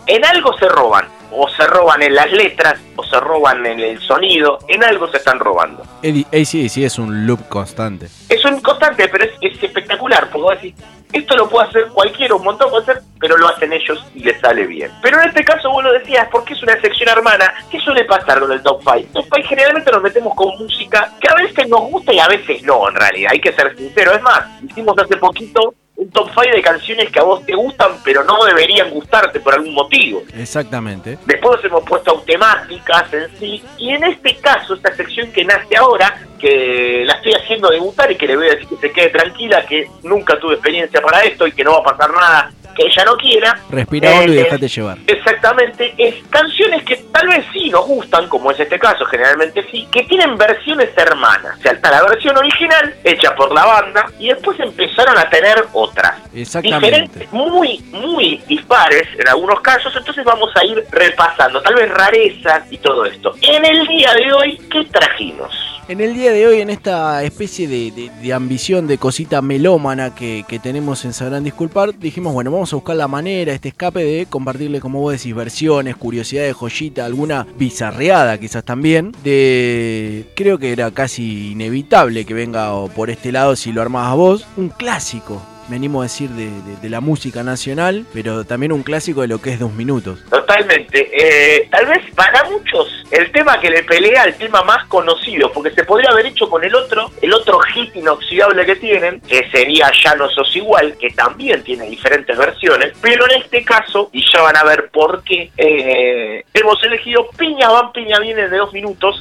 En 0.07 0.23
algo 0.23 0.57
se 0.57 0.69
roban. 0.69 1.07
O 1.37 1.49
se 1.49 1.67
roban 1.67 2.01
en 2.01 2.15
las 2.15 2.31
letras, 2.31 2.79
o 2.95 3.03
se 3.03 3.19
roban 3.19 3.65
en 3.65 3.79
el 3.79 3.99
sonido. 4.01 4.57
En 4.69 4.83
algo 4.83 5.07
se 5.09 5.17
están 5.17 5.37
robando. 5.39 5.83
Eddie- 6.01 6.25
ACDC 6.31 6.85
es 6.85 6.97
un 6.97 7.27
loop 7.27 7.47
constante. 7.49 8.07
Es 8.29 8.43
un 8.45 8.61
constante, 8.61 9.07
pero 9.09 9.25
es, 9.25 9.31
es 9.41 9.61
espectacular. 9.61 10.29
Porque 10.29 10.41
vos 10.41 10.55
decís, 10.61 10.75
esto 11.11 11.35
lo 11.35 11.49
puede 11.49 11.67
hacer 11.67 11.87
cualquiera, 11.93 12.35
un 12.35 12.43
montón 12.43 12.69
puede 12.69 12.83
hacer, 12.83 13.01
pero 13.19 13.37
lo 13.37 13.47
hacen 13.47 13.71
ellos 13.73 14.03
y 14.13 14.19
les 14.23 14.39
sale 14.39 14.65
bien. 14.65 14.91
Pero 15.01 15.21
en 15.21 15.27
este 15.29 15.43
caso 15.43 15.69
vos 15.69 15.83
lo 15.83 15.91
decías, 15.91 16.27
porque 16.31 16.53
es 16.53 16.63
una 16.63 16.79
sección 16.79 17.09
hermana. 17.09 17.53
¿Qué 17.69 17.79
suele 17.79 18.05
pasar 18.05 18.39
con 18.39 18.51
el 18.51 18.61
Top 18.61 18.81
5? 18.81 19.09
Top 19.13 19.25
5 19.33 19.47
generalmente 19.49 19.91
nos 19.91 20.01
metemos 20.01 20.33
con 20.35 20.57
música 20.57 21.11
que 21.19 21.27
a 21.29 21.35
veces 21.35 21.67
nos 21.67 21.81
gusta 21.91 22.13
y 22.13 22.19
a 22.19 22.27
veces 22.27 22.63
no, 22.63 22.87
en 22.89 22.95
realidad. 22.95 23.31
Hay 23.33 23.41
que 23.41 23.51
ser 23.53 23.75
sincero. 23.77 24.13
Es 24.13 24.21
más, 24.21 24.41
hicimos 24.63 24.95
hace 24.97 25.17
poquito 25.17 25.73
un 26.05 26.11
Top 26.11 26.29
5 26.29 26.55
de 26.55 26.61
canciones 26.61 27.09
que 27.09 27.19
a 27.19 27.23
vos 27.23 27.45
te 27.45 27.55
gustan, 27.55 27.91
pero 28.03 28.23
no 28.23 28.43
deberían 28.45 28.89
gustarte 28.91 29.39
por 29.39 29.53
algún 29.53 29.73
motivo. 29.73 30.23
Exactamente. 30.37 31.17
Después 31.25 31.63
hemos 31.63 31.83
puesto 31.83 32.23
temáticas 32.25 33.11
en 33.13 33.27
sí. 33.39 33.63
Y 33.77 33.89
en 33.89 34.03
este 34.03 34.35
caso, 34.37 34.75
esta 34.75 34.95
sección 34.95 35.31
que 35.31 35.43
nace 35.43 35.75
ahora, 35.77 36.21
que 36.39 37.03
la 37.05 37.13
estoy 37.13 37.33
haciendo 37.33 37.69
debutar 37.69 38.11
y 38.11 38.15
que 38.15 38.27
le 38.27 38.37
voy 38.37 38.47
a 38.47 38.51
decir 38.51 38.67
que 38.67 38.75
se 38.77 38.91
quede 38.91 39.09
tranquila, 39.09 39.65
que 39.65 39.89
nunca 40.03 40.39
tuve 40.39 40.53
experiencia 40.53 41.01
para 41.01 41.21
esto 41.23 41.47
y 41.47 41.51
que 41.51 41.63
no 41.63 41.71
va 41.71 41.79
a 41.79 41.95
pasar 41.95 42.13
nada 42.13 42.51
que 42.75 42.85
ella 42.85 43.05
no 43.05 43.15
quiera. 43.17 43.59
Respira 43.69 44.11
hondo 44.11 44.33
y 44.33 44.37
Eh, 44.37 44.43
déjate 44.43 44.67
llevar. 44.67 44.97
Exactamente, 45.07 45.93
es 45.97 46.15
canciones 46.29 46.83
que 46.83 46.97
tal 47.11 47.27
vez 47.27 47.45
sí 47.53 47.69
nos 47.69 47.85
gustan, 47.85 48.27
como 48.27 48.51
es 48.51 48.59
este 48.59 48.77
caso, 48.77 49.05
generalmente 49.05 49.65
sí, 49.71 49.87
que 49.91 50.03
tienen 50.03 50.37
versiones 50.37 50.89
hermanas. 50.97 51.57
O 51.57 51.61
sea, 51.61 51.71
está 51.71 51.91
la 51.91 52.03
versión 52.03 52.37
original, 52.37 52.93
hecha 53.03 53.35
por 53.35 53.53
la 53.53 53.65
banda, 53.65 54.05
y 54.19 54.27
después 54.27 54.59
empezaron 54.59 55.17
a 55.17 55.29
tener 55.29 55.65
otras. 55.73 56.15
Exactamente. 56.33 56.85
Diferentes, 56.85 57.31
muy, 57.31 57.79
muy 57.91 58.41
dispares 58.47 59.07
en 59.17 59.27
algunos 59.27 59.61
casos, 59.61 59.93
entonces 59.95 60.23
vamos 60.23 60.49
a 60.55 60.65
ir 60.65 60.83
repasando, 60.91 61.61
tal 61.61 61.75
vez 61.75 61.89
rarezas 61.89 62.63
y 62.71 62.77
todo 62.77 63.05
esto. 63.05 63.33
En 63.41 63.65
el 63.65 63.87
día 63.87 64.13
de 64.13 64.33
hoy, 64.33 64.57
¿qué 64.69 64.83
trajimos? 64.85 65.64
En 65.87 66.01
el 66.01 66.15
día 66.15 66.31
de 66.31 66.47
hoy, 66.47 66.61
en 66.61 66.71
esta 66.71 67.23
especie 67.23 67.67
de, 67.67 68.09
de- 68.19 68.33
ambición 68.33 68.87
de 68.87 68.97
cosita 68.97 69.43
melómana 69.43 70.15
que, 70.15 70.43
tenemos 70.63 71.05
en 71.05 71.13
Sabrán 71.13 71.43
Disculpar, 71.43 71.97
dijimos, 71.99 72.33
bueno, 72.33 72.49
vamos 72.49 72.73
a 72.73 72.75
buscar 72.77 72.95
la 72.95 73.07
manera, 73.07 73.53
este 73.53 73.69
escape 73.69 74.03
de 74.03 74.25
compartirle, 74.25 74.79
como 74.79 74.99
vos 74.99 75.13
decís, 75.13 75.35
versiones, 75.35 75.95
curiosidades, 75.95 76.55
joyita, 76.55 77.05
alguna 77.05 77.45
bizarreada 77.59 78.39
quizás 78.39 78.63
también, 78.63 79.11
de... 79.23 80.25
Creo 80.35 80.57
que 80.57 80.71
era 80.71 80.89
casi 80.89 81.51
inevitable 81.51 82.25
que 82.25 82.33
venga 82.33 82.71
por 82.87 83.11
este 83.11 83.31
lado 83.31 83.55
si 83.55 83.71
lo 83.71 83.83
armabas 83.83 84.15
vos, 84.15 84.47
un 84.57 84.69
clásico. 84.69 85.39
Me 85.69 85.77
a 86.01 86.03
decir 86.03 86.29
de, 86.29 86.45
de- 86.61 86.77
de 86.81 86.89
la 86.89 87.01
música 87.01 87.41
nacional, 87.43 88.05
pero 88.13 88.43
también 88.45 88.71
un 88.71 88.83
clásico 88.83 89.21
de 89.21 89.27
lo 89.27 89.41
que 89.41 89.51
es 89.53 89.59
dos 89.59 89.73
minutos. 89.73 90.23
Totalmente. 90.29 91.09
Eh, 91.11 91.67
tal 91.71 91.87
vez 91.87 91.99
para 92.15 92.43
muchos 92.45 93.03
el 93.11 93.31
tema 93.31 93.59
que 93.59 93.69
le 93.69 93.83
pelea 93.83 94.23
el 94.25 94.35
tema 94.35 94.61
más 94.63 94.85
conocido, 94.87 95.51
porque 95.51 95.71
se 95.71 95.83
podría 95.83 96.09
haber 96.11 96.27
hecho 96.27 96.49
con 96.49 96.63
el 96.63 96.73
otro, 96.75 97.09
el 97.21 97.33
otro 97.33 97.59
hit 97.59 97.95
inoxidable 97.95 98.65
que 98.65 98.75
tienen, 98.75 99.21
que 99.21 99.49
sería 99.51 99.91
Ya 100.03 100.15
no 100.15 100.29
sos 100.29 100.55
igual, 100.55 100.95
que 100.99 101.09
también 101.11 101.63
tiene 101.63 101.89
diferentes 101.89 102.37
versiones, 102.37 102.93
pero 103.01 103.25
en 103.31 103.41
este 103.41 103.63
caso, 103.63 104.09
y 104.13 104.23
ya 104.31 104.41
van 104.41 104.57
a 104.57 104.63
ver 104.63 104.89
por 104.91 105.23
qué, 105.23 105.51
eh, 105.57 106.43
hemos 106.53 106.83
elegido 106.83 107.27
Piña 107.37 107.69
van, 107.69 107.91
Piña 107.91 108.19
viene 108.19 108.47
de 108.49 108.57
dos 108.57 108.71
minutos. 108.73 109.19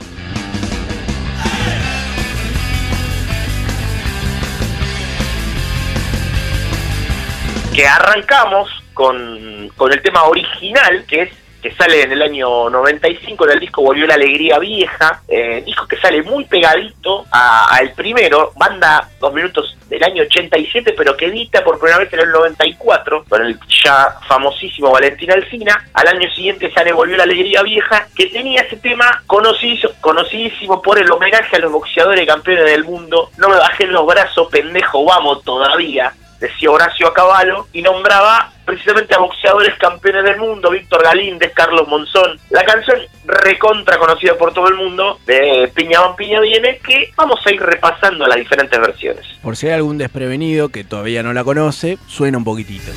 Que 7.75 7.87
arrancamos 7.87 8.70
con, 8.93 9.68
con 9.77 9.93
el 9.93 10.01
tema 10.01 10.25
original, 10.25 11.05
que 11.09 11.22
es 11.22 11.31
que 11.61 11.75
sale 11.75 12.03
en 12.03 12.12
el 12.12 12.20
año 12.20 12.68
95 12.68 13.47
en 13.47 13.53
el 13.53 13.61
disco 13.61 13.81
Volvió 13.81 14.07
la 14.07 14.14
Alegría 14.14 14.59
Vieja, 14.59 15.22
eh, 15.27 15.62
disco 15.64 15.89
que 15.89 15.97
sale 15.97 16.22
muy 16.22 16.45
pegadito 16.45 17.25
al 17.31 17.91
primero, 17.93 18.53
banda 18.55 19.09
dos 19.18 19.33
minutos 19.33 19.75
del 19.89 20.05
año 20.05 20.25
87, 20.25 20.93
pero 20.95 21.16
que 21.16 21.25
edita 21.25 21.64
por 21.64 21.79
primera 21.79 22.01
vez 22.01 22.12
en 22.12 22.20
el 22.20 22.31
94, 22.33 23.25
con 23.27 23.47
el 23.47 23.59
ya 23.83 24.14
famosísimo 24.29 24.91
Valentín 24.91 25.33
Alcina. 25.33 25.89
Al 25.95 26.09
año 26.09 26.31
siguiente 26.35 26.70
sale 26.70 26.93
Volvió 26.93 27.16
la 27.16 27.22
Alegría 27.22 27.62
Vieja, 27.62 28.09
que 28.14 28.27
tenía 28.27 28.61
ese 28.61 28.77
tema 28.77 29.22
conocidísimo, 29.27 29.95
conocidísimo 30.03 30.83
por 30.83 30.99
el 30.99 31.11
homenaje 31.11 31.57
a 31.57 31.61
los 31.61 31.72
boxeadores 31.72 32.27
campeones 32.27 32.66
del 32.66 32.85
mundo. 32.85 33.31
No 33.39 33.49
me 33.49 33.57
bajé 33.57 33.87
los 33.87 34.07
brazos, 34.07 34.49
pendejo, 34.51 35.03
vamos 35.07 35.43
todavía 35.43 36.12
decía 36.41 36.70
Horacio 36.70 37.09
Acabalo, 37.09 37.68
y 37.72 37.82
nombraba 37.82 38.53
precisamente 38.64 39.14
a 39.14 39.18
boxeadores 39.18 39.74
campeones 39.78 40.24
del 40.24 40.39
mundo, 40.39 40.70
Víctor 40.70 41.03
Galíndez, 41.03 41.53
Carlos 41.55 41.87
Monzón. 41.87 42.39
La 42.51 42.64
canción 42.64 42.99
recontra 43.26 43.99
conocida 43.99 44.37
por 44.37 44.53
todo 44.53 44.68
el 44.68 44.74
mundo, 44.74 45.18
de 45.26 45.70
Piña 45.74 46.01
van 46.01 46.16
Piña 46.16 46.41
viene, 46.41 46.78
que 46.78 47.12
vamos 47.16 47.41
a 47.45 47.53
ir 47.53 47.61
repasando 47.61 48.26
las 48.26 48.37
diferentes 48.37 48.78
versiones. 48.80 49.24
Por 49.43 49.57
si 49.57 49.66
hay 49.66 49.74
algún 49.74 49.99
desprevenido 49.99 50.70
que 50.70 50.85
todavía 50.85 51.22
no 51.22 51.32
la 51.32 51.45
conoce, 51.45 51.99
suena 52.07 52.39
un 52.39 52.45
poquitito. 52.45 52.93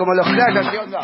Como 0.00 0.14
los 0.14 0.26
clayas, 0.28 0.66
¿qué 0.70 0.78
onda? 0.78 1.00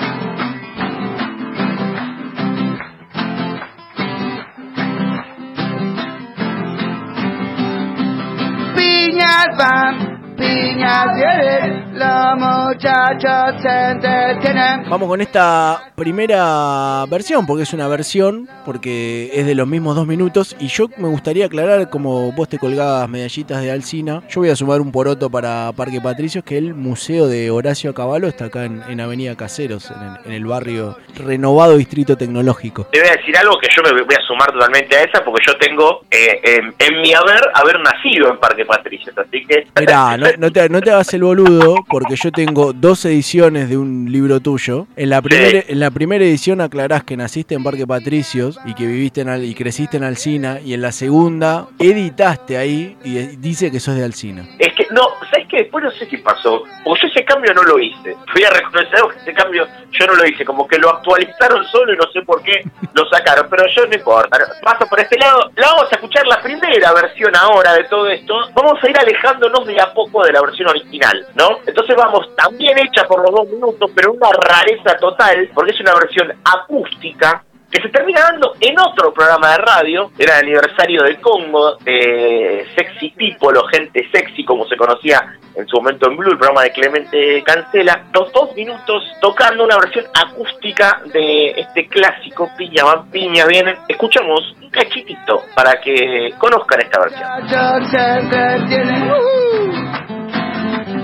Piñas 8.74 9.46
van, 9.58 10.34
piñas 10.38 11.06
vienen, 11.14 11.85
los 11.96 12.36
muchachos 12.36 13.62
se 13.62 13.90
entretienen. 13.90 14.88
Vamos 14.88 15.08
con 15.08 15.20
esta 15.20 15.92
primera 15.94 17.04
versión, 17.08 17.46
porque 17.46 17.62
es 17.62 17.72
una 17.72 17.88
versión, 17.88 18.48
porque 18.64 19.30
es 19.32 19.46
de 19.46 19.54
los 19.54 19.66
mismos 19.66 19.96
dos 19.96 20.06
minutos. 20.06 20.54
Y 20.60 20.68
yo 20.68 20.88
me 20.98 21.08
gustaría 21.08 21.46
aclarar, 21.46 21.88
como 21.88 22.32
vos 22.32 22.48
te 22.48 22.58
colgabas 22.58 23.08
medallitas 23.08 23.62
de 23.62 23.70
Alcina, 23.70 24.22
yo 24.28 24.40
voy 24.42 24.50
a 24.50 24.56
sumar 24.56 24.80
un 24.80 24.92
poroto 24.92 25.30
para 25.30 25.72
Parque 25.72 26.00
Patricios, 26.00 26.44
que 26.44 26.58
el 26.58 26.74
Museo 26.74 27.26
de 27.26 27.50
Horacio 27.50 27.94
Caballo 27.94 28.28
está 28.28 28.46
acá 28.46 28.64
en, 28.64 28.82
en 28.88 29.00
Avenida 29.00 29.34
Caseros, 29.34 29.90
en 29.90 30.02
el, 30.02 30.26
en 30.26 30.32
el 30.32 30.46
barrio 30.46 30.96
renovado 31.16 31.76
Distrito 31.76 32.16
Tecnológico. 32.16 32.88
Te 32.92 33.00
voy 33.00 33.08
a 33.08 33.16
decir 33.16 33.36
algo 33.36 33.58
que 33.58 33.68
yo 33.74 33.82
me 33.82 34.02
voy 34.02 34.14
a 34.14 34.26
sumar 34.26 34.52
totalmente 34.52 34.96
a 34.96 35.02
esa 35.04 35.24
porque 35.24 35.44
yo 35.46 35.56
tengo 35.58 36.02
eh, 36.10 36.40
en, 36.42 36.74
en 36.78 37.00
mi 37.00 37.14
haber 37.14 37.40
haber 37.54 37.80
nacido 37.80 38.30
en 38.30 38.38
Parque 38.38 38.64
Patricios, 38.64 39.16
así 39.16 39.44
que... 39.46 39.66
Mirá, 39.80 40.16
no, 40.16 40.26
no 40.38 40.50
te, 40.50 40.68
no 40.68 40.80
te 40.80 40.90
hagas 40.90 41.12
el 41.14 41.22
boludo, 41.22 41.76
porque 41.88 42.16
yo 42.16 42.30
tengo 42.32 42.72
dos 42.72 43.04
ediciones 43.04 43.68
de 43.68 43.76
un 43.76 44.10
libro 44.10 44.40
tuyo. 44.40 44.86
En 44.96 45.10
la, 45.10 45.22
primera 45.22 45.62
en 45.68 45.80
la 45.80 45.90
primera 45.90 46.24
edición 46.24 46.60
aclarás 46.60 47.04
que 47.04 47.16
naciste 47.16 47.54
en 47.54 47.62
Parque 47.62 47.86
Patricios 47.86 48.58
y 48.64 48.74
que 48.74 48.86
viviste 48.86 49.20
en 49.20 49.28
Al- 49.28 49.44
y 49.44 49.54
creciste 49.54 49.96
en 49.96 50.04
Alcina, 50.04 50.58
y 50.64 50.74
en 50.74 50.82
la 50.82 50.92
segunda 50.92 51.68
editaste 51.78 52.58
ahí 52.58 52.96
y 53.04 53.14
dice 53.36 53.70
que 53.70 53.80
sos 53.80 53.94
de 53.96 54.04
Alcina. 54.04 54.46
Es 54.58 54.72
que, 54.74 54.86
no, 54.90 55.02
¿sabes 55.30 55.46
qué? 55.48 55.56
Después 55.58 55.84
no 55.84 55.90
sé 55.92 56.06
qué 56.08 56.18
pasó. 56.18 56.62
Porque 56.84 57.02
yo 57.02 57.08
ese 57.08 57.24
cambio 57.24 57.52
no 57.54 57.62
lo 57.62 57.78
hice. 57.78 58.16
Voy 58.34 58.44
a 58.44 58.50
reconocer 58.50 58.88
que 59.12 59.18
ese 59.22 59.32
cambio 59.32 59.66
yo 59.92 60.06
no 60.06 60.14
lo 60.14 60.26
hice. 60.26 60.44
Como 60.44 60.66
que 60.66 60.78
lo 60.78 60.90
actualizaron 60.90 61.64
solo 61.66 61.92
y 61.92 61.96
no 61.96 62.04
sé 62.12 62.22
por 62.22 62.42
qué 62.42 62.62
lo 62.94 63.08
sacaron. 63.08 63.46
Pero 63.50 63.64
yo 63.74 63.86
no 63.86 63.94
importa. 63.94 64.38
Paso 64.62 64.86
por 64.86 65.00
este 65.00 65.18
lado. 65.18 65.50
La 65.56 65.68
vamos 65.68 65.86
a 65.90 65.94
escuchar 65.96 66.26
la 66.26 66.40
primera 66.42 66.92
versión 66.92 67.34
ahora 67.36 67.74
de 67.74 67.84
todo 67.84 68.08
esto. 68.08 68.34
Vamos 68.54 68.82
a 68.82 68.88
ir 68.90 68.98
alejándonos 68.98 69.66
de 69.66 69.80
a 69.80 69.92
poco 69.92 70.24
de 70.24 70.32
la 70.32 70.40
versión 70.42 70.68
original, 70.68 71.26
¿no? 71.34 71.58
Entonces 71.76 71.94
vamos, 71.94 72.34
también 72.34 72.78
hecha 72.78 73.06
por 73.06 73.20
los 73.20 73.30
dos 73.32 73.48
minutos, 73.50 73.90
pero 73.94 74.12
una 74.12 74.30
rareza 74.32 74.96
total, 74.98 75.50
porque 75.52 75.72
es 75.72 75.80
una 75.80 75.92
versión 75.92 76.32
acústica 76.42 77.42
que 77.70 77.82
se 77.82 77.90
termina 77.90 78.22
dando 78.22 78.54
en 78.60 78.78
otro 78.80 79.12
programa 79.12 79.50
de 79.50 79.58
radio, 79.58 80.10
era 80.18 80.38
el 80.38 80.46
aniversario 80.46 81.02
del 81.02 81.20
Congo, 81.20 81.76
Sexy 81.84 83.10
People 83.10 83.58
o 83.58 83.64
Gente 83.66 84.08
Sexy, 84.10 84.42
como 84.46 84.64
se 84.66 84.74
conocía 84.74 85.34
en 85.54 85.68
su 85.68 85.76
momento 85.76 86.08
en 86.08 86.16
Blue, 86.16 86.30
el 86.30 86.38
programa 86.38 86.62
de 86.62 86.72
Clemente 86.72 87.42
Cancela, 87.44 88.06
los 88.14 88.32
dos 88.32 88.56
minutos 88.56 89.02
tocando 89.20 89.64
una 89.64 89.76
versión 89.76 90.06
acústica 90.14 91.02
de 91.12 91.48
este 91.58 91.88
clásico 91.88 92.48
Piña 92.56 92.84
Van 92.84 93.10
Piña 93.10 93.44
Vienen. 93.44 93.76
Escuchamos 93.86 94.40
un 94.62 94.70
cachitito 94.70 95.42
para 95.54 95.78
que 95.80 96.32
conozcan 96.38 96.80
esta 96.80 97.00
versión. 97.00 97.28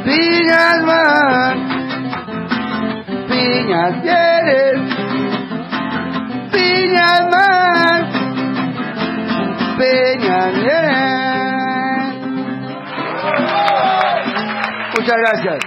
Piñas 0.05 0.85
van, 0.85 1.57
piñas 3.29 4.03
vienen. 4.03 4.77
Piñas 6.53 7.23
van, 7.31 8.03
piñas. 9.79 10.55
Muchas 14.95 15.17
gracias. 15.19 15.59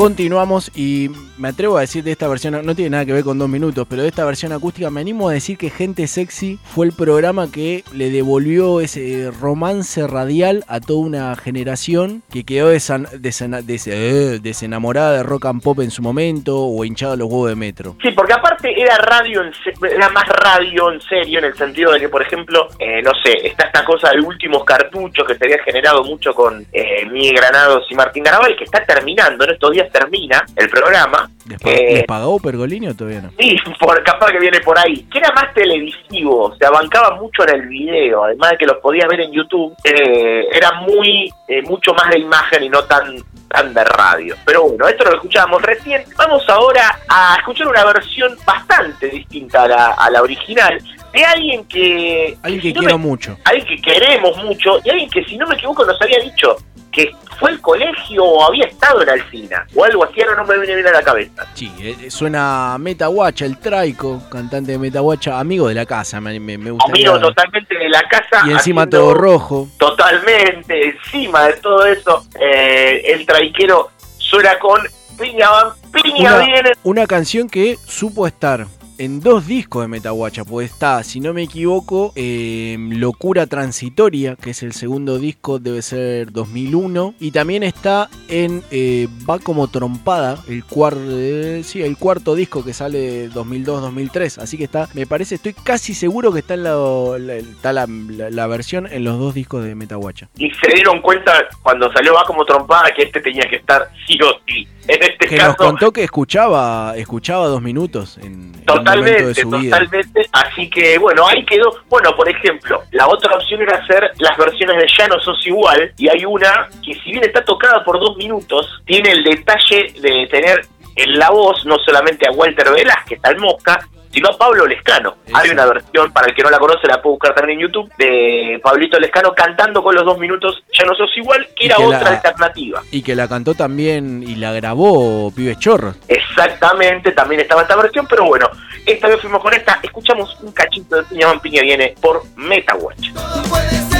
Continuamos 0.00 0.70
y 0.74 1.10
me 1.36 1.48
atrevo 1.48 1.76
a 1.76 1.82
decir 1.82 2.02
de 2.02 2.10
esta 2.12 2.26
versión, 2.26 2.64
no 2.64 2.74
tiene 2.74 2.88
nada 2.88 3.04
que 3.04 3.12
ver 3.12 3.22
con 3.22 3.38
dos 3.38 3.50
minutos, 3.50 3.86
pero 3.86 4.00
de 4.00 4.08
esta 4.08 4.24
versión 4.24 4.50
acústica 4.50 4.88
me 4.88 5.02
animo 5.02 5.28
a 5.28 5.34
decir 5.34 5.58
que 5.58 5.68
Gente 5.68 6.06
Sexy 6.06 6.58
fue 6.64 6.86
el 6.86 6.92
programa 6.92 7.52
que 7.52 7.84
le 7.92 8.08
devolvió 8.08 8.80
ese 8.80 9.30
romance 9.30 10.06
radial 10.06 10.64
a 10.68 10.80
toda 10.80 11.00
una 11.00 11.36
generación 11.36 12.22
que 12.32 12.44
quedó 12.44 12.72
eh, 12.72 14.38
desenamorada 14.42 15.18
de 15.18 15.22
rock 15.22 15.44
and 15.44 15.62
pop 15.62 15.80
en 15.80 15.90
su 15.90 16.00
momento 16.00 16.56
o 16.58 16.82
hinchada 16.86 17.12
a 17.12 17.16
los 17.16 17.28
huevos 17.28 17.50
de 17.50 17.56
metro. 17.56 17.96
Sí, 18.00 18.10
porque 18.12 18.32
aparte 18.32 18.72
era 18.80 18.96
radio, 18.96 19.42
en 19.42 19.52
se- 19.52 19.74
era 19.94 20.08
más 20.08 20.26
radio 20.28 20.92
en 20.92 21.02
serio, 21.02 21.40
en 21.40 21.44
el 21.44 21.54
sentido 21.54 21.92
de 21.92 22.00
que, 22.00 22.08
por 22.08 22.22
ejemplo, 22.22 22.68
eh, 22.78 23.02
no 23.02 23.10
sé, 23.22 23.46
está 23.46 23.66
esta 23.66 23.84
cosa 23.84 24.12
de 24.12 24.20
últimos 24.22 24.64
cartuchos 24.64 25.26
que 25.26 25.34
se 25.34 25.44
había 25.44 25.62
generado 25.62 26.04
mucho 26.04 26.32
con 26.32 26.64
eh, 26.72 27.04
Miguel 27.12 27.34
Granados 27.36 27.84
y 27.90 27.94
Martín 27.94 28.24
Garabal, 28.24 28.56
que 28.56 28.64
está 28.64 28.82
terminando, 28.86 29.44
en 29.44 29.50
estos 29.50 29.72
días 29.72 29.89
termina 29.90 30.44
el 30.56 30.68
programa. 30.70 31.30
¿Les, 31.46 31.58
Eh, 31.66 31.94
les 31.94 32.04
pagó 32.04 32.38
Pergolini 32.38 32.88
o 32.88 32.94
todavía 32.94 33.22
no? 33.22 33.30
Sí, 33.38 33.56
por, 33.78 34.02
capaz 34.04 34.30
que 34.32 34.38
viene 34.38 34.60
por 34.60 34.78
ahí. 34.78 35.04
Que 35.10 35.18
era 35.18 35.32
más 35.32 35.52
televisivo, 35.54 36.44
o 36.46 36.56
sea, 36.56 36.70
bancaba 36.70 37.16
mucho 37.16 37.42
en 37.48 37.54
el 37.56 37.68
video, 37.68 38.24
además 38.24 38.50
de 38.52 38.58
que 38.58 38.66
los 38.66 38.76
podías 38.78 39.08
ver 39.08 39.20
en 39.20 39.32
YouTube, 39.32 39.74
eh, 39.84 40.46
era 40.52 40.72
muy, 40.82 41.30
eh, 41.48 41.62
mucho 41.62 41.92
más 41.94 42.08
de 42.10 42.18
imagen 42.18 42.62
y 42.64 42.68
no 42.68 42.84
tan, 42.84 43.16
tan 43.48 43.74
de 43.74 43.84
radio. 43.84 44.36
Pero 44.44 44.62
bueno, 44.68 44.86
esto 44.88 45.04
lo 45.04 45.14
escuchábamos 45.14 45.62
recién. 45.62 46.04
Vamos 46.16 46.48
ahora 46.48 46.98
a 47.08 47.36
escuchar 47.38 47.68
una 47.68 47.84
versión 47.84 48.36
bastante 48.46 49.08
distinta 49.08 49.62
a 49.64 49.68
la, 49.68 49.86
a 49.92 50.10
la 50.10 50.22
original 50.22 50.78
de 51.12 51.24
alguien 51.24 51.64
que... 51.64 52.36
Alguien 52.42 52.60
que 52.62 52.68
si 52.68 52.74
no 52.74 52.80
quiero 52.80 52.98
me- 52.98 53.04
mucho. 53.06 53.36
alguien 53.44 53.66
que 53.66 53.82
queremos 53.82 54.36
mucho 54.44 54.78
y 54.84 54.90
alguien 54.90 55.10
que 55.10 55.24
si 55.24 55.36
no 55.36 55.46
me 55.48 55.56
equivoco 55.56 55.84
nos 55.84 56.00
había 56.00 56.20
dicho 56.20 56.56
que 56.92 57.10
fue 57.40 57.50
al 57.50 57.60
colegio 57.60 58.22
o 58.22 58.44
había 58.44 58.66
estado 58.66 59.02
en 59.02 59.08
Alcina 59.08 59.66
o 59.74 59.82
algo 59.82 60.04
así, 60.04 60.20
ahora 60.20 60.36
no 60.36 60.44
me 60.44 60.58
viene 60.58 60.76
bien 60.76 60.86
a 60.88 60.92
la 60.92 61.02
cabeza. 61.02 61.46
Sí, 61.54 61.72
eh, 61.80 62.10
suena 62.10 62.76
Metaguacha, 62.78 63.46
el 63.46 63.58
Traico, 63.58 64.22
cantante 64.30 64.72
de 64.72 64.78
Metaguacha, 64.78 65.40
amigo 65.40 65.66
de 65.68 65.74
la 65.74 65.86
casa, 65.86 66.20
me, 66.20 66.38
me, 66.38 66.56
gustaría. 66.70 67.08
Amigo 67.10 67.28
totalmente 67.28 67.76
de 67.76 67.88
la 67.88 68.02
casa. 68.02 68.46
y 68.46 68.52
encima 68.52 68.86
todo 68.86 69.14
rojo. 69.14 69.68
Totalmente, 69.78 70.90
encima 70.90 71.46
de 71.46 71.54
todo 71.54 71.86
eso, 71.86 72.26
eh, 72.38 73.02
el 73.06 73.24
traiquero 73.24 73.90
suena 74.18 74.58
con 74.58 74.82
Piña 75.18 75.50
Van 75.50 75.72
Piña 75.92 76.36
Una, 76.36 76.44
viene. 76.44 76.72
una 76.84 77.06
canción 77.06 77.48
que 77.48 77.76
supo 77.86 78.26
estar 78.26 78.66
en 79.00 79.20
dos 79.20 79.46
discos 79.46 79.80
de 79.82 79.88
Metaguacha, 79.88 80.44
pues 80.44 80.70
está, 80.70 81.02
si 81.04 81.20
no 81.20 81.32
me 81.32 81.42
equivoco, 81.44 82.12
eh, 82.16 82.76
Locura 82.78 83.46
Transitoria, 83.46 84.36
que 84.36 84.50
es 84.50 84.62
el 84.62 84.72
segundo 84.74 85.18
disco, 85.18 85.58
debe 85.58 85.80
ser 85.80 86.30
2001, 86.32 87.14
y 87.18 87.30
también 87.30 87.62
está 87.62 88.10
en 88.28 88.62
eh, 88.70 89.08
Va 89.28 89.38
como 89.38 89.68
trompada, 89.68 90.38
el, 90.48 90.64
cuar- 90.66 90.98
eh, 90.98 91.62
sí, 91.64 91.80
el 91.80 91.96
cuarto 91.96 92.34
disco 92.34 92.62
que 92.62 92.74
sale 92.74 93.30
2002-2003, 93.30 94.36
así 94.42 94.58
que 94.58 94.64
está, 94.64 94.86
me 94.92 95.06
parece, 95.06 95.36
estoy 95.36 95.54
casi 95.54 95.94
seguro 95.94 96.30
que 96.30 96.40
está, 96.40 96.52
en 96.52 96.64
la, 96.64 98.46
versión 98.48 98.86
en 98.86 99.04
los 99.04 99.18
dos 99.18 99.32
discos 99.34 99.64
de 99.64 99.74
Metaguacha. 99.74 100.28
Y 100.36 100.50
se 100.50 100.74
dieron 100.74 101.00
cuenta 101.00 101.32
cuando 101.62 101.90
salió 101.92 102.12
Va 102.12 102.24
como 102.26 102.44
trompada 102.44 102.92
que 102.94 103.04
este 103.04 103.20
tenía 103.22 103.48
que 103.48 103.56
estar 103.56 103.88
sí 104.06 104.18
o 104.22 104.32
sí. 104.46 104.68
En 104.90 105.00
este 105.04 105.28
Que 105.28 105.36
nos 105.36 105.54
contó 105.54 105.92
que 105.92 106.02
escuchaba, 106.02 106.94
escuchaba 106.96 107.46
dos 107.46 107.62
minutos 107.62 108.18
en, 108.18 108.52
Totalmente, 108.64 109.44
vida. 109.44 109.78
totalmente. 109.78 110.26
Así 110.32 110.68
que, 110.68 110.98
bueno, 110.98 111.28
ahí 111.28 111.44
quedó. 111.44 111.76
Bueno, 111.88 112.10
por 112.16 112.28
ejemplo, 112.28 112.82
la 112.90 113.06
otra 113.06 113.36
opción 113.36 113.62
era 113.62 113.78
hacer 113.78 114.10
las 114.18 114.36
versiones 114.36 114.78
de 114.78 114.86
Ya 114.98 115.06
no 115.06 115.20
sos 115.20 115.46
igual. 115.46 115.92
Y 115.96 116.08
hay 116.08 116.24
una 116.24 116.68
que, 116.84 116.94
si 116.94 117.12
bien 117.12 117.22
está 117.22 117.44
tocada 117.44 117.84
por 117.84 118.00
dos 118.00 118.16
minutos, 118.16 118.66
tiene 118.84 119.12
el 119.12 119.22
detalle 119.22 119.94
de 120.00 120.26
tener 120.28 120.66
en 120.96 121.18
la 121.18 121.30
voz 121.30 121.64
no 121.66 121.76
solamente 121.78 122.28
a 122.28 122.32
Walter 122.32 122.68
Velázquez, 122.72 123.20
al 123.22 123.38
Mosca, 123.38 123.86
sino 124.12 124.28
a 124.28 124.36
Pablo 124.38 124.66
Lescano. 124.66 125.16
Hay 125.32 125.50
una 125.50 125.66
versión, 125.66 126.12
para 126.12 126.28
el 126.28 126.34
que 126.34 126.42
no 126.42 126.50
la 126.50 126.58
conoce, 126.58 126.86
la 126.86 127.00
puede 127.00 127.12
buscar 127.14 127.34
también 127.34 127.60
en 127.60 127.66
YouTube, 127.66 127.90
de 127.98 128.60
Pablito 128.62 128.98
Lescano 128.98 129.32
cantando 129.34 129.82
con 129.82 129.94
los 129.94 130.04
dos 130.04 130.18
minutos 130.18 130.62
Ya 130.76 130.84
no 130.84 130.94
sos 130.94 131.10
igual, 131.16 131.46
que 131.56 131.64
Y 131.64 131.66
era 131.66 131.76
que 131.76 131.84
otra 131.84 132.00
la- 132.02 132.10
alternativa. 132.10 132.82
Y 132.90 133.02
que 133.02 133.14
la 133.14 133.28
cantó 133.28 133.54
también 133.54 134.22
y 134.26 134.36
la 134.36 134.52
grabó 134.52 135.30
Pibes 135.34 135.58
Chorros. 135.58 135.96
Exactamente, 136.08 137.12
también 137.12 137.40
estaba 137.42 137.62
esta 137.62 137.76
versión, 137.76 138.06
pero 138.08 138.24
bueno, 138.24 138.48
esta 138.86 139.08
vez 139.08 139.20
fuimos 139.20 139.42
con 139.42 139.52
esta. 139.54 139.78
Escuchamos 139.82 140.36
un 140.42 140.52
cachito 140.52 140.96
de 140.96 141.02
Piña 141.04 141.26
Van 141.28 141.40
Piña 141.40 141.62
viene 141.62 141.94
por 142.00 142.22
Metawatch. 142.36 143.10
puede 143.48 143.70
ser 143.70 143.99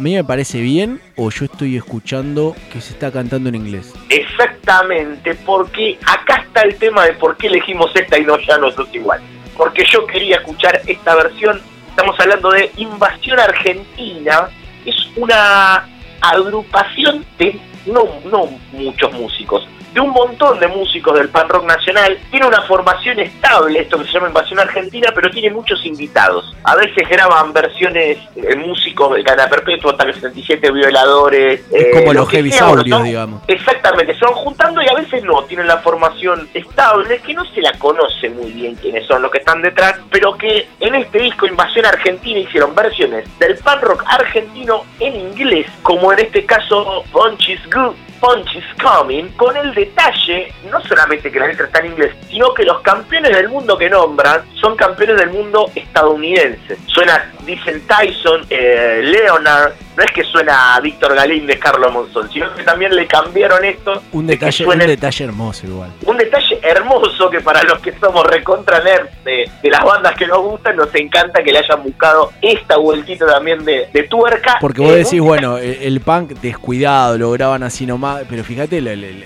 ¿A 0.00 0.02
mí 0.02 0.14
me 0.14 0.24
parece 0.24 0.62
bien 0.62 0.98
o 1.14 1.28
yo 1.28 1.44
estoy 1.44 1.76
escuchando 1.76 2.56
que 2.72 2.80
se 2.80 2.94
está 2.94 3.12
cantando 3.12 3.50
en 3.50 3.56
inglés? 3.56 3.92
Exactamente, 4.08 5.34
porque 5.44 5.98
acá 6.06 6.42
está 6.46 6.62
el 6.62 6.76
tema 6.76 7.04
de 7.04 7.12
por 7.12 7.36
qué 7.36 7.48
elegimos 7.48 7.90
esta 7.94 8.18
y 8.18 8.24
no 8.24 8.38
ya 8.38 8.56
no 8.56 8.70
sos 8.70 8.88
igual. 8.94 9.20
Porque 9.54 9.84
yo 9.84 10.06
quería 10.06 10.36
escuchar 10.36 10.80
esta 10.86 11.14
versión, 11.16 11.60
estamos 11.90 12.18
hablando 12.18 12.50
de 12.50 12.70
Invasión 12.78 13.40
Argentina, 13.40 14.48
es 14.86 14.96
una 15.16 15.86
agrupación 16.22 17.22
de 17.36 17.60
no, 17.84 18.04
no 18.24 18.46
muchos 18.72 19.12
músicos, 19.12 19.68
de 19.92 20.00
un 20.00 20.10
montón 20.10 20.58
de 20.60 20.68
músicos 20.68 21.18
del 21.18 21.28
pan 21.28 21.48
rock 21.48 21.64
nacional. 21.64 22.18
Tiene 22.30 22.46
una 22.46 22.62
formación 22.62 23.18
estable, 23.20 23.80
esto 23.80 23.98
que 23.98 24.04
se 24.04 24.12
llama 24.12 24.28
Invasión 24.28 24.60
Argentina, 24.60 25.10
pero 25.14 25.30
tiene 25.30 25.50
muchos 25.50 25.84
invitados. 25.84 26.54
A 26.64 26.76
veces 26.76 27.08
graban 27.08 27.52
versiones 27.52 28.18
de 28.34 28.56
músicos 28.56 29.16
de 29.16 29.24
Cana 29.24 29.48
Perpetua, 29.48 29.92
Ataque 29.92 30.14
77, 30.14 30.70
Violadores. 30.70 31.60
Es 31.72 31.84
eh, 31.86 31.90
como 31.92 32.12
lo 32.12 32.20
los 32.20 32.28
sea, 32.28 32.38
heavisaurios, 32.38 32.98
¿no? 32.98 33.04
digamos. 33.04 33.42
Exactamente, 33.48 34.16
se 34.16 34.24
van 34.24 34.34
juntando 34.34 34.82
y 34.82 34.88
a 34.88 34.94
veces 34.94 35.22
no, 35.24 35.42
tienen 35.44 35.66
la 35.66 35.78
formación 35.78 36.48
estable, 36.54 37.18
que 37.20 37.34
no 37.34 37.44
se 37.46 37.60
la 37.60 37.72
conoce 37.78 38.30
muy 38.30 38.52
bien 38.52 38.74
quiénes 38.76 39.06
son 39.06 39.22
los 39.22 39.30
que 39.30 39.38
están 39.38 39.62
detrás, 39.62 39.96
pero 40.10 40.36
que 40.36 40.68
en 40.80 40.94
este 40.94 41.18
disco 41.18 41.46
Invasión 41.46 41.86
Argentina 41.86 42.38
hicieron 42.38 42.74
versiones 42.74 43.26
del 43.38 43.56
pan 43.58 43.80
rock 43.80 44.04
argentino 44.06 44.84
en 44.98 45.16
inglés, 45.16 45.66
como 45.82 46.12
en 46.12 46.20
este 46.20 46.44
caso 46.44 47.04
Punch 47.12 47.48
is 47.48 47.60
Good. 47.70 48.09
Punch 48.20 48.54
is 48.54 48.64
Coming, 48.80 49.28
con 49.36 49.56
el 49.56 49.74
detalle, 49.74 50.52
no 50.70 50.80
solamente 50.82 51.32
que 51.32 51.40
la 51.40 51.46
letra 51.46 51.66
está 51.66 51.80
en 51.80 51.92
inglés, 51.92 52.14
sino 52.28 52.52
que 52.52 52.64
los 52.64 52.80
campeones 52.80 53.34
del 53.34 53.48
mundo 53.48 53.78
que 53.78 53.88
nombran 53.88 54.42
son 54.60 54.76
campeones 54.76 55.16
del 55.16 55.30
mundo 55.30 55.70
estadounidenses. 55.74 56.78
Suena, 56.86 57.32
dicen 57.44 57.82
Tyson, 57.86 58.44
eh, 58.50 59.00
Leonard, 59.02 59.72
no 60.00 60.06
es 60.06 60.12
que 60.12 60.24
suena 60.24 60.76
a 60.76 60.80
Víctor 60.80 61.14
Galíndez, 61.14 61.58
Carlos 61.58 61.92
Monzón, 61.92 62.30
sino 62.32 62.52
que 62.54 62.62
también 62.62 62.96
le 62.96 63.06
cambiaron 63.06 63.62
esto. 63.64 64.00
Un 64.12 64.26
de 64.26 64.32
detalle, 64.34 64.64
un 64.64 64.78
detalle 64.78 65.24
hermoso 65.26 65.66
igual. 65.66 65.90
un 66.06 66.16
detalle 66.16 66.58
hermoso 66.62 67.28
que 67.28 67.40
para 67.42 67.62
los 67.64 67.80
que 67.80 67.92
somos 68.00 68.24
recontra 68.26 68.80
nerds 68.80 69.10
de, 69.24 69.50
de 69.62 69.70
las 69.70 69.84
bandas 69.84 70.14
que 70.16 70.26
nos 70.26 70.38
gustan, 70.38 70.76
nos 70.76 70.94
encanta 70.94 71.42
que 71.42 71.52
le 71.52 71.58
hayan 71.58 71.82
buscado 71.82 72.32
esta 72.40 72.78
vueltita 72.78 73.26
también 73.26 73.62
de, 73.64 73.88
de 73.92 74.02
tuerca. 74.04 74.56
Porque 74.58 74.80
vos 74.80 74.92
Eh, 74.92 75.04
decís, 75.04 75.20
bueno, 75.20 75.58
el, 75.58 75.76
el 75.82 76.00
punk 76.00 76.30
descuidado, 76.40 77.18
lo 77.18 77.30
graban 77.32 77.62
así 77.62 77.84
nomás, 77.84 78.22
pero 78.28 78.42
fíjate, 78.42 78.78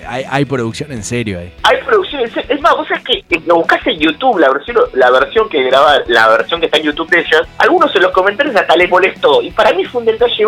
hay, 0.09 0.25
hay 0.29 0.45
producción 0.45 0.91
en 0.91 1.05
serio 1.05 1.39
ahí. 1.39 1.53
Hay 1.63 1.77
producciones, 1.87 2.33
es 2.49 2.61
más, 2.61 2.75
vos 2.77 2.89
sabés 2.89 3.05
que 3.05 3.19
eh, 3.37 3.41
lo 3.47 3.57
buscás 3.57 3.87
en 3.87 4.01
YouTube, 4.01 4.39
la 4.39 4.51
versión, 4.51 4.77
la 4.95 5.11
versión 5.13 5.49
que 5.49 5.63
graba, 5.63 5.99
la 6.09 6.29
versión 6.29 6.59
que 6.59 6.67
está 6.67 6.79
en 6.79 6.85
YouTube 6.85 7.11
de 7.11 7.21
ellas, 7.21 7.43
algunos 7.59 7.95
en 7.95 8.03
los 8.03 8.11
comentarios 8.13 8.57
hasta 8.57 8.77
les 8.77 8.91
molestó, 8.91 9.41
y 9.41 9.51
para 9.53 9.73
mí 9.73 9.85
fue 9.85 10.01
un 10.01 10.07
detalle 10.07 10.45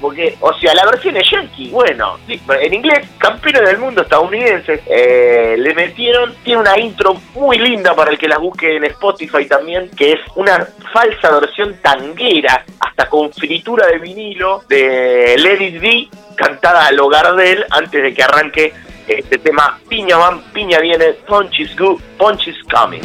porque, 0.00 0.36
o 0.40 0.52
sea, 0.54 0.74
la 0.74 0.84
versión 0.84 1.16
es 1.16 1.30
yankee, 1.30 1.70
bueno, 1.70 2.18
en 2.28 2.74
inglés, 2.74 3.08
campeones 3.18 3.62
del 3.62 3.78
mundo 3.78 4.02
estadounidenses, 4.02 4.80
eh, 4.86 5.56
le 5.58 5.74
metieron, 5.74 6.34
tiene 6.42 6.60
una 6.60 6.78
intro 6.78 7.14
muy 7.34 7.58
linda 7.58 7.94
para 7.94 8.10
el 8.10 8.18
que 8.18 8.28
las 8.28 8.38
busque 8.38 8.76
en 8.76 8.84
Spotify 8.84 9.46
también, 9.46 9.90
que 9.96 10.12
es 10.12 10.20
una 10.36 10.66
falsa 10.92 11.30
versión 11.38 11.76
tanguera, 11.82 12.64
hasta 12.80 13.08
con 13.08 13.32
fritura 13.32 13.86
de 13.86 13.98
vinilo, 13.98 14.62
de 14.68 15.34
It 15.36 15.80
Be, 15.80 16.08
cantada 16.36 16.86
a 16.86 16.92
lo 16.92 17.08
Gardel, 17.08 17.64
antes 17.70 18.02
de 18.02 18.14
que 18.14 18.22
arranque 18.22 18.72
este 19.06 19.38
tema 19.38 19.78
Piña 19.88 20.16
van, 20.18 20.42
Piña 20.52 20.80
viene, 20.80 21.14
Punch 21.26 21.60
is 21.60 21.74
good, 21.76 22.00
Punch 22.18 22.48
is 22.48 22.56
coming. 22.70 23.00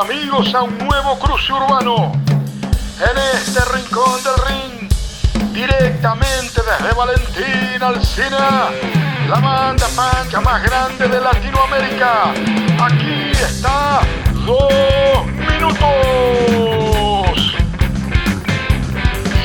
Amigos 0.00 0.54
a 0.54 0.62
un 0.62 0.78
nuevo 0.78 1.18
cruce 1.18 1.52
urbano. 1.52 2.12
En 3.00 3.18
este 3.34 3.60
rincón 3.72 4.22
del 4.22 4.34
ring, 4.46 4.88
directamente 5.52 6.60
desde 6.62 6.94
Valentín 6.94 7.82
Alcina, 7.82 8.70
la 9.28 9.40
banda 9.40 9.86
pancha 9.96 10.40
más 10.40 10.62
grande 10.62 11.08
de 11.08 11.20
Latinoamérica. 11.20 12.30
Aquí 12.80 13.32
está 13.32 14.00
Dos 14.46 15.26
Minutos. 15.26 15.78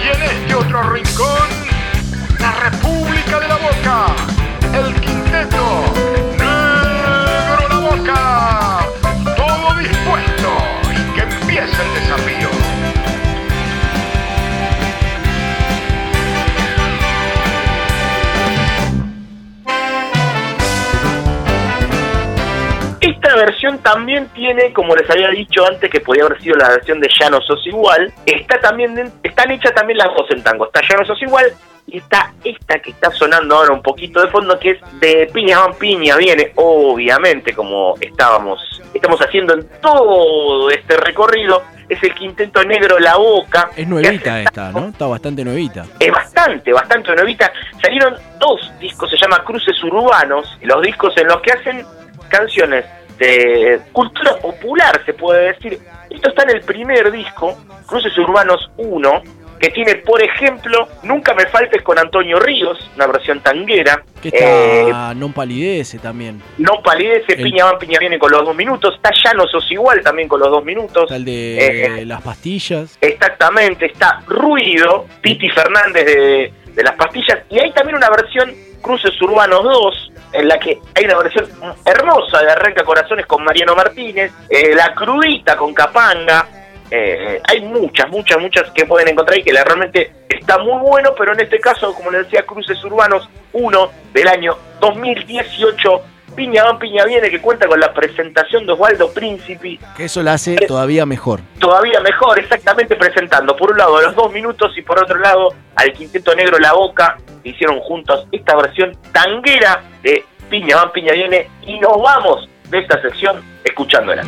Y 0.04 0.08
en 0.16 0.22
este 0.22 0.56
otro 0.56 0.84
rincón, 0.84 1.43
también 23.84 24.28
tiene, 24.30 24.74
como 24.74 24.96
les 24.96 25.10
había 25.10 25.30
dicho 25.30 25.66
antes, 25.66 25.90
que 25.90 26.00
podía 26.00 26.26
haber 26.26 26.42
sido 26.42 26.56
la 26.58 26.70
versión 26.70 27.00
de 27.00 27.10
Ya 27.20 27.30
no 27.30 27.42
sos 27.42 27.66
igual. 27.68 28.12
Está 28.26 28.60
también, 28.60 29.12
están 29.22 29.52
hechas 29.52 29.74
también 29.74 29.98
las 29.98 30.08
dos 30.16 30.30
en 30.32 30.42
tango. 30.42 30.66
Está 30.66 30.82
Ya 30.82 30.98
no 30.98 31.06
sos 31.06 31.22
igual 31.22 31.54
y 31.88 31.98
está 31.98 32.34
esta 32.44 32.80
que 32.80 32.92
está 32.92 33.12
sonando 33.12 33.56
ahora 33.56 33.74
un 33.74 33.82
poquito 33.82 34.22
de 34.22 34.30
fondo, 34.30 34.58
que 34.58 34.72
es 34.72 34.80
de 35.00 35.30
Piña 35.34 35.60
van 35.60 35.74
Piña. 35.76 36.16
Viene, 36.16 36.52
obviamente, 36.56 37.54
como 37.54 37.96
estábamos, 38.00 38.60
estamos 38.94 39.20
haciendo 39.20 39.54
en 39.54 39.68
todo 39.82 40.70
este 40.70 40.96
recorrido, 40.98 41.64
es 41.90 42.02
el 42.02 42.14
quinteto 42.16 42.64
negro 42.64 43.00
La 43.00 43.18
Boca. 43.18 43.70
Es 43.76 43.88
nuevita 43.88 44.42
esta, 44.42 44.72
¿no? 44.72 44.88
Está 44.88 45.08
bastante 45.08 45.44
nuevita. 45.44 45.86
Es 46.00 46.12
bastante, 46.12 46.72
bastante 46.72 47.14
nuevita. 47.16 47.52
Salieron 47.82 48.16
dos 48.40 48.72
discos, 48.80 49.10
se 49.10 49.18
llama 49.18 49.44
Cruces 49.44 49.84
Urbanos, 49.84 50.58
los 50.62 50.82
discos 50.82 51.16
en 51.18 51.28
los 51.28 51.42
que 51.42 51.52
hacen 51.52 51.86
canciones 52.30 52.86
de 53.28 53.80
cultura 53.92 54.36
popular, 54.38 55.02
se 55.06 55.14
puede 55.14 55.54
decir. 55.54 55.80
Esto 56.10 56.30
está 56.30 56.44
en 56.44 56.52
el 56.52 56.62
primer 56.62 57.12
disco, 57.12 57.58
Cruces 57.88 58.16
Urbanos 58.18 58.70
1, 58.78 59.22
que 59.60 59.70
tiene, 59.70 59.96
por 59.96 60.22
ejemplo, 60.22 60.88
Nunca 61.04 61.34
me 61.34 61.46
faltes 61.48 61.82
con 61.84 61.98
Antonio 62.00 62.40
Ríos, 62.40 62.78
una 62.96 63.08
versión 63.08 63.40
tanguera. 63.42 64.04
Que 64.22 64.30
Eh, 64.30 64.82
está 64.88 65.14
Non 65.16 65.34
Palidece 65.34 66.00
también. 66.00 66.42
no 66.58 66.82
palidece, 66.84 67.34
El- 67.34 67.44
Piña 67.44 67.66
van, 67.66 67.78
Piña 67.78 68.00
viene 68.00 68.18
con 68.20 68.32
los 68.32 68.44
dos 68.46 68.56
minutos. 68.56 68.96
Está 68.96 69.10
Ya 69.24 69.34
no 69.34 69.46
sos 69.48 69.70
igual 69.72 70.02
también 70.02 70.28
con 70.30 70.40
los 70.40 70.50
dos 70.50 70.64
minutos. 70.64 71.04
Está 71.04 71.16
el 71.18 71.26
de 71.26 72.02
Eh, 72.02 72.06
las 72.06 72.22
pastillas. 72.22 72.98
Exactamente, 73.02 73.86
está 73.88 74.22
Ruido, 74.28 75.08
Titi 75.22 75.50
Fernández 75.50 76.06
de, 76.06 76.54
de 76.74 76.84
las 76.84 76.96
pastillas, 76.96 77.40
y 77.50 77.60
hay 77.60 77.72
también 77.74 77.98
una 77.98 78.10
versión 78.10 78.54
Cruces 78.82 79.20
Urbanos 79.22 79.64
2, 79.64 80.12
en 80.34 80.48
la 80.48 80.60
que 80.60 80.80
hay 80.96 81.06
una 81.06 81.18
versión 81.20 81.48
hermosa 81.86 82.42
de 82.42 82.52
Arranca 82.52 82.84
Corazones 82.84 83.26
con 83.26 83.44
Mariano 83.44 83.76
Martínez, 83.76 84.32
eh, 84.50 84.74
La 84.76 84.94
Crudita 84.94 85.56
con 85.56 85.74
Capanga, 85.74 86.48
eh, 86.92 87.40
hay 87.48 87.62
muchas, 87.62 88.10
muchas, 88.10 88.40
muchas 88.40 88.70
que 88.72 88.86
pueden 88.86 89.10
encontrar 89.10 89.40
y 89.40 89.44
que 89.44 89.54
la- 89.54 89.64
realmente 89.64 90.12
está 90.30 90.58
muy 90.58 90.80
bueno, 90.82 91.14
pero 91.18 91.34
en 91.34 91.40
este 91.40 91.60
caso, 91.60 91.94
como 91.94 92.12
les 92.12 92.24
decía, 92.26 92.46
Cruces 92.46 92.84
Urbanos 92.84 93.30
1 93.54 93.92
del 94.14 94.28
año 94.28 94.58
2018, 94.80 96.02
Piña 96.36 96.64
van, 96.64 96.80
Piña 96.80 97.06
viene, 97.06 97.30
que 97.30 97.40
cuenta 97.42 97.68
con 97.68 97.80
la 97.80 97.94
presentación 97.94 98.66
de 98.66 98.74
Osvaldo 98.74 99.12
Príncipe, 99.14 99.80
Que 99.96 100.06
eso 100.06 100.22
la 100.24 100.34
hace 100.34 100.56
todavía 100.56 101.06
mejor. 101.06 101.42
todavía 101.60 102.00
mejor, 102.02 102.40
exactamente 102.40 102.96
presentando 102.96 103.56
por 103.56 103.72
un 103.72 103.78
lado 103.78 103.98
a 103.98 104.02
los 104.04 104.16
dos 104.16 104.32
minutos 104.32 104.72
y 104.78 104.82
por 104.82 105.02
otro 105.02 105.18
lado 105.20 105.54
al 105.76 105.94
Quinteto 105.94 106.36
Negro 106.36 106.58
La 106.60 106.74
Boca, 106.74 107.18
que 107.44 107.50
hicieron 107.50 107.80
juntos 107.82 108.28
esta 108.32 108.56
versión 108.56 108.98
tanguera 109.12 109.84
de 110.02 110.24
Piña 110.50 110.76
van, 110.78 110.92
Piña 110.92 111.14
viene, 111.14 111.50
y 111.66 111.80
nos 111.80 112.02
vamos 112.02 112.50
de 112.70 112.80
esta 112.80 113.02
sección 113.02 113.42
escuchándola. 113.64 114.24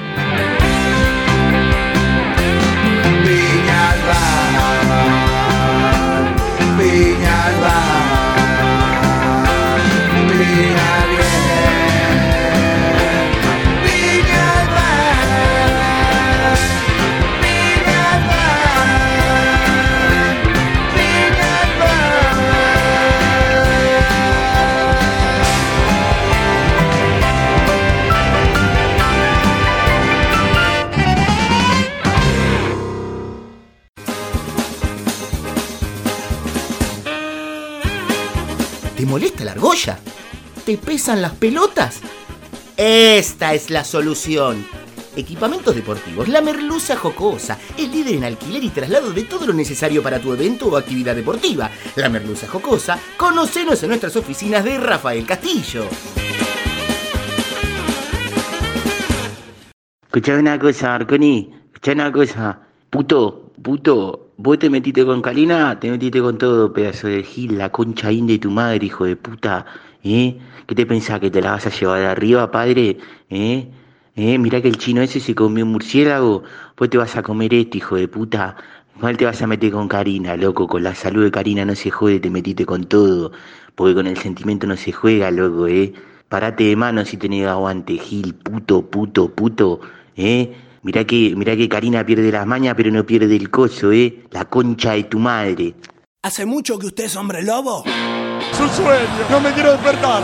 Molesta 39.15 39.45
la 39.45 39.53
argolla? 39.53 39.97
¿Te 40.65 40.77
pesan 40.77 41.21
las 41.21 41.31
pelotas? 41.35 42.01
Esta 42.75 43.53
es 43.53 43.69
la 43.69 43.85
solución. 43.85 44.67
Equipamientos 45.15 45.73
deportivos, 45.73 46.27
la 46.27 46.41
merluza 46.41 46.97
jocosa, 46.97 47.57
el 47.77 47.91
líder 47.91 48.15
en 48.15 48.25
alquiler 48.25 48.61
y 48.61 48.69
traslado 48.71 49.13
de 49.13 49.23
todo 49.23 49.47
lo 49.47 49.53
necesario 49.53 50.03
para 50.03 50.19
tu 50.19 50.33
evento 50.33 50.67
o 50.67 50.75
actividad 50.75 51.15
deportiva. 51.15 51.71
La 51.95 52.09
merluza 52.09 52.49
jocosa, 52.49 52.99
conocenos 53.15 53.81
en 53.83 53.89
nuestras 53.89 54.17
oficinas 54.17 54.65
de 54.65 54.79
Rafael 54.79 55.25
Castillo. 55.25 55.85
Escuchá 60.07 60.35
una 60.35 60.59
cosa, 60.59 60.95
Arconi. 60.95 61.53
Escuchá 61.73 61.93
una 61.93 62.11
cosa. 62.11 62.59
Puto, 62.89 63.53
puto. 63.63 64.24
Vos 64.37 64.59
te 64.59 64.69
metiste 64.69 65.05
con 65.05 65.21
Karina, 65.21 65.79
te 65.79 65.89
metiste 65.89 66.19
con 66.19 66.37
todo, 66.37 66.73
pedazo 66.73 67.07
de 67.07 67.23
gil, 67.23 67.57
la 67.57 67.71
concha 67.71 68.11
in 68.11 68.27
de 68.27 68.37
tu 68.37 68.51
madre, 68.51 68.85
hijo 68.85 69.05
de 69.05 69.15
puta. 69.15 69.65
¿Eh? 70.03 70.37
¿Qué 70.67 70.75
te 70.75 70.85
pensás 70.85 71.21
que 71.21 71.31
te 71.31 71.41
la 71.41 71.51
vas 71.51 71.65
a 71.67 71.69
llevar 71.69 71.99
de 72.01 72.07
arriba, 72.07 72.51
padre? 72.51 72.97
¿Eh? 73.29 73.69
¿Eh? 74.15 74.37
Mirá 74.37 74.61
que 74.61 74.67
el 74.67 74.77
chino 74.77 75.01
ese 75.01 75.21
se 75.21 75.33
comió 75.33 75.63
un 75.63 75.71
murciélago. 75.71 76.43
Vos 76.75 76.89
te 76.89 76.97
vas 76.97 77.15
a 77.15 77.23
comer 77.23 77.53
este, 77.53 77.77
hijo 77.77 77.95
de 77.95 78.09
puta. 78.09 78.57
Igual 78.97 79.15
te 79.15 79.23
vas 79.23 79.41
a 79.41 79.47
meter 79.47 79.71
con 79.71 79.87
Karina, 79.87 80.35
loco. 80.35 80.67
Con 80.67 80.83
la 80.83 80.95
salud 80.95 81.23
de 81.23 81.31
Karina 81.31 81.63
no 81.63 81.75
se 81.75 81.89
jode, 81.89 82.19
te 82.19 82.29
metiste 82.29 82.65
con 82.65 82.83
todo. 82.83 83.31
Porque 83.73 83.95
con 83.95 84.05
el 84.05 84.17
sentimiento 84.17 84.67
no 84.67 84.75
se 84.75 84.91
juega, 84.91 85.31
loco, 85.31 85.67
¿eh? 85.67 85.93
Parate 86.27 86.65
de 86.65 86.75
mano 86.75 87.05
si 87.05 87.15
tenés 87.15 87.47
aguante, 87.47 87.97
Gil, 87.97 88.35
puto, 88.35 88.81
puto, 88.89 89.29
puto, 89.29 89.79
¿eh? 90.17 90.53
Mirá 90.85 91.03
que, 91.03 91.33
mirá 91.35 91.55
que 91.57 91.67
Karina 91.67 92.05
pierde 92.05 92.31
las 92.31 92.45
mañas, 92.45 92.75
pero 92.77 92.91
no 92.91 93.03
pierde 93.03 93.35
el 93.35 93.49
coso, 93.49 93.91
¿eh? 93.91 94.21
La 94.29 94.45
concha 94.45 94.91
de 94.91 95.05
tu 95.05 95.17
madre. 95.17 95.73
¿Hace 96.21 96.45
mucho 96.45 96.77
que 96.77 96.85
usted 96.85 97.05
es 97.05 97.15
hombre 97.15 97.41
lobo? 97.41 97.83
Es 98.51 98.59
un 98.59 98.69
sueño, 98.69 99.25
no 99.31 99.39
me 99.39 99.51
quiero 99.53 99.71
despertar. 99.71 100.21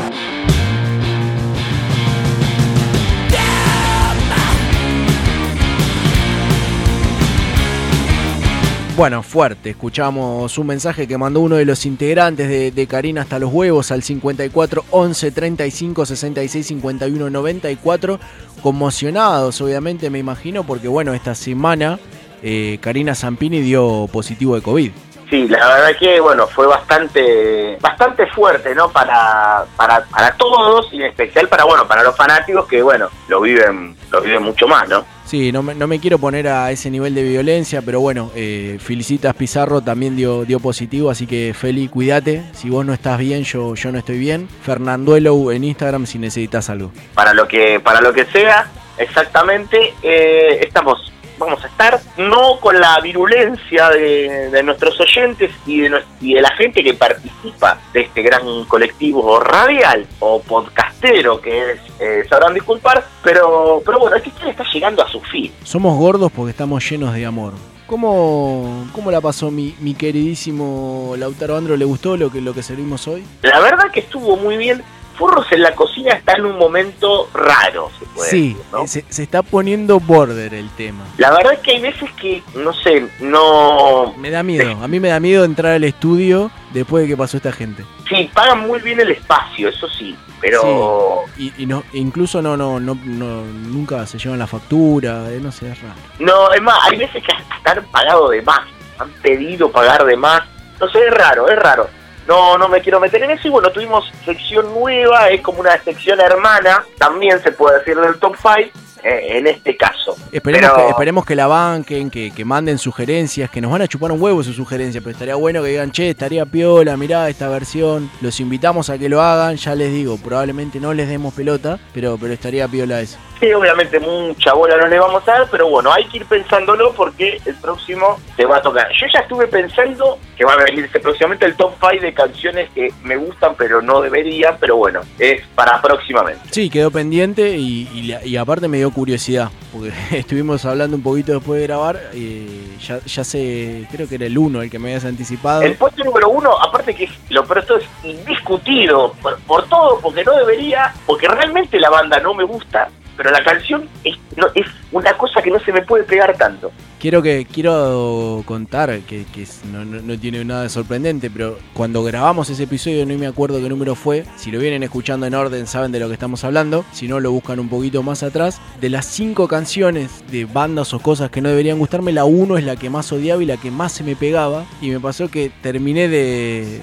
Bueno, 9.01 9.23
fuerte. 9.23 9.71
Escuchamos 9.71 10.59
un 10.59 10.67
mensaje 10.67 11.07
que 11.07 11.17
mandó 11.17 11.39
uno 11.39 11.55
de 11.55 11.65
los 11.65 11.87
integrantes 11.87 12.75
de, 12.75 12.85
Karina 12.87 13.21
hasta 13.21 13.39
los 13.39 13.51
huevos 13.51 13.91
al 13.91 14.03
54 14.03 14.85
11 14.91 15.31
35 15.31 16.05
66 16.05 16.67
51 16.67 17.31
94. 17.31 18.19
Conmocionados, 18.61 19.59
obviamente, 19.59 20.11
me 20.11 20.19
imagino, 20.19 20.63
porque 20.63 20.87
bueno, 20.87 21.15
esta 21.15 21.33
semana 21.33 21.97
eh, 22.43 22.77
Karina 22.79 23.15
Zampini 23.15 23.61
dio 23.61 24.07
positivo 24.13 24.53
de 24.53 24.61
COVID. 24.61 24.91
Sí, 25.31 25.47
la 25.47 25.67
verdad 25.67 25.97
que 25.99 26.19
bueno, 26.19 26.45
fue 26.45 26.67
bastante 26.67 27.77
bastante 27.81 28.27
fuerte, 28.27 28.75
¿no? 28.75 28.91
Para, 28.91 29.65
para, 29.77 30.03
para 30.03 30.37
todos 30.37 30.93
y 30.93 30.97
en 30.97 31.07
especial 31.07 31.47
para 31.47 31.63
bueno, 31.63 31.87
para 31.87 32.03
los 32.03 32.15
fanáticos 32.15 32.67
que 32.67 32.83
bueno, 32.83 33.09
lo 33.29 33.41
viven 33.41 33.95
lo 34.11 34.21
viven 34.21 34.43
mucho 34.43 34.67
más, 34.67 34.87
¿no? 34.87 35.03
Sí, 35.31 35.53
no 35.53 35.63
me, 35.63 35.73
no 35.73 35.87
me 35.87 36.01
quiero 36.01 36.19
poner 36.19 36.49
a 36.49 36.71
ese 36.71 36.89
nivel 36.89 37.15
de 37.15 37.23
violencia, 37.23 37.81
pero 37.81 38.01
bueno, 38.01 38.31
eh, 38.35 38.77
Felicitas 38.81 39.33
Pizarro 39.33 39.79
también 39.79 40.17
dio, 40.17 40.43
dio 40.43 40.59
positivo, 40.59 41.09
así 41.09 41.25
que 41.25 41.55
Feli, 41.57 41.87
cuídate. 41.87 42.43
Si 42.51 42.69
vos 42.69 42.85
no 42.85 42.91
estás 42.91 43.17
bien, 43.17 43.45
yo, 43.45 43.73
yo 43.75 43.93
no 43.93 43.97
estoy 43.97 44.19
bien. 44.19 44.49
Fernanduelo 44.49 45.53
en 45.53 45.63
Instagram 45.63 46.05
si 46.05 46.19
necesitas 46.19 46.69
algo. 46.69 46.91
Para 47.13 47.33
lo 47.33 47.47
que 47.47 47.79
para 47.79 48.01
lo 48.01 48.11
que 48.11 48.25
sea, 48.25 48.69
exactamente, 48.97 49.93
eh, 50.03 50.59
estamos 50.65 51.13
vamos 51.41 51.63
a 51.63 51.67
estar 51.67 51.99
no 52.17 52.59
con 52.59 52.79
la 52.79 52.99
virulencia 53.01 53.89
de, 53.89 54.49
de 54.51 54.63
nuestros 54.63 54.99
oyentes 54.99 55.51
y 55.65 55.81
de, 55.81 56.01
y 56.21 56.35
de 56.35 56.41
la 56.41 56.51
gente 56.51 56.83
que 56.83 56.93
participa 56.93 57.79
de 57.93 58.01
este 58.01 58.21
gran 58.21 58.65
colectivo 58.65 59.39
radial 59.39 60.07
o 60.19 60.41
podcastero 60.41 61.41
que 61.41 61.71
es, 61.71 61.79
eh, 61.99 62.23
sabrán 62.29 62.53
disculpar, 62.53 63.03
pero, 63.23 63.81
pero 63.85 63.99
bueno, 63.99 64.17
historia 64.17 64.51
está 64.51 64.63
llegando 64.71 65.03
a 65.03 65.09
su 65.09 65.19
fin. 65.21 65.51
Somos 65.63 65.97
gordos 65.97 66.31
porque 66.31 66.51
estamos 66.51 66.87
llenos 66.87 67.13
de 67.13 67.25
amor. 67.25 67.53
¿Cómo, 67.87 68.87
cómo 68.93 69.11
la 69.11 69.19
pasó 69.19 69.51
mi, 69.51 69.75
mi 69.79 69.95
queridísimo 69.95 71.15
Lautaro 71.17 71.57
Andro? 71.57 71.75
¿Le 71.75 71.83
gustó 71.83 72.15
lo 72.15 72.31
que, 72.31 72.39
lo 72.39 72.53
que 72.53 72.63
servimos 72.63 73.07
hoy? 73.07 73.25
La 73.41 73.59
verdad 73.59 73.91
que 73.91 73.99
estuvo 73.99 74.37
muy 74.37 74.55
bien. 74.55 74.81
Furros 75.21 75.45
en 75.51 75.61
la 75.61 75.75
cocina 75.75 76.13
está 76.15 76.33
en 76.33 76.45
un 76.47 76.57
momento 76.57 77.29
raro, 77.31 77.91
se 77.99 78.05
puede 78.07 78.29
Sí, 78.31 78.47
decir, 78.55 78.65
¿no? 78.71 78.87
se, 78.87 79.05
se 79.07 79.21
está 79.21 79.43
poniendo 79.43 79.99
border 79.99 80.51
el 80.55 80.67
tema. 80.71 81.03
La 81.19 81.29
verdad 81.29 81.53
es 81.53 81.59
que 81.59 81.71
hay 81.73 81.79
veces 81.81 82.09
que, 82.19 82.41
no 82.55 82.73
sé, 82.73 83.07
no... 83.19 84.15
Me 84.17 84.31
da 84.31 84.41
miedo, 84.41 84.71
a 84.81 84.87
mí 84.87 84.99
me 84.99 85.09
da 85.09 85.19
miedo 85.19 85.45
entrar 85.45 85.73
al 85.73 85.83
estudio 85.83 86.49
después 86.73 87.03
de 87.03 87.09
que 87.09 87.15
pasó 87.17 87.37
esta 87.37 87.51
gente. 87.51 87.85
Sí, 88.09 88.31
pagan 88.33 88.61
muy 88.61 88.79
bien 88.79 88.99
el 88.99 89.11
espacio, 89.11 89.69
eso 89.69 89.87
sí, 89.89 90.17
pero... 90.39 91.21
Sí, 91.37 91.53
y, 91.55 91.63
y 91.63 91.65
no, 91.67 91.83
incluso 91.93 92.41
no, 92.41 92.57
no, 92.57 92.79
no, 92.79 92.97
no, 93.05 93.43
nunca 93.45 94.07
se 94.07 94.17
llevan 94.17 94.39
la 94.39 94.47
factura, 94.47 95.29
eh, 95.31 95.39
no 95.39 95.51
sé, 95.51 95.69
es 95.71 95.79
raro. 95.83 95.93
No, 96.17 96.51
es 96.51 96.61
más, 96.63 96.79
hay 96.89 96.97
veces 96.97 97.23
que 97.23 97.31
hasta 97.31 97.73
han 97.79 97.85
pagado 97.91 98.27
de 98.29 98.41
más, 98.41 98.61
han 98.97 99.11
pedido 99.21 99.71
pagar 99.71 100.03
de 100.03 100.17
más. 100.17 100.41
No 100.79 100.89
sé, 100.89 100.97
es 101.05 101.13
raro, 101.13 101.47
es 101.47 101.59
raro. 101.59 101.87
No, 102.27 102.57
no 102.57 102.67
me 102.69 102.81
quiero 102.81 102.99
meter 102.99 103.23
en 103.23 103.31
eso. 103.31 103.47
Y 103.47 103.51
bueno, 103.51 103.69
tuvimos 103.71 104.11
sección 104.25 104.73
nueva, 104.73 105.29
es 105.29 105.41
como 105.41 105.59
una 105.61 105.77
sección 105.83 106.19
hermana, 106.21 106.83
también 106.97 107.41
se 107.41 107.51
puede 107.51 107.79
decir 107.79 107.97
del 107.97 108.17
top 108.19 108.35
5, 108.41 108.69
en 109.03 109.47
este 109.47 109.75
caso. 109.75 110.15
Esperemos, 110.31 110.69
Pero- 110.71 110.85
que, 110.85 110.89
esperemos 110.91 111.25
que 111.25 111.35
la 111.35 111.47
banquen, 111.47 112.11
que, 112.11 112.31
que 112.31 112.45
manden 112.45 112.77
sugerencias, 112.77 113.49
que 113.49 113.59
nos 113.59 113.71
van 113.71 113.81
a 113.81 113.87
chupar 113.87 114.11
un 114.11 114.21
huevo 114.21 114.43
sus 114.43 114.55
sugerencias, 114.55 115.03
pero 115.03 115.13
estaría 115.13 115.33
bueno 115.35 115.63
que 115.63 115.69
digan, 115.69 115.91
che, 115.91 116.11
estaría 116.11 116.45
piola, 116.45 116.95
mirá 116.97 117.27
esta 117.27 117.49
versión, 117.49 118.11
los 118.21 118.39
invitamos 118.39 118.91
a 118.91 118.99
que 118.99 119.09
lo 119.09 119.19
hagan, 119.21 119.55
ya 119.57 119.73
les 119.73 119.91
digo, 119.91 120.17
probablemente 120.23 120.79
no 120.79 120.93
les 120.93 121.09
demos 121.09 121.33
pelota, 121.33 121.79
pero, 121.93 122.17
pero 122.21 122.33
estaría 122.33 122.67
piola 122.67 123.01
eso. 123.01 123.17
Sí, 123.39 123.51
obviamente 123.51 123.99
mucha 123.99 124.53
bola 124.53 124.77
no 124.77 124.85
le 124.87 124.99
vamos 124.99 125.27
a 125.27 125.31
dar, 125.31 125.47
pero 125.49 125.67
bueno, 125.67 125.91
hay 125.91 126.05
que 126.05 126.17
ir 126.17 126.25
pensándolo 126.27 126.93
porque 126.93 127.41
el 127.43 127.55
próximo 127.55 128.19
te 128.37 128.45
va 128.45 128.57
a 128.57 128.61
tocar. 128.61 128.87
Yo 128.91 129.07
ya 129.11 129.21
estuve 129.21 129.47
pensando 129.47 130.19
que 130.41 130.45
va 130.45 130.53
a 130.53 130.63
venirse 130.63 130.99
próximamente 130.99 131.45
el 131.45 131.55
top 131.55 131.75
5 131.79 132.01
de 132.01 132.13
canciones 132.15 132.67
que 132.71 132.91
me 133.03 133.15
gustan 133.15 133.53
pero 133.55 133.79
no 133.79 134.01
deberían, 134.01 134.57
pero 134.59 134.75
bueno, 134.75 135.01
es 135.19 135.45
para 135.53 135.79
próximamente. 135.79 136.41
Sí, 136.49 136.67
quedó 136.67 136.89
pendiente 136.89 137.55
y, 137.57 137.87
y 137.93 138.11
y 138.25 138.37
aparte 138.37 138.67
me 138.67 138.77
dio 138.77 138.89
curiosidad, 138.89 139.51
porque 139.71 139.93
estuvimos 140.17 140.65
hablando 140.65 140.97
un 140.97 141.03
poquito 141.03 141.33
después 141.33 141.61
de 141.61 141.67
grabar, 141.67 142.01
y 142.15 142.75
ya, 142.79 142.97
ya 143.05 143.23
sé, 143.23 143.87
creo 143.91 144.09
que 144.09 144.15
era 144.15 144.25
el 144.25 144.35
1 144.35 144.63
el 144.63 144.71
que 144.71 144.79
me 144.79 144.89
habías 144.89 145.05
anticipado. 145.05 145.61
El 145.61 145.75
puesto 145.75 146.03
número 146.03 146.29
uno, 146.29 146.59
aparte 146.59 146.95
que 146.95 147.07
lo 147.29 147.45
pero 147.45 147.59
esto 147.59 147.77
es 147.77 147.85
indiscutido 148.03 149.13
por, 149.21 149.39
por 149.41 149.69
todo, 149.69 149.99
porque 149.99 150.23
no 150.23 150.35
debería, 150.35 150.91
porque 151.05 151.27
realmente 151.27 151.79
la 151.79 151.91
banda 151.91 152.19
no 152.19 152.33
me 152.33 152.45
gusta, 152.45 152.89
pero 153.15 153.29
la 153.29 153.43
canción 153.43 153.87
es, 154.03 154.17
no, 154.35 154.47
es 154.55 154.65
una 154.91 155.15
cosa 155.15 155.39
que 155.43 155.51
no 155.51 155.59
se 155.59 155.71
me 155.71 155.83
puede 155.83 156.03
pegar 156.03 156.35
tanto. 156.35 156.71
Quiero 157.01 157.23
que 157.23 157.47
quiero 157.51 158.43
contar 158.45 158.99
que, 159.01 159.25
no, 159.71 159.83
no- 159.83 160.01
no 160.01 160.19
tiene 160.19 160.45
nada 160.45 160.63
de 160.63 160.69
sorprendente, 160.69 161.31
pero 161.31 161.57
cuando 161.73 162.03
grabamos 162.03 162.49
ese 162.51 162.63
episodio 162.63 163.05
no 163.07 163.17
me 163.17 163.25
acuerdo 163.25 163.59
qué 163.59 163.67
número 163.69 163.95
fue. 163.95 164.23
Si 164.37 164.51
lo 164.51 164.59
vienen 164.59 164.83
escuchando 164.83 165.25
en 165.25 165.33
orden 165.33 165.65
saben 165.65 165.91
de 165.91 165.99
lo 165.99 166.07
que 166.07 166.13
estamos 166.13 166.43
hablando. 166.43 166.85
Si 166.93 167.07
no 167.07 167.19
lo 167.19 167.31
buscan 167.31 167.59
un 167.59 167.69
poquito 167.69 168.03
más 168.03 168.21
atrás. 168.21 168.61
De 168.79 168.89
las 168.91 169.07
cinco 169.07 169.47
canciones 169.47 170.11
de 170.31 170.45
bandas 170.45 170.93
o 170.93 170.99
cosas 170.99 171.31
que 171.31 171.41
no 171.41 171.49
deberían 171.49 171.79
gustarme, 171.79 172.11
la 172.11 172.25
uno 172.25 172.57
es 172.57 172.63
la 172.63 172.75
que 172.75 172.91
más 172.91 173.11
odiaba 173.11 173.41
y 173.41 173.47
la 173.47 173.57
que 173.57 173.71
más 173.71 173.91
se 173.93 174.03
me 174.03 174.15
pegaba. 174.15 174.65
Y 174.79 174.89
me 174.91 174.99
pasó 174.99 175.27
que 175.27 175.51
terminé 175.63 176.07
de, 176.07 176.81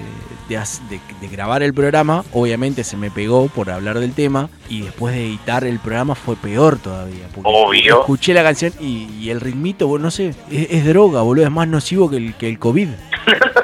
de, 0.49 0.57
hac- 0.59 0.81
de- 0.89 0.99
de 1.21 1.27
grabar 1.33 1.63
el 1.63 1.73
programa. 1.73 2.25
Obviamente 2.33 2.83
se 2.83 2.97
me 2.97 3.09
pegó 3.09 3.47
por 3.47 3.69
hablar 3.71 3.99
del 3.99 4.11
tema. 4.11 4.49
Y 4.67 4.81
después 4.81 5.15
de 5.15 5.25
editar 5.25 5.63
el 5.63 5.79
programa 5.79 6.13
fue 6.13 6.35
peor 6.35 6.77
todavía. 6.77 7.27
Obvio. 7.43 8.01
Escuché 8.01 8.33
la 8.35 8.43
canción 8.43 8.71
y, 8.79 9.07
y 9.19 9.29
el 9.31 9.39
ritmito, 9.41 9.87
vos 9.87 9.99
no 10.09 10.11
sé, 10.11 10.29
es, 10.51 10.67
es 10.71 10.85
droga, 10.87 11.21
boludo, 11.21 11.45
es 11.45 11.51
más 11.51 11.67
nocivo 11.67 12.09
que 12.09 12.17
el, 12.17 12.33
que 12.33 12.49
el 12.49 12.57
COVID. 12.57 12.87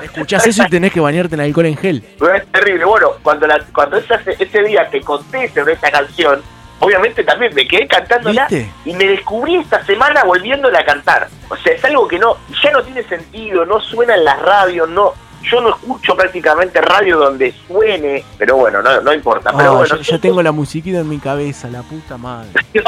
Escuchás 0.03 0.45
eso 0.45 0.61
y 0.63 0.69
tenés 0.69 0.93
que 0.93 0.99
bañarte 0.99 1.33
en 1.33 1.41
alcohol 1.41 1.65
en 1.65 1.75
gel. 1.75 2.03
Es 2.35 2.45
terrible. 2.51 2.85
Bueno, 2.85 3.09
cuando 3.23 3.47
la, 3.47 3.59
cuando 3.73 3.97
esa- 3.97 4.21
ese 4.39 4.61
día 4.61 4.87
te 4.91 5.01
conté 5.01 5.49
sobre 5.49 5.73
esa 5.73 5.89
canción, 5.89 6.41
obviamente 6.79 7.23
también 7.23 7.51
me 7.55 7.67
quedé 7.67 7.87
cantándola 7.87 8.47
¿Viste? 8.47 8.69
y 8.85 8.93
me 8.93 9.07
descubrí 9.07 9.55
esta 9.55 9.83
semana 9.85 10.23
volviéndola 10.23 10.79
a 10.81 10.85
cantar. 10.85 11.27
O 11.49 11.55
sea, 11.57 11.73
es 11.73 11.83
algo 11.83 12.07
que 12.07 12.19
no, 12.19 12.37
ya 12.63 12.71
no 12.71 12.83
tiene 12.83 13.01
sentido, 13.03 13.65
no 13.65 13.79
suena 13.81 14.13
en 14.13 14.23
las 14.23 14.39
radios, 14.43 14.87
no. 14.87 15.13
Yo 15.49 15.61
no 15.61 15.69
escucho 15.69 16.15
prácticamente 16.15 16.81
radio 16.81 17.17
donde 17.17 17.53
suene, 17.67 18.23
pero 18.37 18.57
bueno, 18.57 18.81
no, 18.81 19.01
no 19.01 19.13
importa. 19.13 19.51
Pero 19.55 19.71
Ah, 19.71 19.75
bueno, 19.77 19.95
yo, 19.97 20.01
yo 20.01 20.19
tengo 20.19 20.41
la 20.41 20.51
musiquita 20.51 20.99
en 20.99 21.09
mi 21.09 21.19
cabeza, 21.19 21.67
la 21.69 21.81
puta 21.83 22.17
madre. 22.17 22.49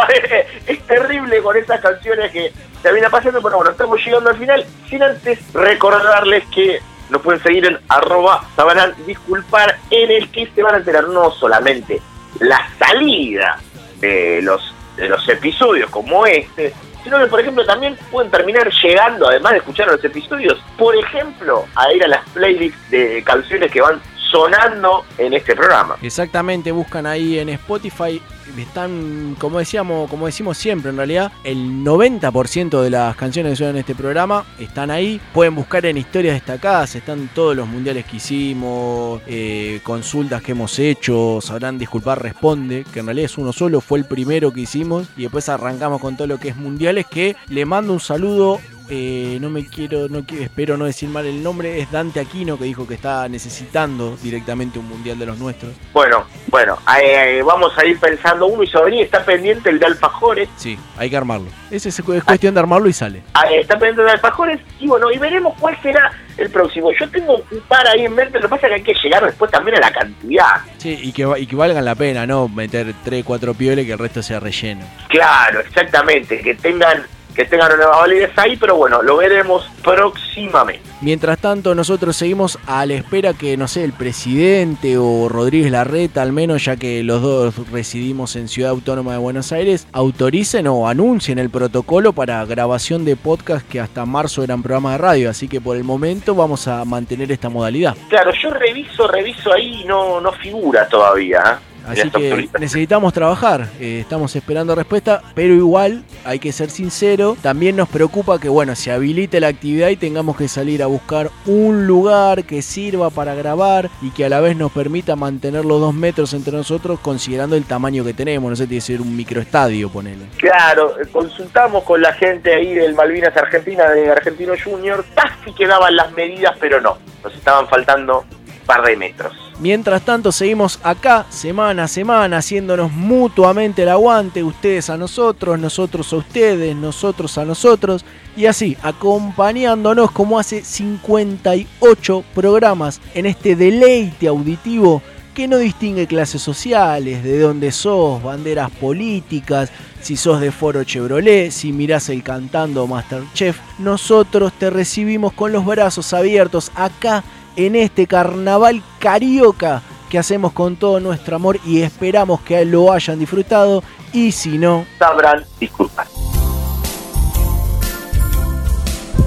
es 0.67 0.79
terrible 0.87 1.41
con 1.41 1.55
esas 1.55 1.79
canciones 1.81 2.31
que 2.31 2.51
se 2.81 2.91
viene 2.91 3.09
pasando, 3.09 3.41
pero 3.41 3.57
bueno, 3.57 3.71
estamos 3.71 3.99
llegando 4.03 4.29
al 4.29 4.37
final, 4.37 4.65
sin 4.89 5.03
antes 5.03 5.39
recordarles 5.53 6.43
que 6.53 6.79
nos 7.09 7.21
pueden 7.21 7.41
seguir 7.41 7.65
en 7.65 7.79
arroba 7.87 8.43
sabrán 8.55 8.93
disculpar, 9.05 9.77
en 9.89 10.11
el 10.11 10.29
que 10.29 10.47
se 10.53 10.61
van 10.61 10.75
a 10.75 10.77
enterar 10.79 11.07
no 11.07 11.31
solamente 11.31 12.01
la 12.39 12.69
salida 12.77 13.59
de 13.99 14.41
los, 14.41 14.73
de 14.97 15.07
los 15.07 15.27
episodios 15.29 15.89
como 15.89 16.25
este, 16.25 16.73
sino 17.07 17.25
por 17.29 17.39
ejemplo 17.39 17.65
también 17.65 17.97
pueden 18.11 18.29
terminar 18.29 18.69
llegando, 18.83 19.29
además 19.29 19.53
de 19.53 19.57
escuchar 19.59 19.87
los 19.87 20.03
episodios, 20.03 20.61
por 20.77 20.93
ejemplo, 20.95 21.65
a 21.75 21.93
ir 21.93 22.03
a 22.03 22.07
las 22.09 22.29
playlists 22.31 22.89
de 22.89 23.23
canciones 23.23 23.71
que 23.71 23.79
van 23.79 24.01
sonando 24.29 25.05
en 25.17 25.33
este 25.33 25.55
programa. 25.55 25.95
Exactamente, 26.01 26.71
buscan 26.71 27.05
ahí 27.05 27.39
en 27.39 27.49
Spotify, 27.49 28.21
están, 28.57 29.35
como 29.39 29.59
decíamos, 29.59 30.09
como 30.09 30.25
decimos 30.25 30.57
siempre, 30.57 30.89
en 30.89 30.97
realidad, 30.97 31.31
el 31.43 31.83
90% 31.83 32.81
de 32.81 32.89
las 32.89 33.15
canciones 33.15 33.51
que 33.51 33.55
suenan 33.57 33.75
en 33.75 33.79
este 33.81 33.95
programa 33.95 34.45
están 34.59 34.91
ahí. 34.91 35.21
Pueden 35.33 35.55
buscar 35.55 35.85
en 35.85 35.97
historias 35.97 36.35
destacadas, 36.35 36.95
están 36.95 37.29
todos 37.33 37.55
los 37.55 37.67
mundiales 37.67 38.05
que 38.05 38.17
hicimos, 38.17 39.21
eh, 39.27 39.79
consultas 39.83 40.41
que 40.41 40.53
hemos 40.53 40.79
hecho, 40.79 41.39
sabrán 41.41 41.77
disculpar, 41.77 42.21
responde, 42.21 42.85
que 42.91 42.99
en 42.99 43.07
realidad 43.07 43.25
es 43.25 43.37
uno 43.37 43.53
solo, 43.53 43.81
fue 43.81 43.99
el 43.99 44.05
primero 44.05 44.51
que 44.51 44.61
hicimos, 44.61 45.07
y 45.17 45.23
después 45.23 45.49
arrancamos 45.49 46.01
con 46.01 46.15
todo 46.15 46.27
lo 46.27 46.39
que 46.39 46.49
es 46.49 46.55
mundiales, 46.55 47.05
que 47.05 47.35
le 47.49 47.65
mando 47.65 47.93
un 47.93 47.99
saludo 47.99 48.59
eh, 48.89 49.37
no 49.41 49.49
me 49.49 49.65
quiero, 49.65 50.07
no 50.09 50.23
quiero, 50.25 50.43
espero 50.43 50.77
no 50.77 50.85
decir 50.85 51.09
mal 51.09 51.25
el 51.25 51.41
nombre, 51.43 51.79
es 51.79 51.91
Dante 51.91 52.19
Aquino 52.19 52.57
que 52.57 52.65
dijo 52.65 52.87
que 52.87 52.93
está 52.93 53.27
necesitando 53.27 54.17
directamente 54.17 54.79
un 54.79 54.87
mundial 54.87 55.19
de 55.19 55.25
los 55.25 55.37
nuestros. 55.37 55.73
Bueno, 55.93 56.25
bueno, 56.47 56.77
eh, 57.01 57.41
vamos 57.45 57.77
a 57.77 57.85
ir 57.85 57.99
pensando 57.99 58.47
uno 58.47 58.63
y 58.63 58.67
sobre 58.67 59.01
está 59.01 59.23
pendiente 59.23 59.69
el 59.69 59.79
de 59.79 59.85
Alfajores. 59.85 60.49
Sí, 60.55 60.77
hay 60.97 61.09
que 61.09 61.17
armarlo. 61.17 61.47
Ese 61.69 61.89
es, 61.89 61.99
es 61.99 62.23
cuestión 62.23 62.53
de 62.53 62.59
armarlo 62.59 62.87
y 62.87 62.93
sale. 62.93 63.23
Ah, 63.33 63.45
está 63.51 63.73
pendiente 63.77 64.01
el 64.01 64.07
de 64.07 64.13
Alfajores 64.13 64.61
y 64.79 64.87
bueno, 64.87 65.11
y 65.11 65.17
veremos 65.17 65.53
cuál 65.59 65.79
será 65.81 66.11
el 66.37 66.49
próximo. 66.49 66.91
Yo 66.99 67.09
tengo 67.09 67.35
un 67.35 67.59
par 67.67 67.85
ahí 67.87 68.05
en 68.05 68.15
mente, 68.15 68.39
lo 68.39 68.43
que 68.43 68.49
pasa 68.49 68.67
es 68.67 68.69
que 68.69 68.75
hay 68.75 68.95
que 68.95 69.01
llegar 69.03 69.25
después 69.25 69.51
también 69.51 69.77
a 69.77 69.81
la 69.81 69.91
cantidad. 69.91 70.61
Sí, 70.77 70.97
y 71.01 71.11
que, 71.11 71.27
y 71.37 71.47
que 71.47 71.55
valgan 71.55 71.83
la 71.83 71.95
pena, 71.95 72.25
¿no? 72.25 72.47
Meter 72.47 72.93
3, 73.03 73.23
4 73.25 73.53
pioles 73.53 73.85
que 73.85 73.91
el 73.91 73.99
resto 73.99 74.21
sea 74.23 74.39
relleno. 74.39 74.85
Claro, 75.09 75.59
exactamente, 75.59 76.39
que 76.39 76.55
tengan 76.55 77.05
que 77.37 77.45
tengan 77.45 77.71
validez 77.79 78.31
ahí, 78.35 78.57
pero 78.57 78.75
bueno, 78.75 79.03
lo 79.03 79.17
veremos 79.17 79.69
próximamente. 79.83 80.81
Mientras 81.01 81.37
tanto, 81.37 81.75
nosotros 81.75 82.17
seguimos 82.17 82.57
a 82.65 82.83
la 82.87 82.95
espera 82.95 83.33
que, 83.33 83.55
no 83.57 83.67
sé, 83.67 83.83
el 83.83 83.93
presidente 83.93 84.97
o 84.97 85.29
Rodríguez 85.29 85.71
Larreta, 85.71 86.23
al 86.23 86.33
menos, 86.33 86.65
ya 86.65 86.77
que 86.77 87.03
los 87.03 87.21
dos 87.21 87.69
residimos 87.71 88.35
en 88.35 88.47
Ciudad 88.47 88.71
Autónoma 88.71 89.11
de 89.11 89.19
Buenos 89.19 89.51
Aires, 89.51 89.87
autoricen 89.91 90.65
o 90.65 90.87
anuncien 90.87 91.37
el 91.37 91.51
protocolo 91.51 92.11
para 92.11 92.43
grabación 92.45 93.05
de 93.05 93.15
podcast 93.15 93.67
que 93.69 93.79
hasta 93.79 94.07
marzo 94.07 94.43
eran 94.43 94.63
programas 94.63 94.93
de 94.93 94.97
radio. 94.97 95.29
Así 95.29 95.47
que 95.47 95.61
por 95.61 95.77
el 95.77 95.83
momento 95.83 96.33
vamos 96.33 96.67
a 96.67 96.83
mantener 96.85 97.31
esta 97.31 97.49
modalidad. 97.49 97.95
Claro, 98.09 98.31
yo 98.41 98.49
reviso, 98.49 99.07
reviso 99.07 99.53
ahí 99.53 99.81
y 99.83 99.85
no, 99.85 100.19
no 100.19 100.31
figura 100.31 100.87
todavía. 100.87 101.59
Así 101.87 102.09
que 102.11 102.49
necesitamos 102.59 103.13
trabajar, 103.13 103.69
eh, 103.79 103.99
estamos 104.01 104.35
esperando 104.35 104.75
respuesta, 104.75 105.21
pero 105.33 105.53
igual 105.53 106.03
hay 106.25 106.39
que 106.39 106.51
ser 106.51 106.69
sincero, 106.69 107.37
también 107.41 107.75
nos 107.75 107.87
preocupa 107.87 108.39
que 108.39 108.49
bueno, 108.49 108.75
se 108.75 108.91
habilite 108.91 109.39
la 109.39 109.47
actividad 109.47 109.89
y 109.89 109.95
tengamos 109.95 110.35
que 110.35 110.47
salir 110.47 110.83
a 110.83 110.87
buscar 110.87 111.29
un 111.45 111.87
lugar 111.87 112.43
que 112.43 112.61
sirva 112.61 113.09
para 113.09 113.35
grabar 113.35 113.89
y 114.01 114.11
que 114.11 114.25
a 114.25 114.29
la 114.29 114.41
vez 114.41 114.57
nos 114.57 114.71
permita 114.71 115.15
mantener 115.15 115.65
los 115.65 115.79
dos 115.79 115.93
metros 115.93 116.33
entre 116.33 116.53
nosotros 116.53 116.99
considerando 116.99 117.55
el 117.55 117.63
tamaño 117.65 118.03
que 118.03 118.13
tenemos, 118.13 118.49
no 118.49 118.55
sé, 118.55 118.67
tiene 118.67 118.79
que 118.79 118.85
ser 118.85 119.01
un 119.01 119.15
microestadio, 119.15 119.89
ponele. 119.89 120.25
Claro, 120.37 120.99
eh, 120.99 121.07
consultamos 121.11 121.83
con 121.83 122.01
la 122.01 122.13
gente 122.13 122.53
ahí 122.53 122.73
del 122.73 122.95
Malvinas 122.95 123.35
Argentina, 123.35 123.89
de 123.89 124.09
Argentino 124.11 124.53
Junior, 124.61 125.05
casi 125.15 125.53
quedaban 125.53 125.95
las 125.95 126.11
medidas, 126.13 126.55
pero 126.59 126.81
no, 126.81 126.97
nos 127.23 127.33
estaban 127.33 127.67
faltando 127.67 128.25
par 128.67 128.83
de 128.83 128.95
metros. 128.95 129.33
Mientras 129.59 130.03
tanto 130.03 130.31
seguimos 130.31 130.79
acá 130.83 131.25
semana 131.29 131.85
a 131.85 131.87
semana 131.87 132.37
haciéndonos 132.37 132.91
mutuamente 132.91 133.81
el 133.81 133.89
aguante, 133.89 134.43
ustedes 134.43 134.91
a 134.91 134.97
nosotros, 134.97 135.57
nosotros 135.57 136.13
a 136.13 136.17
ustedes, 136.17 136.75
nosotros 136.75 137.35
a 137.39 137.45
nosotros 137.45 138.05
y 138.35 138.45
así 138.45 138.77
acompañándonos 138.83 140.11
como 140.11 140.37
hace 140.37 140.63
58 140.63 142.23
programas 142.35 143.01
en 143.15 143.25
este 143.25 143.55
deleite 143.55 144.27
auditivo 144.27 145.01
que 145.33 145.47
no 145.47 145.57
distingue 145.57 146.07
clases 146.07 146.41
sociales, 146.41 147.23
de 147.23 147.39
dónde 147.39 147.71
sos, 147.71 148.23
banderas 148.23 148.71
políticas, 148.71 149.71
si 150.01 150.17
sos 150.17 150.39
de 150.39 150.51
Foro 150.51 150.83
Chevrolet, 150.83 151.51
si 151.51 151.71
mirás 151.71 152.09
el 152.09 152.23
cantando 152.23 152.87
Masterchef, 152.87 153.59
nosotros 153.77 154.51
te 154.53 154.71
recibimos 154.71 155.33
con 155.33 155.51
los 155.51 155.63
brazos 155.63 156.11
abiertos 156.13 156.71
acá 156.73 157.23
en 157.57 157.75
este 157.75 158.07
carnaval 158.07 158.81
carioca 158.99 159.81
que 160.09 160.17
hacemos 160.17 160.53
con 160.53 160.77
todo 160.77 161.01
nuestro 161.01 161.35
amor 161.35 161.59
y 161.65 161.81
esperamos 161.81 162.39
que 162.41 162.63
lo 162.63 162.93
hayan 162.93 163.19
disfrutado 163.19 163.83
y 164.13 164.31
si 164.31 164.57
no, 164.57 164.85
sabrán 164.97 165.43
disculpar. 165.59 166.07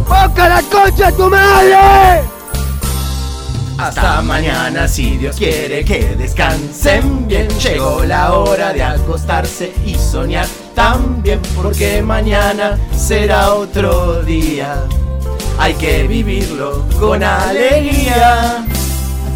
¡Boca 0.09 0.49
la 0.49 0.63
concha 0.63 1.13
tu 1.13 1.29
madre! 1.29 2.41
Hasta 3.79 4.21
mañana, 4.21 4.87
si 4.87 5.17
Dios 5.17 5.37
quiere 5.37 5.85
que 5.85 6.15
descansen 6.15 7.27
bien. 7.27 7.49
Llegó 7.49 8.05
la 8.05 8.35
hora 8.35 8.75
de 8.75 8.83
acostarse 8.83 9.73
y 9.87 9.95
soñar 9.95 10.47
también, 10.75 11.41
porque 11.57 12.03
mañana 12.03 12.79
será 12.95 13.55
otro 13.55 14.23
día. 14.23 14.85
Hay 15.59 15.75
que 15.75 16.07
vivirlo 16.07 16.85
con 16.99 17.23
alegría. 17.23 18.65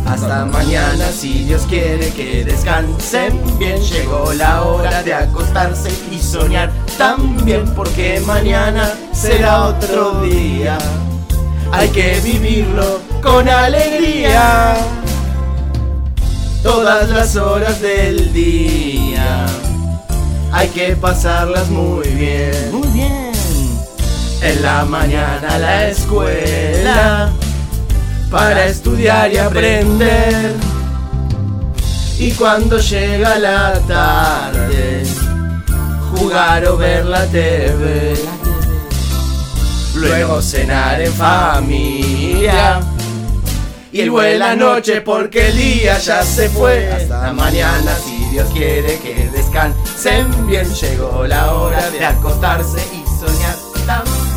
Hasta 0.06 0.44
mañana, 0.44 1.10
si 1.10 1.44
Dios 1.44 1.62
quiere 1.68 2.10
que 2.10 2.44
descansen 2.44 3.40
bien. 3.58 3.80
Llegó 3.80 4.32
la 4.34 4.62
hora 4.62 5.02
de 5.02 5.14
acostarse 5.14 5.90
y 6.10 6.18
soñar 6.18 6.70
también, 6.98 7.64
porque 7.74 8.22
mañana 8.26 8.92
será 9.12 9.64
otro 9.64 10.20
día. 10.22 10.78
Hay 11.72 11.88
que 11.88 12.20
vivirlo 12.20 13.00
con 13.22 13.48
alegría. 13.48 14.76
Todas 16.62 17.08
las 17.10 17.36
horas 17.36 17.80
del 17.80 18.32
día. 18.32 19.46
Hay 20.52 20.68
que 20.68 20.94
pasarlas 20.96 21.68
muy 21.68 22.06
bien. 22.08 22.70
Muy 22.72 22.88
bien. 22.88 23.23
En 24.44 24.60
la 24.60 24.84
mañana 24.84 25.54
a 25.54 25.58
la 25.58 25.88
escuela. 25.88 27.32
Para 28.30 28.66
estudiar 28.66 29.32
y 29.32 29.38
aprender. 29.38 30.52
Y 32.18 32.30
cuando 32.32 32.78
llega 32.78 33.38
la 33.38 33.80
tarde, 33.88 35.02
jugar 36.14 36.66
o 36.66 36.76
ver 36.76 37.06
la 37.06 37.24
TV. 37.26 38.14
Luego 39.94 40.42
cenar 40.42 41.00
en 41.00 41.12
familia. 41.14 42.80
Y 43.92 44.08
buena 44.10 44.54
noche 44.54 45.00
porque 45.00 45.48
el 45.48 45.56
día 45.56 45.98
ya 45.98 46.22
se 46.22 46.50
fue. 46.50 46.92
Hasta 46.92 47.32
mañana, 47.32 47.96
si 48.04 48.16
Dios 48.30 48.48
quiere 48.52 48.98
que 48.98 49.30
descansen 49.32 50.46
bien. 50.46 50.68
Llegó 50.74 51.26
la 51.26 51.54
hora 51.54 51.90
de 51.90 52.04
acostarse 52.04 52.82
y 52.92 53.04
soñar 53.18 53.56
también. 53.86 54.33